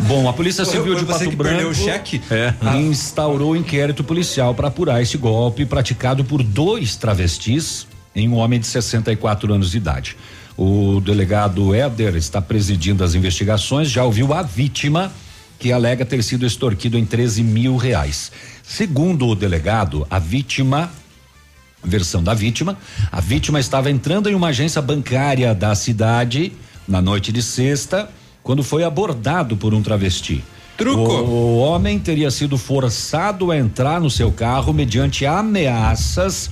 [0.08, 2.20] Bom, a Polícia Civil foi de Pato Branco o cheque?
[2.28, 2.52] É.
[2.76, 8.66] instaurou inquérito policial para apurar esse golpe praticado por dois travestis em um homem de
[8.66, 10.16] 64 anos de idade.
[10.58, 15.12] O delegado Éder está presidindo as investigações, já ouviu a vítima
[15.56, 18.32] que alega ter sido extorquido em 13 mil reais.
[18.64, 20.90] Segundo o delegado, a vítima
[21.82, 22.76] versão da vítima.
[23.12, 26.52] A vítima estava entrando em uma agência bancária da cidade
[26.88, 28.10] na noite de sexta,
[28.42, 30.42] quando foi abordado por um travesti.
[30.76, 31.12] Truco.
[31.12, 36.50] O, o homem teria sido forçado a entrar no seu carro mediante ameaças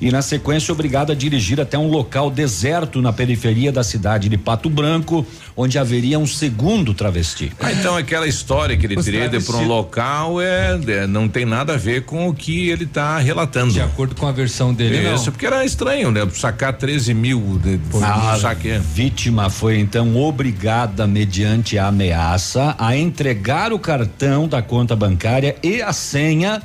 [0.00, 4.36] e na sequência obrigado a dirigir até um local deserto na periferia da cidade de
[4.36, 7.52] Pato Branco, onde haveria um segundo travesti.
[7.60, 11.44] Ah, então aquela história que ele teria de para um local é, é, não tem
[11.44, 13.72] nada a ver com o que ele está relatando.
[13.72, 15.32] De acordo com a versão dele, Isso, não.
[15.32, 16.26] porque era estranho, né?
[16.32, 18.78] Sacar 13 mil de, A saque.
[18.78, 25.80] vítima foi então obrigada, mediante a ameaça, a entregar o cartão da conta bancária e
[25.80, 26.62] a senha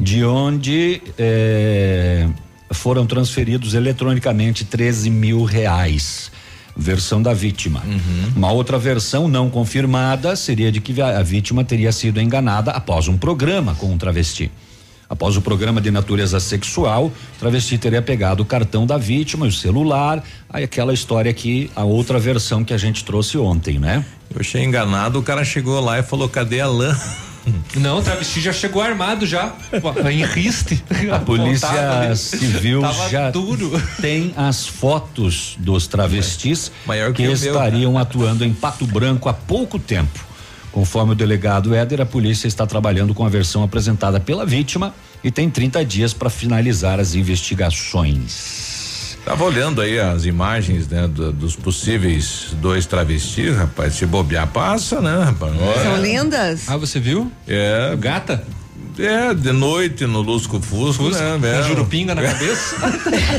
[0.00, 2.26] de onde eh,
[2.70, 6.30] foram transferidos eletronicamente 13 mil reais.
[6.76, 7.82] Versão da vítima.
[8.34, 13.18] Uma outra versão não confirmada seria de que a, vítima teria sido enganada após um
[13.18, 14.50] programa com um travesti.
[15.08, 19.52] Após o programa de natureza sexual, o travesti teria pegado o cartão da vítima o
[19.52, 20.22] celular.
[20.48, 24.04] Aí aquela história que a outra versão que a gente trouxe ontem, né?
[24.32, 26.96] Eu achei enganado, o cara chegou lá e falou: cadê a lã?
[27.76, 29.54] Não, o travesti já chegou armado já,
[30.10, 30.82] em riste.
[31.12, 33.70] A polícia civil Tava já duro.
[34.00, 39.28] tem as fotos dos travestis Maior que, que o meu, estariam atuando em Pato Branco
[39.28, 40.30] há pouco tempo.
[40.72, 45.30] Conforme o delegado Éder, a polícia está trabalhando com a versão apresentada pela vítima e
[45.30, 48.69] tem 30 dias para finalizar as investigações.
[49.24, 53.94] Tava olhando aí as imagens, né, do- dos possíveis dois travestis, rapaz.
[53.94, 55.52] Se bobear, passa, né, rapaz?
[55.82, 56.68] São lindas?
[56.68, 57.30] Ah, você viu?
[57.46, 57.94] É.
[57.98, 58.42] Gata?
[58.98, 61.38] É, de noite no Lusco Fusco, Fusco, né?
[61.40, 61.62] com é.
[61.62, 62.76] jurupinga na cabeça.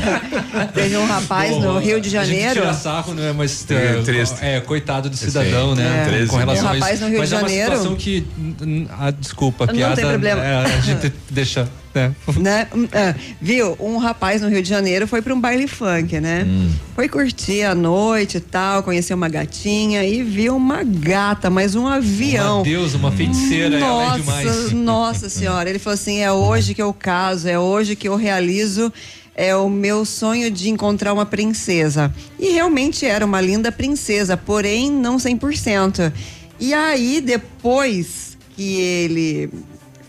[0.74, 2.60] Teve um rapaz no Rio de A gente Janeiro.
[2.62, 3.32] tira sarro, né?
[3.36, 4.36] Mas É, é, triste.
[4.40, 6.02] é, coitado do cidadão, né?
[6.04, 6.08] É.
[6.08, 6.80] Treze Com relação Um a isso.
[6.84, 7.70] rapaz no Rio mas de é uma Janeiro.
[7.72, 9.94] situação que, hum, ah, desculpa, a Não piada.
[9.96, 10.42] tem problema.
[10.44, 12.14] é, a gente deixa, né?
[12.38, 12.68] né?
[12.74, 13.76] Hum, é, viu?
[13.78, 16.44] Um rapaz no Rio de Janeiro foi para um baile funk, né?
[16.46, 16.70] Hum.
[16.94, 21.86] Foi curtir a noite e tal, conheceu uma gatinha e viu uma gata, mas um
[21.86, 22.56] avião.
[22.56, 24.72] Uma deusa, uma feiticeira, ela é nossa, demais.
[24.82, 28.92] Nossa senhora, ele falou assim: é hoje que eu caso, é hoje que eu realizo
[29.34, 32.14] é o meu sonho de encontrar uma princesa.
[32.38, 36.12] E realmente era uma linda princesa, porém não 100%.
[36.60, 39.50] E aí depois que ele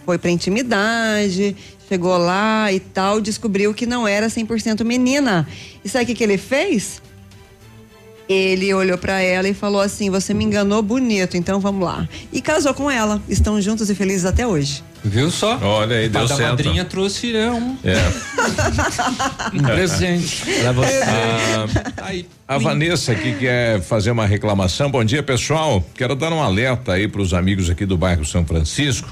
[0.06, 1.56] foi pra intimidade,
[1.88, 5.48] chegou lá e tal, descobriu que não era 100% menina.
[5.84, 7.02] E sabe o que que ele fez?
[8.28, 12.08] Ele olhou pra ela e falou assim: "Você me enganou bonito, então vamos lá".
[12.32, 13.22] E casou com ela.
[13.28, 14.82] Estão juntos e felizes até hoje.
[15.04, 15.60] Viu só?
[15.62, 16.42] Olha aí, deu a certo.
[16.42, 17.96] madrinha trouxe né, um, É.
[19.54, 21.02] Um presente para você.
[21.98, 24.90] Ah, a Vanessa aqui quer fazer uma reclamação.
[24.90, 25.86] Bom dia, pessoal.
[25.94, 29.10] Quero dar um alerta aí para os amigos aqui do bairro São Francisco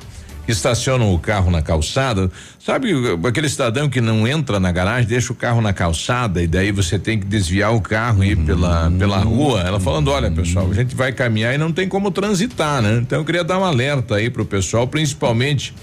[0.52, 2.30] estacionam o carro na calçada.
[2.60, 2.92] Sabe
[3.28, 7.00] aquele cidadão que não entra na garagem, deixa o carro na calçada e daí você
[7.00, 9.62] tem que desviar o carro e ir pela, pela rua?
[9.62, 13.00] Ela falando: olha, pessoal, a gente vai caminhar e não tem como transitar, né?
[13.02, 15.74] Então eu queria dar um alerta aí pro pessoal, principalmente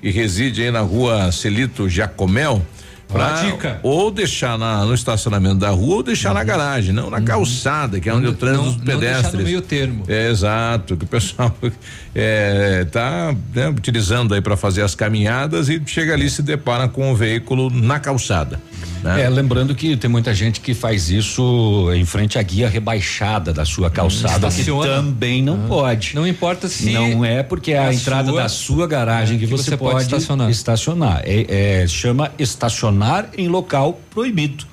[0.00, 2.62] que reside aí na rua Celito Jacomel.
[3.08, 3.80] Pra dica.
[3.82, 8.08] ou deixar na, no estacionamento da rua ou deixar na garagem, não na calçada, que
[8.08, 9.34] é onde eu trânsito não, dos não deixar pedestres.
[9.34, 10.04] no meio termo.
[10.06, 11.54] É, exato, que o pessoal
[12.14, 16.88] é, tá né, utilizando aí para fazer as caminhadas e chega ali e se depara
[16.88, 18.60] com o veículo na calçada.
[19.02, 19.22] Né?
[19.22, 23.64] É, lembrando que tem muita gente que faz isso em frente à guia rebaixada da
[23.64, 24.96] sua calçada, que Estaciona.
[24.96, 26.16] também não pode.
[26.16, 29.46] Não importa se Não é porque é a, a entrada sua- da sua garagem que,
[29.46, 30.50] que você, você pode pode, estacionar.
[30.50, 31.22] estacionar.
[31.24, 32.97] É, é, chama estacionar
[33.36, 34.64] em local proibido.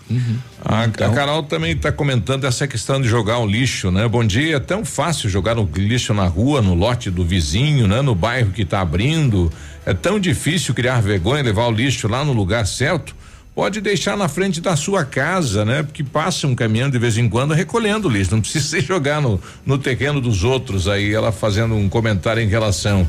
[0.63, 4.07] A, Então- a Carol também está comentando essa questão de jogar o lixo, né?
[4.07, 8.01] Bom dia, é tão fácil jogar o lixo na rua, no lote do vizinho, né?
[8.01, 9.51] No bairro que está abrindo.
[9.85, 13.15] É tão difícil criar vergonha e levar o lixo lá no lugar certo.
[13.53, 15.81] Pode deixar na frente da sua casa, né?
[15.81, 18.31] Porque passa um caminhão de vez em quando recolhendo o lixo.
[18.31, 22.47] Não precisa ser jogar no, no terreno dos outros aí, ela fazendo um comentário em
[22.47, 23.07] relação.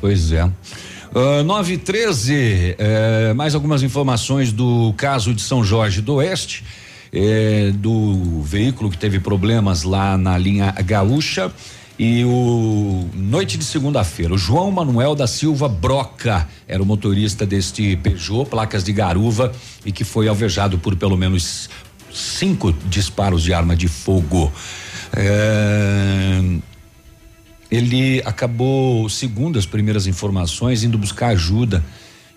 [0.00, 0.48] Pois é.
[1.16, 6.62] Uh, 9 e 13, eh, mais algumas informações do caso de São Jorge do Oeste,
[7.10, 11.50] eh, do veículo que teve problemas lá na linha Gaúcha.
[11.98, 17.96] E o noite de segunda-feira, o João Manuel da Silva Broca era o motorista deste
[17.96, 19.50] Peugeot, placas de garuva,
[19.86, 21.70] e que foi alvejado por pelo menos
[22.12, 24.52] cinco disparos de arma de fogo.
[25.14, 26.58] Eh,
[27.76, 31.84] ele acabou, segundo as primeiras informações, indo buscar ajuda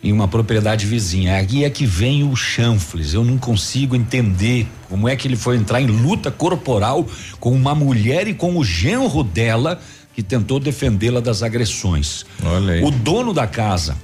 [0.01, 1.37] em uma propriedade vizinha.
[1.39, 3.13] Aqui é que vem o chanfles.
[3.13, 7.05] Eu não consigo entender como é que ele foi entrar em luta corporal
[7.39, 9.79] com uma mulher e com o genro dela
[10.13, 12.25] que tentou defendê-la das agressões.
[12.43, 12.83] Olha aí.
[12.83, 13.97] O dono da casa,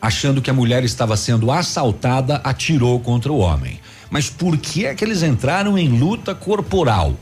[0.00, 3.80] achando que a mulher estava sendo assaltada, atirou contra o homem.
[4.08, 7.16] Mas por que é que eles entraram em luta corporal?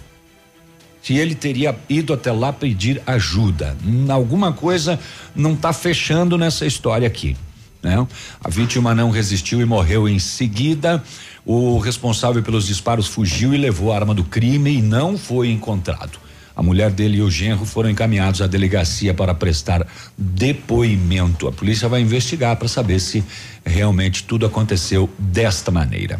[1.05, 3.77] Se ele teria ido até lá pedir ajuda.
[3.85, 4.99] Hum, alguma coisa
[5.37, 7.37] não está fechando nessa história aqui.
[7.83, 8.07] Né?
[8.43, 11.05] A vítima não resistiu e morreu em seguida.
[11.45, 16.19] O responsável pelos disparos fugiu e levou a arma do crime e não foi encontrado.
[16.57, 19.87] A mulher dele e o genro foram encaminhados à delegacia para prestar
[20.17, 21.47] depoimento.
[21.47, 23.23] A polícia vai investigar para saber se
[23.63, 26.19] realmente tudo aconteceu desta maneira.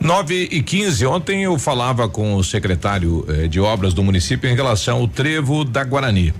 [0.00, 4.54] 9 e 15 ontem eu falava com o secretário eh, de obras do município em
[4.54, 6.32] relação ao trevo da Guarani.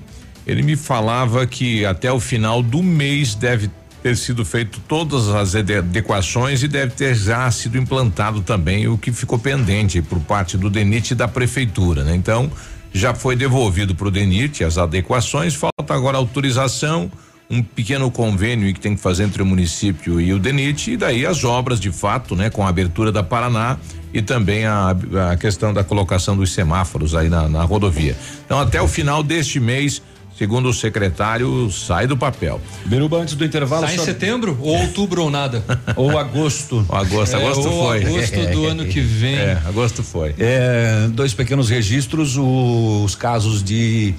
[0.47, 3.69] Ele me falava que até o final do mês deve
[4.03, 8.97] ter sido feito todas as ade- adequações e deve ter já sido implantado também o
[8.97, 12.15] que ficou pendente por parte do DENIT e da prefeitura, né?
[12.15, 12.49] Então,
[12.93, 17.11] já foi devolvido para o DENIT as adequações, falta agora autorização,
[17.49, 21.25] um pequeno convênio que tem que fazer entre o município e o DENIT e daí
[21.25, 23.77] as obras de fato, né, com a abertura da Paraná
[24.13, 24.97] e também a,
[25.31, 28.17] a questão da colocação dos semáforos aí na, na rodovia.
[28.45, 30.03] Então, até o final deste mês,
[30.37, 32.61] segundo o secretário, sai do papel.
[32.87, 33.87] Biruba, antes do intervalo.
[33.87, 35.63] Sai em só- setembro ou outubro ou nada?
[35.95, 36.85] ou agosto.
[36.89, 38.05] Agosto, É, agosto ou foi.
[38.05, 39.37] agosto do ano que vem.
[39.37, 40.35] É, agosto foi.
[40.39, 44.15] É, dois pequenos registros, o- os casos de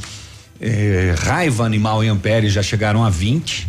[0.60, 3.68] eh, raiva animal em Ampere já chegaram a 20.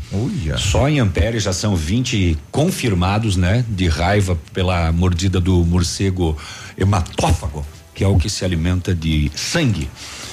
[0.59, 3.65] Só em Ampere já são 20 confirmados, né?
[3.69, 6.37] De raiva pela mordida do morcego
[6.77, 9.89] hematófago, que é o que se alimenta de sangue.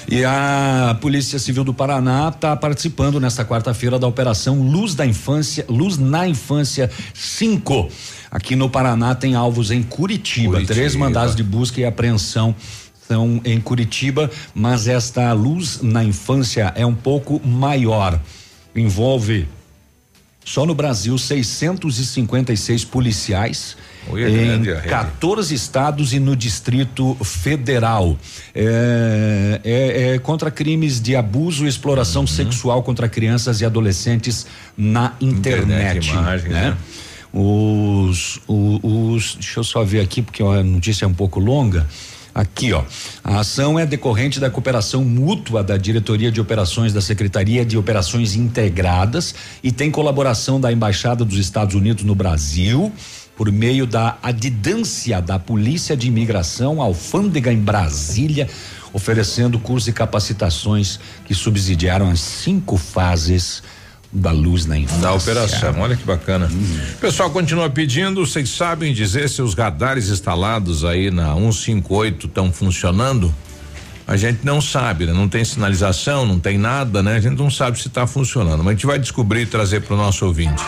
[0.08, 5.66] E a Polícia Civil do Paraná está participando nesta quarta-feira da operação Luz da Infância,
[5.68, 7.90] Luz na Infância 5.
[8.30, 10.74] Aqui no Paraná tem alvos em Curitiba, Curitiba.
[10.74, 12.54] três mandados de busca e apreensão
[13.08, 18.20] são em Curitiba, mas esta luz na infância é um pouco maior.
[18.76, 19.48] Envolve
[20.44, 23.78] só no Brasil 656 policiais.
[24.08, 24.88] Olha, em grande a rede.
[24.90, 28.18] 14 estados e no Distrito Federal.
[28.54, 32.28] É, é- é contra crimes de abuso e exploração Uhum.
[32.28, 34.46] sexual contra crianças e adolescentes
[34.78, 35.98] na internet.
[35.98, 36.70] Internet, imagens, né?
[36.72, 36.78] né?
[37.34, 41.88] Os, o- os, deixa eu só ver aqui porque a notícia é um pouco longa.
[42.36, 42.84] Aqui, ó.
[43.24, 48.36] A ação é decorrente da cooperação mútua da Diretoria de Operações da Secretaria de Operações
[48.36, 49.34] Integradas
[49.64, 52.92] e tem colaboração da Embaixada dos Estados Unidos no Brasil
[53.38, 58.50] por meio da adidância da Polícia de Imigração, Alfândega em Brasília,
[58.92, 63.64] oferecendo cursos e capacitações que subsidiaram as cinco fases
[64.16, 65.02] da luz na infância.
[65.02, 66.50] Da operação, olha que bacana.
[66.96, 72.52] O pessoal continua pedindo, vocês sabem dizer se os radares instalados aí na 158 estão
[72.52, 73.34] funcionando?
[74.08, 75.14] A gente não sabe, né?
[75.14, 77.16] Não tem sinalização, não tem nada, né?
[77.16, 79.96] A gente não sabe se está funcionando, mas a gente vai descobrir e trazer para
[79.96, 80.64] o nosso ouvinte.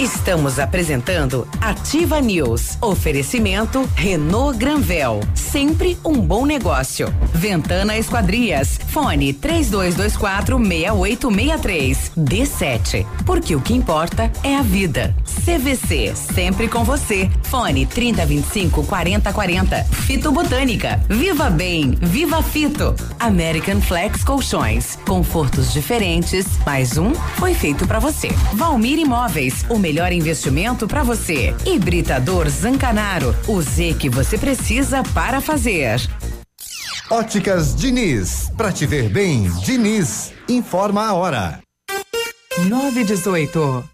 [0.00, 2.76] Estamos apresentando Ativa News.
[2.80, 5.20] Oferecimento Renault Granvel.
[5.34, 7.14] Sempre um bom negócio.
[7.32, 8.80] Ventana Esquadrias.
[8.88, 12.12] Fone 3224 6863.
[12.18, 13.06] D7.
[13.24, 15.14] Porque o que importa é a vida.
[15.44, 16.12] CVC.
[16.16, 17.30] Sempre com você.
[17.44, 19.84] Fone 3025 4040.
[19.84, 21.00] Fito Botânica.
[21.08, 21.96] Viva Bem.
[22.00, 22.63] Viva Fito.
[23.20, 24.96] American Flex Colchões.
[25.06, 28.28] Confortos diferentes, mais um foi feito para você.
[28.54, 31.54] Valmir Imóveis, o melhor investimento para você.
[31.66, 36.00] Hibridador Zancanaro, o Z que você precisa para fazer.
[37.10, 41.60] Óticas Diniz, pra te ver bem, Diniz, informa a hora.
[42.66, 43.93] 918.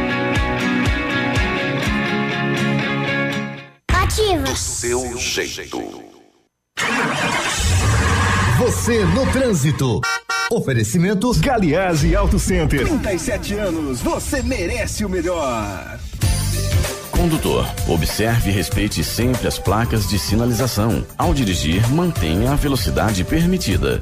[4.11, 4.43] Ativa.
[4.43, 6.03] Do seu jeito.
[8.59, 10.01] Você no trânsito.
[10.51, 12.85] Oferecimento Galiase Auto Center.
[12.85, 15.97] 37 anos, você merece o melhor.
[17.09, 21.05] Condutor, observe e respeite sempre as placas de sinalização.
[21.17, 24.01] Ao dirigir, mantenha a velocidade permitida.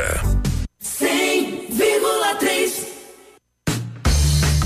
[0.00, 1.19] 100,3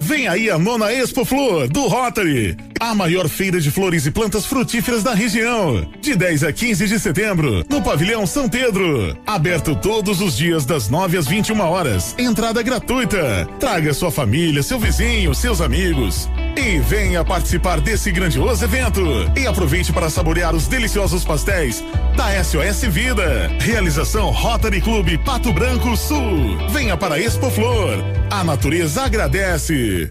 [0.00, 4.46] Vem aí a nona Expo Flor do Rotary, a maior feira de flores e plantas
[4.46, 5.86] frutíferas da região.
[6.00, 9.14] De 10 a 15 de setembro, no Pavilhão São Pedro.
[9.26, 12.14] Aberto todos os dias das 9 às 21 horas.
[12.18, 13.46] Entrada gratuita.
[13.60, 16.26] Traga sua família, seu vizinho, seus amigos.
[16.56, 19.02] E venha participar desse grandioso evento.
[19.36, 21.84] E aproveite para saborear os deliciosos pastéis
[22.16, 23.48] da SOS Vida.
[23.60, 26.56] Realização Rotary Clube Pato Branco Sul.
[26.70, 27.98] Venha para Expo Flor.
[28.30, 30.10] A natureza agradece.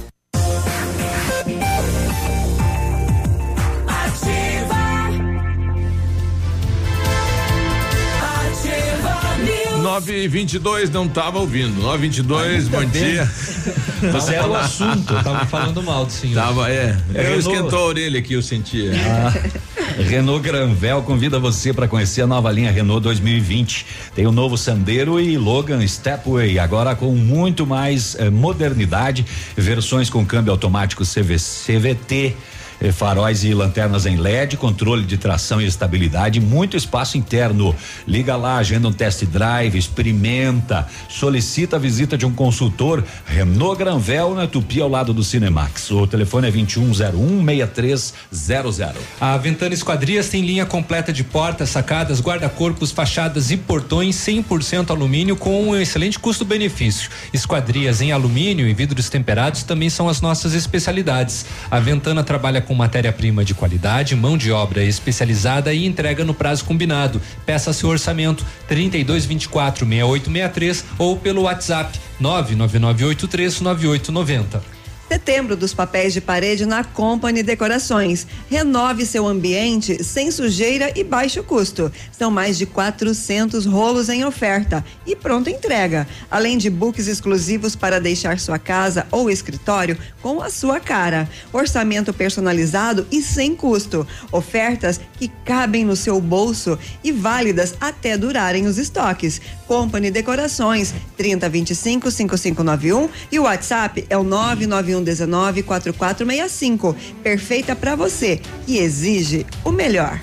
[9.91, 10.11] Ativa.
[10.11, 10.51] Ativa News.
[10.51, 11.81] 922 não tava ouvindo.
[11.81, 13.25] 922, bom dia.
[14.11, 16.35] Você é o assunto, eu tava falando mal do senhor.
[16.35, 16.97] Tava, é.
[17.13, 18.91] Eu esquentou a orelha aqui, eu sentia.
[18.95, 19.33] Ah,
[20.01, 23.85] Renault Granvel convida você para conhecer a nova linha Renault 2020.
[24.15, 30.25] Tem o novo Sandero e Logan Stepway, agora com muito mais eh, modernidade, versões com
[30.25, 32.35] câmbio automático CV, CVT.
[32.81, 37.75] Eh, Faróis e lanternas em LED, controle de tração e estabilidade, muito espaço interno.
[38.07, 43.03] Liga lá, agenda um test drive, experimenta, solicita a visita de um consultor.
[43.25, 45.91] Renault Granvel na Tupi ao lado do Cinemax.
[45.91, 48.95] O telefone é 2101-6300.
[49.19, 55.35] A Ventana Esquadrias tem linha completa de portas, sacadas, guarda-corpos, fachadas e portões 100% alumínio
[55.35, 57.09] com um excelente custo-benefício.
[57.33, 61.45] Esquadrias em alumínio e vidros temperados também são as nossas especialidades.
[61.69, 66.65] A Ventana trabalha com matéria-prima de qualidade, mão de obra especializada e entrega no prazo
[66.65, 67.21] combinado.
[67.45, 74.80] Peça seu orçamento 3224 6863 ou pelo WhatsApp 99983 9890.
[75.11, 78.25] Setembro dos papéis de parede na Company Decorações.
[78.49, 81.91] Renove seu ambiente sem sujeira e baixo custo.
[82.17, 86.07] São mais de 400 rolos em oferta e pronta entrega.
[86.29, 91.27] Além de books exclusivos para deixar sua casa ou escritório com a sua cara.
[91.51, 94.07] Orçamento personalizado e sem custo.
[94.31, 99.41] Ofertas que cabem no seu bolso e válidas até durarem os estoques.
[99.67, 106.95] Company Decorações 3025 5591 e o WhatsApp é o 991 19 4465.
[107.23, 110.19] Perfeita para você que exige o melhor.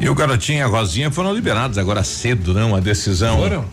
[0.00, 2.64] E o garotinho e a Rosinha foram liberados agora cedo, né?
[2.64, 3.64] Uma decisão Foram?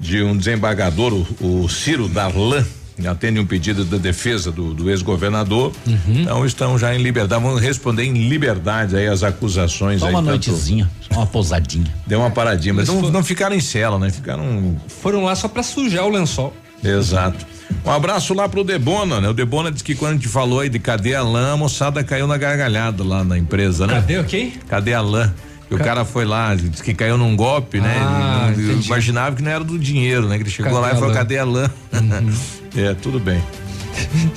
[0.00, 2.64] de um desembargador, o, o Ciro Darlan,
[3.06, 5.72] atende um pedido da defesa do, do ex-governador.
[5.86, 5.98] Uhum.
[6.22, 10.00] Então estão já em liberdade, vão responder em liberdade aí as acusações.
[10.00, 11.92] Só aí, uma tanto- noitezinha, só uma pousadinha.
[12.06, 14.08] Deu uma paradinha, mas Mas não, foi- não ficaram em cela, né?
[14.10, 14.76] Ficaram.
[15.02, 16.54] Foram lá só para sujar o lençol.
[16.82, 17.44] Exato.
[17.84, 19.28] Um abraço lá pro Debona, né?
[19.28, 22.02] O Debona disse que quando a gente falou aí de cadê a lã, a moçada
[22.04, 23.94] caiu na gargalhada lá na empresa, né?
[23.94, 24.52] Cadê o quê?
[24.68, 25.32] Cadê a lã?
[25.70, 27.96] O cara foi lá, disse que caiu num golpe, né?
[28.00, 30.36] Ah, Ele não- imaginava que não era do dinheiro, né?
[30.36, 31.70] Que ele chegou Cadê lá e falou, cadê a lã?
[32.76, 33.42] é, tudo bem.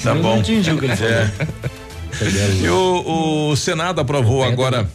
[0.04, 0.38] Tá Eu não bom.
[0.38, 1.12] entendi o que ele falou.
[1.12, 1.24] É.
[1.24, 2.66] A lã?
[2.66, 4.90] E o, o Senado aprovou agora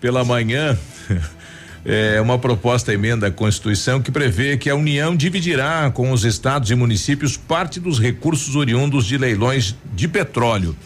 [0.00, 0.78] pela manhã
[1.84, 6.70] é, uma proposta emenda à Constituição que prevê que a União dividirá com os estados
[6.70, 10.76] e municípios parte dos recursos oriundos de leilões de petróleo.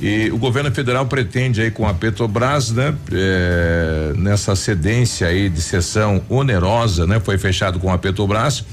[0.00, 5.60] E o governo federal pretende aí com a Petrobras, né, é, nessa cedência aí de
[5.60, 8.64] sessão onerosa, né, foi fechado com a Petrobras,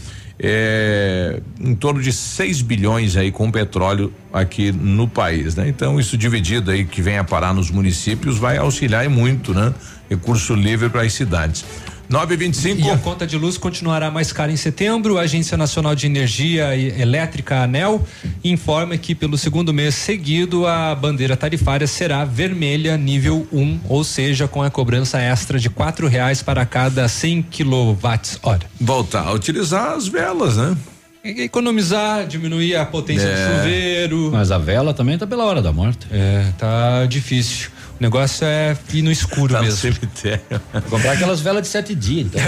[0.41, 5.67] é, em torno de 6 bilhões aí com petróleo aqui no país, né?
[5.67, 9.73] Então isso dividido aí que vem a parar nos municípios vai auxiliar e muito, né?
[10.09, 11.63] Recurso livre para as cidades.
[12.09, 15.19] 925 E a conta de luz continuará mais cara em setembro.
[15.19, 18.03] A Agência Nacional de Energia e- Elétrica, ANEL,
[18.43, 24.47] informa que pelo segundo mês seguido a bandeira tarifária será vermelha nível 1, ou seja,
[24.47, 28.61] com a cobrança extra de quatro reais para cada 100 quilowatts hora.
[28.81, 30.75] voltar a utilizar as velas, né?
[31.23, 33.35] Economizar, diminuir a potência É.
[33.49, 34.29] do chuveiro.
[34.31, 36.07] Mas a vela também tá pela hora da morte.
[36.09, 37.69] É, tá difícil.
[37.99, 39.79] O negócio é ir no escuro Tá no mesmo.
[39.79, 40.41] cemitério.
[40.89, 42.41] Comprar aquelas velas de sete dias, então.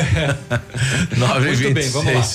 [1.17, 2.29] 9 Muito bem, vamos lá.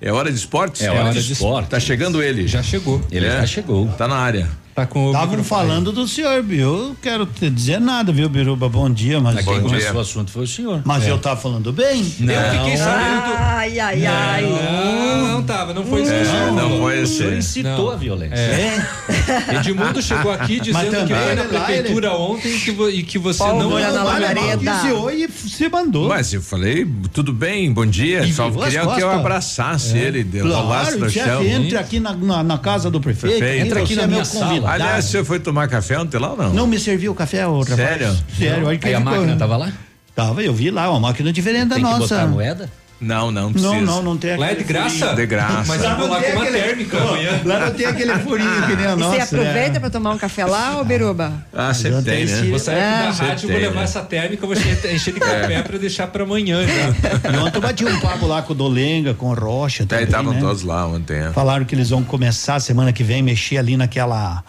[0.00, 0.82] É hora de esportes?
[0.82, 1.68] É hora de esporte.
[1.68, 2.46] Tá chegando ele.
[2.48, 3.04] Já chegou.
[3.10, 3.40] Ele É.
[3.40, 3.88] já chegou.
[3.98, 4.48] Tá na área.
[4.74, 5.66] Tá com o Estavam microfone.
[5.68, 6.62] falando do senhor, viu?
[6.88, 8.70] Eu quero te dizer nada, viu, Biruba?
[8.70, 9.34] Bom dia, mas.
[9.44, 9.62] Quem dia.
[9.62, 10.80] começou o assunto foi o senhor.
[10.86, 11.98] Mas eu tava falando bem?
[12.00, 13.32] Eu fiquei sabendo.
[13.36, 14.42] Ai, ai, ai.
[14.46, 16.80] Não, não tava, não foi isso que o senhor É, não falou.
[16.80, 17.90] foi O senhor incitou Não.
[17.90, 18.34] a violência.
[18.34, 19.56] É.
[19.56, 23.18] Edmundo chegou aqui dizendo que foi na ele lá, prefeitura ontem que vo- e que
[23.18, 24.52] você Paulo não.
[24.58, 26.08] Iniciou e se mandou.
[26.08, 28.24] Mas eu falei, tudo bem, bom dia.
[28.24, 29.04] E Só queria que eu costas.
[29.04, 31.42] abraçasse ele, de- rolasse Claro, no chefe, chão.
[31.44, 33.44] entre aqui na, na, na casa do prefeito.
[33.44, 34.61] Entra aqui na é meu minha sala.
[34.62, 34.82] Convidado.
[34.82, 36.52] Aliás, você foi tomar café ontem lá ou não?
[36.54, 37.76] Não me serviu o café, ô rapaz.
[37.76, 38.16] Sério?
[38.38, 38.66] Sério.
[38.66, 39.72] Olha que Aí a máquina tava lá?
[40.14, 42.14] Tava, eu vi lá, uma máquina diferente da Tem que nossa.
[42.16, 42.70] botar moeda?
[43.02, 43.74] Não, não precisa.
[43.74, 44.94] Não, não, não tem Lá é de graça?
[44.98, 45.16] furinho.
[45.16, 45.64] De graça.
[45.66, 47.40] Mas Lá eu vou lá com uma aquele- térmica amanhã.
[47.44, 49.16] Lá não tem aquele furinho que nem a E nossa.
[49.16, 49.80] você aproveita né?
[49.80, 51.32] pra tomar um café lá, ô Biruba?
[51.52, 52.50] Ah, sempre Já tem, tem né?
[52.50, 53.02] Vou sair aqui É.
[53.06, 53.84] da Você rádio, tem, vou levar né?
[53.84, 57.30] essa térmica, vou encher, de café pra deixar pra amanhã já.
[57.32, 60.04] E ontem eu bati um papo lá com o Dolenga, com o Rocha Aí também,
[60.04, 60.40] estavam né?
[60.40, 61.16] todos lá ontem.
[61.18, 61.32] é.
[61.32, 64.44] Falaram que eles vão começar semana que vem mexer ali naquela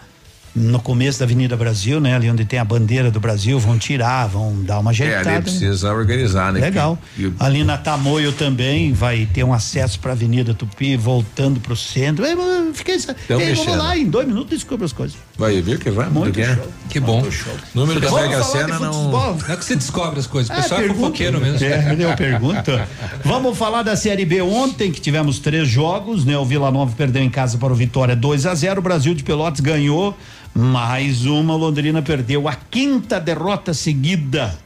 [0.54, 2.14] no começo da Avenida Brasil, né?
[2.14, 5.28] Ali onde tem a bandeira do Brasil, vão tirar, vão dar uma É, ajeitada.
[5.28, 5.40] ali né?
[5.42, 6.60] precisa organizar, né?
[6.60, 6.96] Legal.
[7.16, 11.58] Que- que- Ali na Tamoio também vai ter um acesso para a Avenida Tupi, voltando
[11.58, 12.24] para o centro.
[12.24, 15.16] É, mas fiquei, Tão Ei, vamos lá, em dois minutos descubra as coisas.
[15.36, 16.54] Vai ver que vai, muito Muito bem.
[16.54, 16.68] show.
[16.88, 17.26] Que bom.
[17.74, 18.92] Número da Mega Sena não.
[18.92, 19.36] futebol.
[19.48, 21.00] Não é que você descobre as coisas, o É, pessoal é, pergunta.
[21.00, 21.66] fofoqueiro mesmo.
[21.66, 22.70] É, eu pergunto.
[23.24, 26.38] Vamos falar da Série B ontem, que tivemos três jogos, né?
[26.38, 29.24] O Vila Nova perdeu em casa para o Vitória 2 a 0 o Brasil de
[29.24, 30.16] Pelotas ganhou
[30.54, 34.56] mais uma, Londrina perdeu a quinta derrota seguida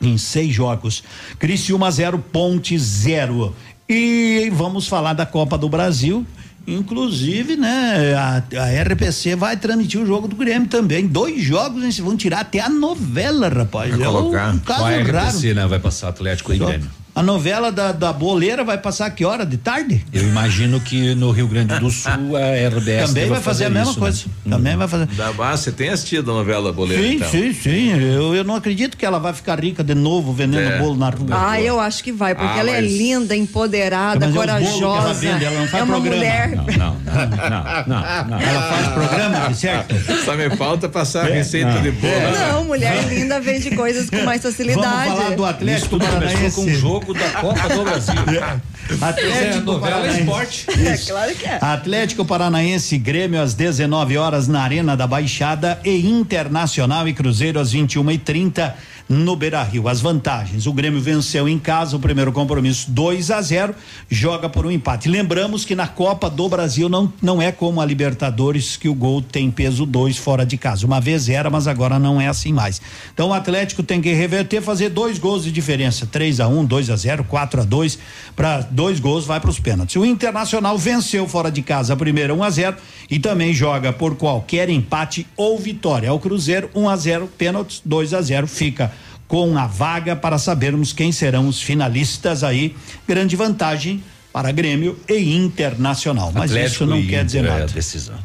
[0.00, 1.02] em seis jogos.
[1.38, 3.54] Criciúma 0, Ponte 0.
[3.88, 6.26] E vamos falar da Copa do Brasil.
[6.66, 11.06] Inclusive, né, a, a RPC vai transmitir o jogo do Grêmio também.
[11.06, 13.94] Dois jogos, hein, vão tirar até a novela, rapaz.
[13.94, 14.58] Vai É um colocar.
[14.64, 15.28] caso Vai raro.
[15.28, 15.66] RPC, né?
[15.66, 16.90] Vai passar Atlético e Grêmio.
[17.16, 19.46] A novela da, da boleira vai passar que hora?
[19.46, 20.04] De tarde?
[20.12, 23.70] Eu imagino que no Rio Grande do Sul a RBS Também deva vai fazer a
[23.70, 24.24] mesma isso, coisa.
[24.44, 24.54] Né?
[24.54, 25.06] Também vai fazer.
[25.06, 27.30] Da você tem assistido a novela Boleiro, Sim, então?
[27.30, 27.98] sim, sim.
[27.98, 30.78] Eu, eu não acredito que ela vai ficar rica de novo vendendo É.
[30.78, 31.26] bolo na rua.
[31.30, 35.14] Ah, eu acho que vai, porque Ah, ela é mas- linda, empoderada, Mas é corajosa.
[35.14, 36.16] vende, ela não faz é uma programa.
[36.16, 36.50] mulher.
[36.50, 38.40] Não, não, não, não, não.
[38.40, 39.94] Ela faz programa, certo?
[40.22, 41.80] Só me falta passar a É, receita não.
[41.82, 42.12] de bolo.
[42.52, 45.08] Não, mulher linda vende coisas com mais facilidade.
[45.08, 46.54] Vamos falar do Isso Atlético tudo começou Paranaense.
[46.56, 48.14] com o jogo da Copa do Brasil.
[49.00, 50.20] Atlético É, novela é Paranaense.
[50.20, 50.66] esporte.
[50.70, 51.58] É claro que é.
[51.60, 57.58] Atlético Paranaense e Grêmio às 19 horas na Arena da Baixada e Internacional e Cruzeiro
[57.58, 58.76] às 21 e 30
[59.08, 59.88] no Beira Rio.
[59.88, 63.74] As vantagens: o Grêmio venceu em casa o primeiro compromisso 2 a 0,
[64.10, 65.08] joga por um empate.
[65.08, 69.22] Lembramos que na Copa do Brasil não, não é como a Libertadores que o gol
[69.22, 70.86] tem peso 2 fora de casa.
[70.86, 72.80] Uma vez era, mas agora não é assim mais.
[73.12, 76.90] Então o Atlético tem que reverter, fazer dois gols de diferença: 3 a 1 2
[76.90, 77.98] a 0 4 a 2
[78.34, 79.96] para dois gols vai para os pênaltis.
[79.96, 82.76] O Internacional venceu fora de casa a primeira 1 a 0
[83.10, 86.12] e também joga por qualquer empate ou vitória.
[86.12, 88.92] O Cruzeiro 1 a 0 pênaltis 2 a 0 fica
[89.28, 92.76] com a vaga para sabermos quem serão os finalistas aí.
[93.06, 96.30] Grande vantagem para Grêmio e Internacional.
[96.32, 97.72] Mas Atlético isso não quer dizer Inter é a nada.
[97.72, 98.18] decisão.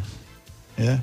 [0.77, 0.97] É.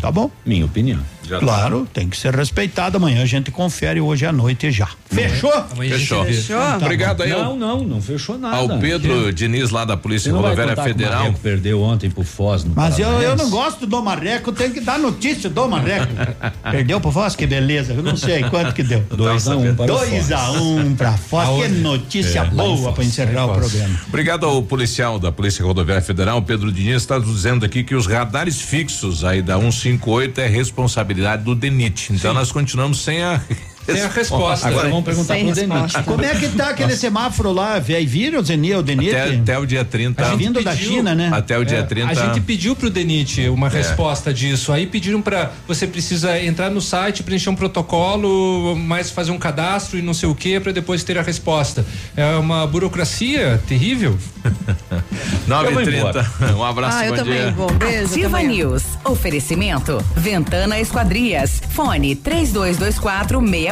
[0.00, 0.30] Tá bom?
[0.44, 1.00] Minha opinião.
[1.28, 2.96] Já Claro, tem que ser respeitado.
[2.96, 4.88] Amanhã a gente confere hoje à noite já.
[5.10, 5.52] Fechou?
[5.72, 6.24] Amanhã Fechou.
[6.24, 6.56] Fechou?
[6.76, 8.56] Obrigado aí Não, não, não fechou nada.
[8.56, 11.18] ao Pedro Diniz lá da Polícia Rodoviária o Federal.
[11.18, 14.80] Marreco perdeu ontem pro Foz no Mas eu, eu não gosto do Marreco, tem que
[14.80, 16.12] dar notícia do Marreco.
[16.70, 17.36] Perdeu pro Foz?
[17.36, 17.92] Que beleza.
[17.92, 19.00] Eu não sei quanto que deu.
[19.10, 20.32] Dois a um para o 2 Foz.
[20.32, 21.62] a 1 um pra Foz.
[21.62, 24.00] Que notícia É, boa pra encerrar o programa.
[24.08, 28.60] Obrigado ao policial da Polícia Rodoviária Federal, Pedro Diniz, está dizendo aqui que os radares
[28.60, 32.12] fixos aí da 158 é responsabilidade do DENIT.
[32.12, 33.40] Então nós continuamos sem a.
[33.92, 34.68] Tem a resposta.
[34.68, 36.02] Agora vamos perguntar Sem pro resposta.
[36.02, 37.78] Como é que tá aquele semáforo lá?
[37.78, 39.14] Vai vir o Zenir, o Denir?
[39.16, 40.22] Até, até o dia 30.
[40.22, 41.30] Tá vindo da pediu- China, né?
[41.32, 42.10] Até o dia É, 30.
[42.10, 44.72] A gente pediu pro Denit uma resposta disso.
[44.72, 49.98] Aí pediram para você precisa entrar no site, preencher um protocolo, mais fazer um cadastro
[49.98, 51.84] e não sei o que para depois ter a resposta.
[52.16, 54.18] É uma burocracia terrível.
[55.46, 56.54] 9 Eu vou h 30 embora.
[56.56, 57.50] Um abraço, Ah, eu bom também dia.
[57.52, 57.70] vou.
[57.72, 58.12] Beijo.
[58.12, 58.42] Ativa.
[58.42, 58.82] News.
[59.04, 60.02] Oferecimento.
[60.16, 61.60] Ventana Esquadrias.
[61.70, 63.40] Fone 3224